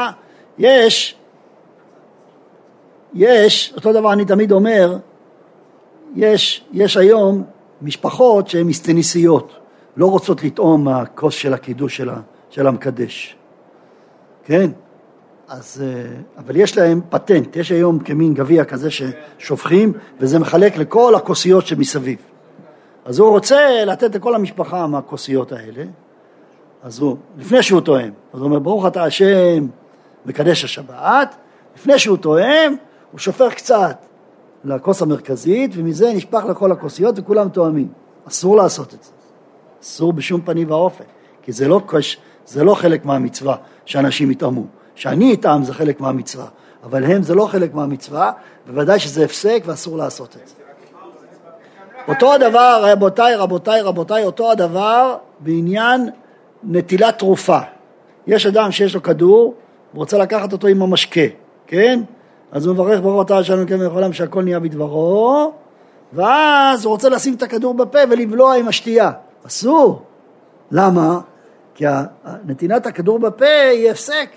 יש, 0.58 1.16
יש, 3.14 3.74
אותו 3.76 3.94
דבר 3.94 4.14
אני 4.14 4.26
תמיד 4.26 4.52
אומר, 4.52 4.98
יש, 6.16 6.64
יש 6.74 6.98
היום 6.98 7.44
משפחות 7.82 8.48
שהן 8.48 8.68
מסטניסיות, 8.68 9.54
לא 9.98 10.06
רוצות 10.06 10.44
לטעום 10.44 10.84
מהכוס 10.84 11.36
של 11.36 11.54
הקידוש 11.54 11.98
של, 11.98 12.10
של 12.50 12.68
המקדש, 12.68 13.36
כן? 14.46 14.72
אז, 15.48 15.84
אה, 15.86 16.22
אבל 16.38 16.56
יש 16.56 16.78
להם 16.78 17.02
פטנט, 17.10 17.56
יש 17.56 17.72
היום 17.72 18.00
כמין 18.00 18.34
גביע 18.34 18.66
כזה 18.66 18.90
ששופכים 18.92 19.94
וזה 20.20 20.40
מחלק 20.40 20.78
לכל 20.78 21.16
הכוסיות 21.16 21.68
שמסביב. 21.68 22.18
אז 23.06 23.20
הוא 23.20 23.30
רוצה 23.30 23.86
לתת 23.86 24.16
לכל 24.16 24.36
המשפחה 24.36 24.88
מהכוסיות 24.88 25.52
האלה, 25.52 25.84
אז 26.84 27.00
הוא, 27.00 27.18
לפני 27.38 27.64
שהוא 27.64 27.82
טועם, 27.82 28.12
אז 28.34 28.40
הוא 28.40 28.46
אומר 28.46 28.60
ברוך 28.60 28.88
אתה 28.88 29.04
השם 29.04 29.68
מקדש 30.26 30.64
השבת, 30.64 31.36
לפני 31.76 32.00
שהוא 32.00 32.18
טועם 32.18 32.76
הוא 33.12 33.20
שופך 33.20 33.54
קצת 33.54 34.06
לכוס 34.64 35.02
המרכזית 35.02 35.72
ומזה 35.74 36.14
נשפך 36.14 36.44
לכל 36.50 36.72
הכוסיות 36.72 37.20
וכולם 37.20 37.50
טועמים. 37.50 37.88
אסור 38.28 38.58
לעשות 38.58 38.94
את 38.94 39.04
זה, 39.04 39.12
אסור 39.84 40.14
בשום 40.14 40.42
פנים 40.42 40.72
ואופן, 40.72 41.04
כי 41.42 41.52
זה 41.52 41.68
לא, 41.68 41.82
זה 42.46 42.64
לא 42.64 42.76
חלק 42.76 43.06
מהמצווה 43.06 43.56
שאנשים 43.86 44.32
יטעמו. 44.32 44.64
שאני 44.96 45.34
אטעם 45.34 45.64
זה 45.64 45.74
חלק 45.74 46.02
מהמצווה, 46.02 46.46
אבל 46.84 47.04
הם 47.04 47.24
זה 47.24 47.36
לא 47.36 47.46
חלק 47.46 47.74
מהמצווה, 47.74 48.32
בוודאי 48.68 49.00
שזה 49.00 49.26
הפסק 49.26 49.64
ואסור 49.66 49.98
לעשות 49.98 50.38
את 50.42 50.48
זה. 50.48 50.56
אותו 52.08 52.34
הדבר, 52.34 52.82
רבותיי, 52.84 53.36
רבותיי, 53.36 53.82
רבותיי, 53.82 54.24
אותו 54.24 54.52
הדבר 54.52 55.16
בעניין 55.40 56.10
נטילת 56.64 57.20
תרופה. 57.20 57.60
יש 58.28 58.46
אדם 58.46 58.72
שיש 58.72 58.96
לו 58.96 59.04
כדור, 59.04 59.44
הוא 59.44 60.00
רוצה 60.00 60.18
לקחת 60.18 60.54
אותו 60.54 60.68
עם 60.68 60.82
המשקה, 60.82 61.22
כן? 61.68 62.02
אז 62.52 62.66
הוא 62.66 62.74
מברך 62.74 63.02
ברוך 63.02 63.22
אתה 63.26 63.44
שלנו 63.44 63.68
כן 63.68 63.80
ולעולם 63.80 64.14
שהכל 64.14 64.44
נהיה 64.44 64.60
בדברו, 64.60 65.54
ואז 66.14 66.86
הוא 66.86 66.92
רוצה 66.92 67.10
לשים 67.10 67.34
את 67.34 67.44
הכדור 67.44 67.74
בפה 67.74 68.00
ולבלוע 68.10 68.56
עם 68.56 68.68
השתייה. 68.68 69.12
אסור. 69.48 70.02
למה? 70.72 71.20
כי 71.76 71.86
נתינת 72.46 72.86
הכדור 72.86 73.20
בפה 73.20 73.70
היא 73.72 73.92
הפסק. 73.92 74.30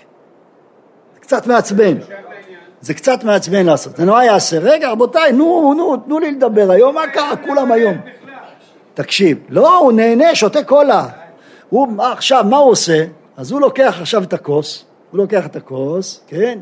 זה 1.13 1.19
קצת 1.19 1.47
מעצבן. 1.47 1.97
זה 2.81 2.93
קצת 2.93 3.23
מעצבן 3.23 3.65
לעשות. 3.65 3.97
זה 3.97 4.05
נורא 4.05 4.23
יעשה. 4.23 4.59
רגע, 4.59 4.91
רבותיי, 4.91 5.31
נו, 5.31 5.73
נו, 5.77 5.97
תנו 5.97 6.19
לי 6.19 6.31
לדבר 6.31 6.71
היום, 6.71 6.95
מה 6.95 7.07
קרה? 7.07 7.35
כולם 7.45 7.71
היום. 7.71 7.97
תקשיב, 8.93 9.37
לא, 9.49 9.77
הוא 9.77 9.91
נהנה, 9.91 10.35
שותה 10.35 10.63
קולה. 10.63 11.07
הוא, 11.69 11.87
עכשיו, 12.03 12.45
מה 12.49 12.57
הוא 12.57 12.71
עושה? 12.71 13.05
אז 13.37 13.51
הוא 13.51 13.61
לוקח 13.61 13.97
עכשיו 14.01 14.23
את 14.23 14.33
הכוס, 14.33 14.85
הוא 15.11 15.17
לוקח 15.17 15.45
את 15.45 15.55
הכוס, 15.55 16.23
כן? 16.27 16.59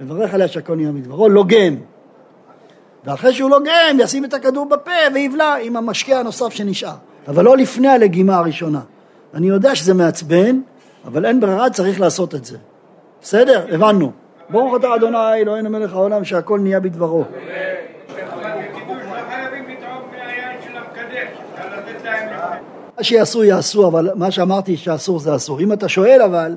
מברך 0.00 0.34
עליה 0.34 0.48
שהכל 0.48 0.74
נהיה 0.76 0.90
מדברו, 0.90 1.28
לוגם. 1.28 1.76
ואחרי 3.04 3.32
שהוא 3.32 3.50
לוגם, 3.50 3.96
ישים 3.98 4.24
את 4.24 4.34
הכדור 4.34 4.68
בפה 4.68 4.90
ויבלע 5.14 5.54
עם 5.62 5.76
המשקה 5.76 6.20
הנוסף 6.20 6.52
שנשאר. 6.52 6.94
אבל 7.28 7.44
לא 7.44 7.56
לפני 7.56 7.88
הלגימה 7.88 8.36
הראשונה. 8.36 8.80
אני 9.36 9.46
יודע 9.46 9.74
שזה 9.74 9.94
מעצבן, 9.94 10.60
אבל 11.04 11.26
אין 11.26 11.40
ברירה, 11.40 11.70
צריך 11.70 12.00
לעשות 12.00 12.34
את 12.34 12.44
זה. 12.44 12.56
בסדר? 13.22 13.66
הבנו. 13.74 14.12
ברוך 14.50 14.76
אתה 14.76 14.94
אדוני 14.94 15.34
אלוהינו 15.34 15.70
מלך 15.70 15.92
העולם 15.92 16.24
שהכל 16.24 16.60
נהיה 16.60 16.80
בדברו. 16.80 17.24
מה 22.96 23.02
שיעשו 23.04 23.44
יעשו, 23.44 23.88
אבל 23.88 24.10
מה 24.14 24.30
שאמרתי 24.30 24.76
שאסור 24.76 25.18
זה 25.18 25.36
אסור. 25.36 25.60
אם 25.60 25.72
אתה 25.72 25.88
שואל 25.88 26.22
אבל, 26.22 26.56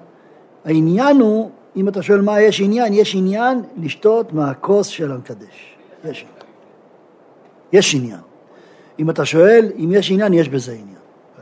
העניין 0.66 1.20
הוא, 1.20 1.50
אם 1.76 1.88
אתה 1.88 2.02
שואל 2.02 2.22
מה 2.22 2.42
יש 2.42 2.62
עניין, 2.62 2.94
יש 2.94 3.16
עניין 3.16 3.62
לשתות 3.78 4.34
מהכוס 4.34 4.88
של 4.88 5.12
המקדש. 5.12 5.76
יש 6.06 6.22
עניין. 6.22 6.46
יש 7.74 7.96
עניין. 7.96 8.20
אם 9.00 9.10
אתה 9.10 9.26
שואל 9.26 9.72
אם 9.78 9.92
יש 9.92 10.12
עניין, 10.12 10.34
יש 10.34 10.50
בזה 10.50 10.72
עניין. 10.72 10.99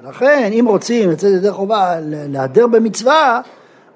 ולכן, 0.08 0.50
אם 0.60 0.66
רוצים 0.68 1.12
לצאת 1.12 1.32
ידי 1.32 1.52
חובה 1.52 1.96
להדר 2.02 2.68
במצווה, 2.68 3.42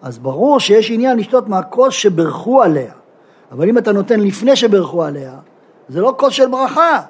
אז 0.01 0.18
ברור 0.18 0.59
שיש 0.59 0.91
עניין 0.91 1.18
לשתות 1.18 1.47
מהכוס 1.47 1.93
שברכו 1.93 2.62
עליה. 2.64 2.91
אבל 3.51 3.70
אם 3.70 3.78
אתה 3.78 3.91
נותן 3.91 4.20
לפני 4.20 4.55
שברכו 4.55 5.03
עליה, 5.03 5.34
זה 5.89 6.01
לא 6.01 6.14
כוס 6.18 6.34
של 6.34 6.47
ברכה. 6.47 7.01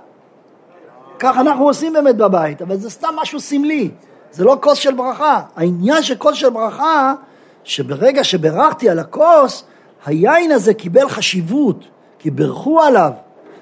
כך 1.19 1.37
אנחנו 1.37 1.63
עושים 1.67 1.93
באמת 1.93 2.17
בבית, 2.17 2.61
אבל 2.61 2.77
זה 2.77 2.89
סתם 2.89 3.09
משהו 3.21 3.39
סמלי. 3.39 3.91
זה 4.31 4.43
לא 4.43 4.57
כוס 4.61 4.77
של 4.77 4.93
ברכה. 4.93 5.41
העניין 5.55 6.03
של 6.03 6.15
כוס 6.15 6.35
של 6.35 6.49
ברכה, 6.49 7.13
שברגע 7.63 8.23
שברכתי 8.23 8.89
על 8.89 8.99
הכוס, 8.99 9.63
היין 10.05 10.51
הזה 10.51 10.73
קיבל 10.73 11.09
חשיבות, 11.09 11.85
כי 12.19 12.31
ברכו 12.31 12.81
עליו 12.81 13.11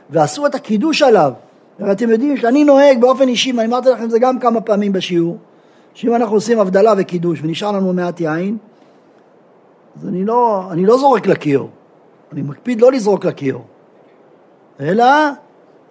ועשו 0.10 0.46
את 0.46 0.56
הקידוש 0.56 1.02
עליו. 1.02 1.34
ואתם 1.80 2.10
יודעים 2.10 2.38
שאני 2.38 2.64
נוהג 2.64 3.02
באופן 3.02 3.28
אישי, 3.28 3.52
ואני 3.52 3.68
אמרתי 3.68 3.90
לכם 3.90 4.04
את 4.04 4.12
זה 4.12 4.20
גם 4.20 4.40
כמה 4.40 4.62
פעמים 4.62 4.94
בשיעור, 4.94 5.38
שאם 5.94 6.16
אנחנו 6.16 6.36
עושים 6.36 6.60
הבדלה 6.60 6.94
וקידוש 6.98 7.40
ונשאר 7.44 7.72
לנו 7.72 7.94
מעט 7.94 8.22
יין, 8.22 8.58
אז 9.98 10.08
אני 10.08 10.26
לא, 10.26 10.64
אני 10.72 10.86
לא 10.86 10.98
זורק 10.98 11.28
לכיור, 11.28 11.70
אני 12.34 12.42
מקפיד 12.42 12.82
לא 12.82 12.92
לזרוק 12.92 13.26
לכיור, 13.26 13.64
אלא 14.80 15.06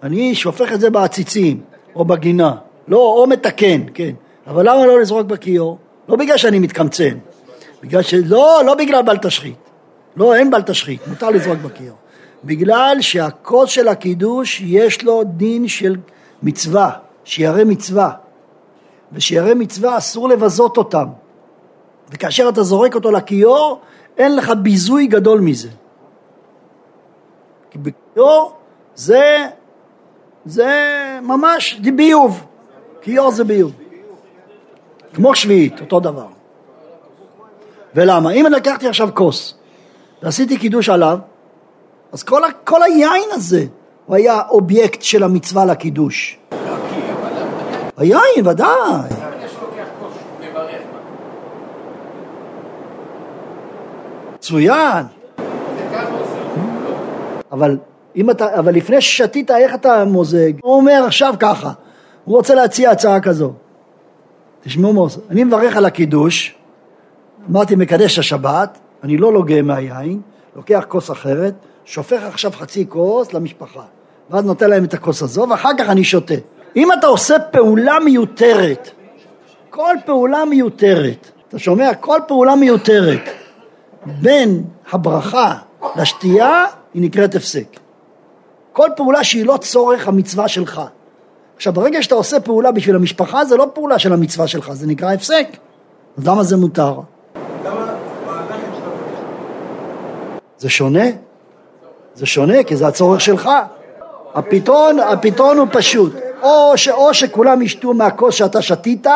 אני 0.03 0.35
שופך 0.35 0.73
את 0.73 0.79
זה 0.79 0.89
בעציצים 0.89 1.61
או 1.95 2.05
בגינה, 2.05 2.55
לא, 2.87 2.97
או 2.97 3.27
מתקן, 3.27 3.81
כן, 3.93 4.11
אבל 4.47 4.69
למה 4.69 4.85
לא 4.85 4.99
לזרוק 4.99 5.27
בכיור? 5.27 5.77
לא 6.09 6.15
בגלל 6.15 6.37
שאני 6.37 6.59
מתקמצן, 6.59 7.17
בגלל 7.83 8.01
ש... 8.01 8.13
לא, 8.13 8.75
בגלל 8.79 9.01
בל 9.01 9.17
תשחית, 9.17 9.69
לא, 10.15 10.35
אין 10.35 10.51
בל 10.51 10.61
תשחית, 10.61 11.07
מותר 11.07 11.29
לזרוק 11.29 11.57
בכיור. 11.57 11.95
בגלל 12.43 12.97
שהכוס 13.01 13.69
של 13.69 13.87
הקידוש 13.87 14.61
יש 14.65 15.03
לו 15.03 15.23
דין 15.23 15.67
של 15.67 15.95
מצווה, 16.43 16.91
שירא 17.23 17.63
מצווה. 17.63 18.11
ושירא 19.11 19.53
מצווה 19.53 19.97
אסור 19.97 20.29
לבזות 20.29 20.77
אותם. 20.77 21.07
וכאשר 22.09 22.49
אתה 22.49 22.63
זורק 22.63 22.95
אותו 22.95 23.11
לכיור, 23.11 23.79
אין 24.17 24.35
לך 24.35 24.51
ביזוי 24.61 25.07
גדול 25.07 25.39
מזה. 25.39 25.69
כי 27.71 27.77
בכיור 27.77 28.53
זה, 28.95 29.45
זה 30.45 30.73
ממש 31.21 31.79
ביוב. 31.95 32.45
כיור 33.01 33.31
זה 33.31 33.43
ביוב. 33.43 33.71
כמו 35.13 35.35
שביעית, 35.35 35.81
אותו 35.81 35.99
דבר. 35.99 36.27
ולמה? 37.95 38.31
אם 38.31 38.47
אני 38.47 38.55
לקחתי 38.55 38.87
עכשיו 38.87 39.09
כוס 39.13 39.53
ועשיתי 40.23 40.57
קידוש 40.57 40.89
עליו, 40.89 41.19
אז 42.11 42.23
כל, 42.23 42.41
כל 42.63 42.83
היין 42.83 43.29
הזה 43.31 43.65
הוא 44.05 44.15
היה 44.15 44.41
אובייקט 44.49 45.01
של 45.01 45.23
המצווה 45.23 45.65
לקידוש. 45.65 46.39
היין, 47.97 48.47
ודאי. 48.47 49.09
מצוין. 54.35 55.05
אבל 57.51 57.77
אם 58.15 58.29
אתה, 58.29 58.59
אבל 58.59 58.73
לפני 58.73 59.01
ששתית, 59.01 59.51
איך 59.51 59.75
אתה 59.75 60.05
מוזג? 60.05 60.51
הוא 60.61 60.75
אומר 60.75 61.03
עכשיו 61.07 61.33
ככה, 61.39 61.71
הוא 62.25 62.37
רוצה 62.37 62.55
להציע 62.55 62.91
הצעה 62.91 63.19
כזו. 63.19 63.53
תשמעו 64.63 65.01
עושה. 65.01 65.19
אני 65.29 65.43
מברך 65.43 65.77
על 65.77 65.85
הקידוש, 65.85 66.55
אמרתי 67.51 67.75
מקדש 67.75 68.19
השבת, 68.19 68.77
אני 69.03 69.17
לא 69.17 69.33
לוגה 69.33 69.61
מהיין, 69.61 70.21
לוקח 70.55 70.85
כוס 70.87 71.11
אחרת, 71.11 71.53
שופך 71.89 72.23
עכשיו 72.23 72.51
חצי 72.51 72.85
כוס 72.89 73.33
למשפחה, 73.33 73.81
ואז 74.29 74.45
נותן 74.45 74.69
להם 74.69 74.83
את 74.83 74.93
הכוס 74.93 75.21
הזו, 75.21 75.45
ואחר 75.49 75.69
כך 75.77 75.89
אני 75.89 76.03
שותה. 76.03 76.33
אם 76.75 76.91
אתה 76.91 77.07
עושה 77.07 77.39
פעולה 77.39 77.99
מיותרת, 78.05 78.89
כל 79.69 79.95
פעולה 80.05 80.45
מיותרת, 80.45 81.31
אתה 81.47 81.59
שומע? 81.59 81.93
כל 81.93 82.19
פעולה 82.27 82.55
מיותרת 82.55 83.29
בין 84.05 84.63
הברכה 84.91 85.55
לשתייה 85.95 86.65
היא 86.93 87.01
נקראת 87.01 87.35
הפסק. 87.35 87.79
כל 88.73 88.87
פעולה 88.95 89.23
שהיא 89.23 89.45
לא 89.45 89.57
צורך 89.57 90.07
המצווה 90.07 90.47
שלך. 90.47 90.81
עכשיו, 91.55 91.73
ברגע 91.73 92.03
שאתה 92.03 92.15
עושה 92.15 92.39
פעולה 92.39 92.71
בשביל 92.71 92.95
המשפחה, 92.95 93.45
זה 93.45 93.57
לא 93.57 93.67
פעולה 93.73 93.99
של 93.99 94.13
המצווה 94.13 94.47
שלך, 94.47 94.71
זה 94.71 94.87
נקרא 94.87 95.13
הפסק. 95.13 95.47
אז 96.17 96.27
למה 96.27 96.43
זה 96.43 96.57
מותר? 96.57 96.99
זה 100.57 100.69
שונה? 100.69 101.28
זה 102.19 102.25
שונה, 102.25 102.63
כי 102.63 102.75
זה 102.75 102.87
הצורך 102.87 103.21
שלך. 103.21 103.49
הפתרון, 104.33 104.99
הפתרון 104.99 105.57
הוא 105.57 105.67
פשוט. 105.71 106.13
או, 106.41 106.77
ש, 106.77 106.87
או 106.87 107.13
שכולם 107.13 107.61
ישתו 107.61 107.93
מהכוס 107.93 108.35
שאתה 108.35 108.61
שתית, 108.61 109.07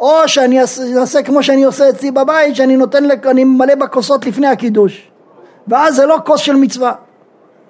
או 0.00 0.28
שאני 0.28 0.60
אעשה 1.00 1.22
כמו 1.22 1.42
שאני 1.42 1.64
עושה 1.64 1.90
אצלי 1.90 2.10
בבית, 2.10 2.56
שאני 2.56 2.76
נותן, 2.76 3.04
אני 3.30 3.44
ממלא 3.44 3.74
בכוסות 3.74 4.26
לפני 4.26 4.46
הקידוש. 4.46 5.10
ואז 5.68 5.96
זה 5.96 6.06
לא 6.06 6.16
כוס 6.24 6.40
של 6.40 6.56
מצווה, 6.56 6.92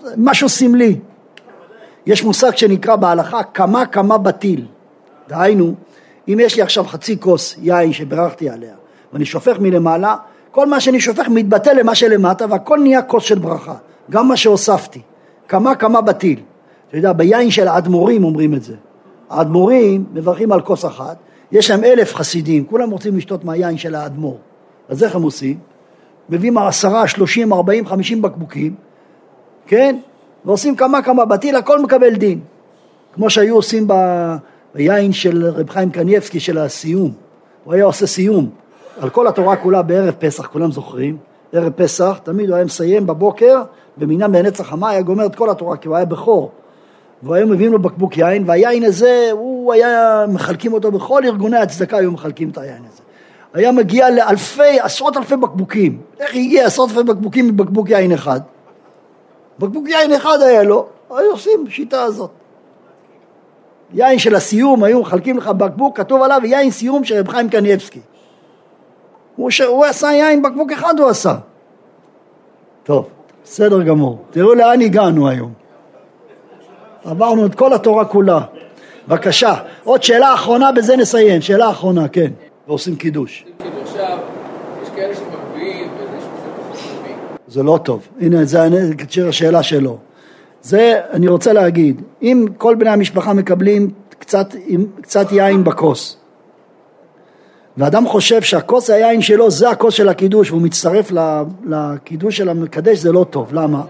זה 0.01 0.14
משהו 0.16 0.49
סמלי. 0.49 0.99
יש 2.07 2.24
מושג 2.24 2.57
שנקרא 2.57 2.97
בהלכה 2.97 3.43
כמה 3.43 3.87
כמה 3.87 4.18
בטיל. 4.18 4.66
דהיינו, 5.28 5.74
אם 6.28 6.41
יש 6.41 6.57
לי 6.57 6.62
עכשיו 6.62 6.85
חצי 6.85 7.20
כוס 7.20 7.57
יין 7.62 7.93
שבירכתי 7.93 8.51
עליה, 8.51 8.74
ואני 9.12 9.24
שופך 9.24 9.59
מלמעלה, 9.59 10.16
כל 10.51 10.66
מה 10.66 10.80
שאני 10.80 11.01
שופך 11.01 11.28
מתבטא 11.28 11.70
למה 11.70 11.95
שלמטה, 11.95 12.47
והכל 12.51 12.78
נהיה 12.78 13.03
כוס 13.03 13.24
של 13.24 13.39
ברכה, 13.39 13.74
גם 14.11 14.29
מה 14.29 14.37
שהוספתי. 14.37 15.01
כמה 15.49 15.75
כמה 15.75 16.01
בטיל. 16.01 16.41
אתה 16.89 16.97
יודע, 16.97 17.13
ביין 17.13 17.51
של 17.51 17.69
האדמו"רים 17.69 18.25
אומרים 18.25 18.55
את 18.55 18.63
זה. 18.63 18.75
האדמו"רים 19.31 20.05
מברכים 20.13 20.53
על 20.53 20.61
כוס 20.61 20.85
אחת, 20.85 21.17
יש 21.53 21.71
להם 21.71 21.85
אלף 21.85 22.15
חסידים, 22.15 22.65
כולם 22.65 22.91
רוצים 22.91 23.17
לשתות 23.17 23.45
מהיין 23.45 23.79
של 23.79 23.95
האדמו"ר. 23.95 24.39
אז 24.89 25.05
איך 25.05 25.15
הם 25.15 25.23
עושים? 25.23 25.59
מביאים 26.29 26.59
עשרה, 26.59 27.07
שלושים, 27.07 27.53
ארבעים, 27.53 27.87
חמישים 27.87 28.23
בקבוקים, 28.23 28.75
כן? 29.67 29.97
ועושים 30.45 30.77
כמה 30.77 31.03
כמה 31.03 31.25
בטיל, 31.25 31.57
הכל 31.57 31.83
מקבל 31.83 32.15
דין. 32.15 32.41
כמו 33.15 33.31
שהיו 33.31 33.55
עושים. 33.55 33.89
ביין 34.75 35.13
של 35.13 35.47
רב 35.47 35.71
חיים 35.71 35.91
קניאבסקי 35.91 36.41
של 36.41 36.59
הסיום. 36.59 37.13
הוא 37.65 37.75
היה 37.75 37.85
עושה 37.85 38.07
סיום 38.07 38.51
על 39.01 39.11
כל 39.11 39.27
התורה 39.27 39.57
כולה 39.57 39.83
בערב 39.83 40.15
פסח, 40.19 40.47
כולם 40.47 40.73
זוכרים. 40.73 41.17
ערב 41.55 41.73
פסח, 41.77 42.19
תמיד 42.23 42.49
הוא 42.49 42.57
היה 42.57 42.65
מסיים 42.65 43.07
בבוקר, 43.07 43.63
במינם 43.97 44.35
לנצח 44.35 44.67
חמה, 44.67 44.91
היה 44.91 45.03
גומר 45.03 45.27
את 45.27 45.35
כל 45.35 45.51
התורה, 45.51 45.77
כי 45.77 45.89
הוא 45.89 45.97
היה 45.97 46.05
בכור. 46.05 46.51
והיו 47.23 47.47
מביאים 47.47 47.73
לו 47.73 47.79
בקבוק 47.79 48.19
יין, 48.19 48.45
והיין 48.47 48.85
הזה, 48.85 49.29
הוא 49.33 49.73
היה, 49.73 50.25
מחלקים 50.29 50.73
אותו 50.73 50.91
בכל 50.93 51.23
ארגוני 51.25 51.57
הצדקה, 51.57 51.97
היו 51.97 52.13
מחלקים 52.13 52.51
את 52.51 52.59
היין 52.59 52.83
הזה. 52.93 53.03
היה 53.55 53.73
מגיע 53.73 54.11
לאלפי, 54.11 54.81
עשרות 54.81 55.17
אלפי 55.17 55.37
בקבוקים. 55.37 56.01
איך 56.21 56.31
הגיע 56.31 56.67
עשרות 56.67 56.91
אלפי 56.91 57.03
בקבוקים 57.03 57.49
מבקבוק 57.49 57.91
יין 57.91 58.13
אחד? 58.13 58.41
בקבוק 59.59 59.89
יין 59.89 60.13
אחד 60.13 60.39
היה 60.41 60.63
לו, 60.63 60.87
היו 61.11 61.31
עושים 61.31 61.65
שיטה 61.69 62.03
הזאת. 62.03 62.31
יין 63.95 64.19
של 64.19 64.35
הסיום, 64.35 64.85
היו 64.85 65.01
מחלקים 65.01 65.39
לך 65.39 65.49
בקבוק, 65.49 65.97
כתוב 65.97 66.23
עליו 66.23 66.41
יין 66.45 66.71
סיום 66.71 67.05
של 67.05 67.19
רב 67.19 67.29
חיים 67.29 67.49
קניאבסקי. 67.49 68.01
הוא, 69.37 69.51
ש... 69.51 69.61
הוא 69.61 69.85
עשה 69.85 70.07
יין, 70.07 70.43
בקבוק 70.43 70.72
אחד 70.72 70.95
הוא 70.99 71.09
עשה. 71.09 71.35
טוב, 72.82 73.09
בסדר 73.45 73.82
גמור. 73.82 74.24
תראו 74.30 74.55
לאן 74.55 74.80
הגענו 74.80 75.28
היום. 75.28 75.53
עברנו 77.05 77.47
את 77.47 77.55
כל 77.55 77.72
התורה 77.72 78.05
כולה. 78.05 78.41
בבקשה. 79.09 79.55
עוד 79.85 80.03
שאלה 80.03 80.35
אחרונה, 80.35 80.72
בזה 80.72 80.97
נסיים. 80.97 81.41
שאלה 81.41 81.70
אחרונה, 81.70 82.09
כן. 82.09 82.30
ועושים 82.68 82.97
קידוש. 82.97 83.45
כאלה 84.97 85.14
שמגביהים 85.14 85.89
זה 87.49 87.62
לא 87.62 87.78
טוב. 87.85 88.09
הנה, 88.20 88.45
זה 88.45 88.68
השאלה 89.28 89.62
שלו. 89.62 89.99
זה, 90.62 91.01
אני 91.11 91.28
רוצה 91.28 91.53
להגיד, 91.53 92.03
אם 92.22 92.47
כל 92.59 92.74
בני 92.74 92.91
המשפחה 92.91 93.32
מקבלים 93.32 93.91
קצת, 94.18 94.55
קצת 95.01 95.32
יין 95.32 95.64
בכוס, 95.64 96.16
ואדם 97.77 98.07
חושב 98.09 98.43
שהכוס 98.43 98.91
היין 98.91 99.22
שלו 99.22 99.51
זה 99.51 99.70
הכוס 99.70 99.95
של 99.95 100.09
הקידוש 100.09 100.51
והוא 100.51 100.62
מצטרף 100.62 101.12
לקידוש 101.66 102.37
של 102.37 102.49
המקדש 102.49 102.99
זה 102.99 103.12
לא 103.12 103.27
טוב, 103.31 103.55
למה? 103.55 103.83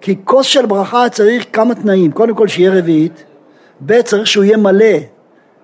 כי 0.00 0.16
כוס 0.24 0.46
של 0.46 0.66
ברכה 0.66 1.08
צריך 1.08 1.46
כמה 1.52 1.74
תנאים, 1.74 2.12
קודם 2.12 2.34
כל 2.34 2.48
שיהיה 2.48 2.78
רביעית, 2.78 3.24
ב' 3.86 4.02
צריך 4.02 4.26
שהוא 4.26 4.44
יהיה 4.44 4.56
מלא, 4.56 4.96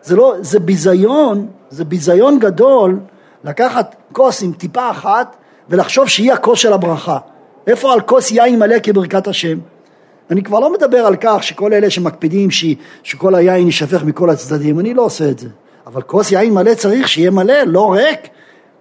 זה 0.02 0.16
לא, 0.16 0.34
זה 0.40 0.61
ביזיון, 0.61 1.46
זה 1.70 1.84
ביזיון 1.84 2.38
גדול 2.38 2.98
לקחת 3.44 3.94
כוס 4.12 4.42
עם 4.42 4.52
טיפה 4.52 4.90
אחת 4.90 5.36
ולחשוב 5.68 6.09
שהיא 6.09 6.32
הכוס 6.32 6.59
של 6.59 6.72
הברכה. 6.72 7.18
איפה 7.66 7.92
על 7.92 8.00
כוס 8.00 8.30
יין 8.30 8.59
מלא 8.59 8.76
כברכת 8.82 9.28
השם? 9.28 9.59
אני 10.30 10.42
כבר 10.42 10.61
לא 10.61 10.72
מדבר 10.72 10.98
על 10.98 11.16
כך 11.20 11.42
שכל 11.42 11.72
אלה 11.72 11.90
שמקפידים 11.90 12.50
ש, 12.50 12.64
שכל 13.02 13.34
היין 13.34 13.66
יישפך 13.66 14.05
מכל 14.05 14.30
הצדדים, 14.30 14.80
אני 14.80 14.94
לא 14.94 15.02
עושה 15.02 15.30
את 15.30 15.38
זה. 15.38 15.48
אבל 15.87 16.03
כוס 16.03 16.32
יין 16.32 16.55
מלא 16.55 16.74
צריך 16.74 17.09
שיהיה 17.09 17.30
מלא, 17.30 17.62
לא 17.66 17.93
ריק. 17.93 18.28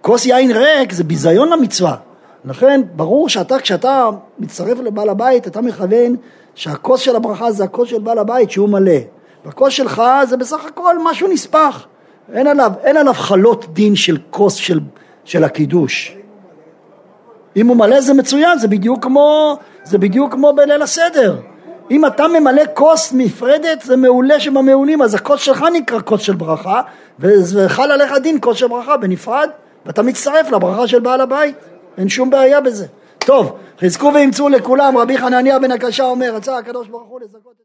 כוס 0.00 0.26
יין 0.26 0.50
ריק 0.50 0.92
זה 0.92 1.04
ביזיון 1.04 1.52
למצווה. 1.52 1.96
לכן 2.44 2.80
ברור 2.96 3.28
שאתה, 3.28 3.58
כשאתה 3.58 4.10
מצטרף 4.38 4.78
לבעל 4.78 5.08
הבית, 5.08 5.46
אתה 5.46 5.60
מכוון 5.60 6.16
שהכוס 6.54 7.00
של 7.00 7.16
הברכה 7.16 7.52
זה 7.52 7.64
הכוס 7.64 7.88
של 7.88 7.98
בעל 7.98 8.18
הבית 8.18 8.50
שהוא 8.50 8.68
מלא. 8.68 8.98
והכוס 9.44 9.72
שלך 9.72 10.02
זה 10.28 10.36
בסך 10.36 10.64
הכל 10.64 10.96
משהו 11.04 11.28
נספח. 11.28 11.86
אין 12.32 12.46
עליו, 12.46 12.72
אין 12.82 12.96
עליו 12.96 13.14
חלות 13.14 13.66
דין 13.72 13.96
של 13.96 14.18
כוס 14.30 14.54
של, 14.54 14.80
של 15.24 15.44
הקידוש. 15.44 16.16
אם 17.56 17.66
הוא 17.66 17.76
מלא 17.76 18.00
זה 18.00 18.14
מצוין, 18.14 18.58
זה 18.58 18.68
בדיוק 18.68 19.04
כמו, 19.04 19.56
זה 19.84 19.98
בדיוק 19.98 20.32
כמו 20.32 20.52
בליל 20.52 20.82
הסדר. 20.82 21.36
אם 21.90 22.06
אתה 22.06 22.28
ממלא 22.28 22.62
כוס 22.74 23.12
נפרדת 23.12 23.82
זה 23.82 23.96
מעולה 23.96 24.40
שבמעולים 24.40 25.02
אז 25.02 25.14
הכוס 25.14 25.40
שלך 25.40 25.64
נקרא 25.72 26.00
כוס 26.04 26.20
של 26.20 26.34
ברכה 26.34 26.82
וחל 27.20 27.90
עליך 27.92 28.12
דין 28.22 28.38
כוס 28.40 28.56
של 28.56 28.66
ברכה 28.68 28.96
בנפרד 28.96 29.48
ואתה 29.86 30.02
מצטרף 30.02 30.50
לברכה 30.50 30.86
של 30.86 31.00
בעל 31.00 31.20
הבית. 31.20 31.56
אין 31.98 32.08
שום 32.08 32.30
בעיה 32.30 32.60
בזה. 32.60 32.86
טוב 33.18 33.56
חזקו 33.80 34.10
ואמצו 34.14 34.48
לכולם. 34.48 34.98
רבי 34.98 35.18
חנניה 35.18 35.58
בן 35.58 35.70
הקשה 35.70 36.04
אומר 36.04 36.34
רצה 36.34 36.58
הקדוש 36.58 36.88
ברוך 36.88 37.08
הוא 37.08 37.20
לזכות 37.20 37.63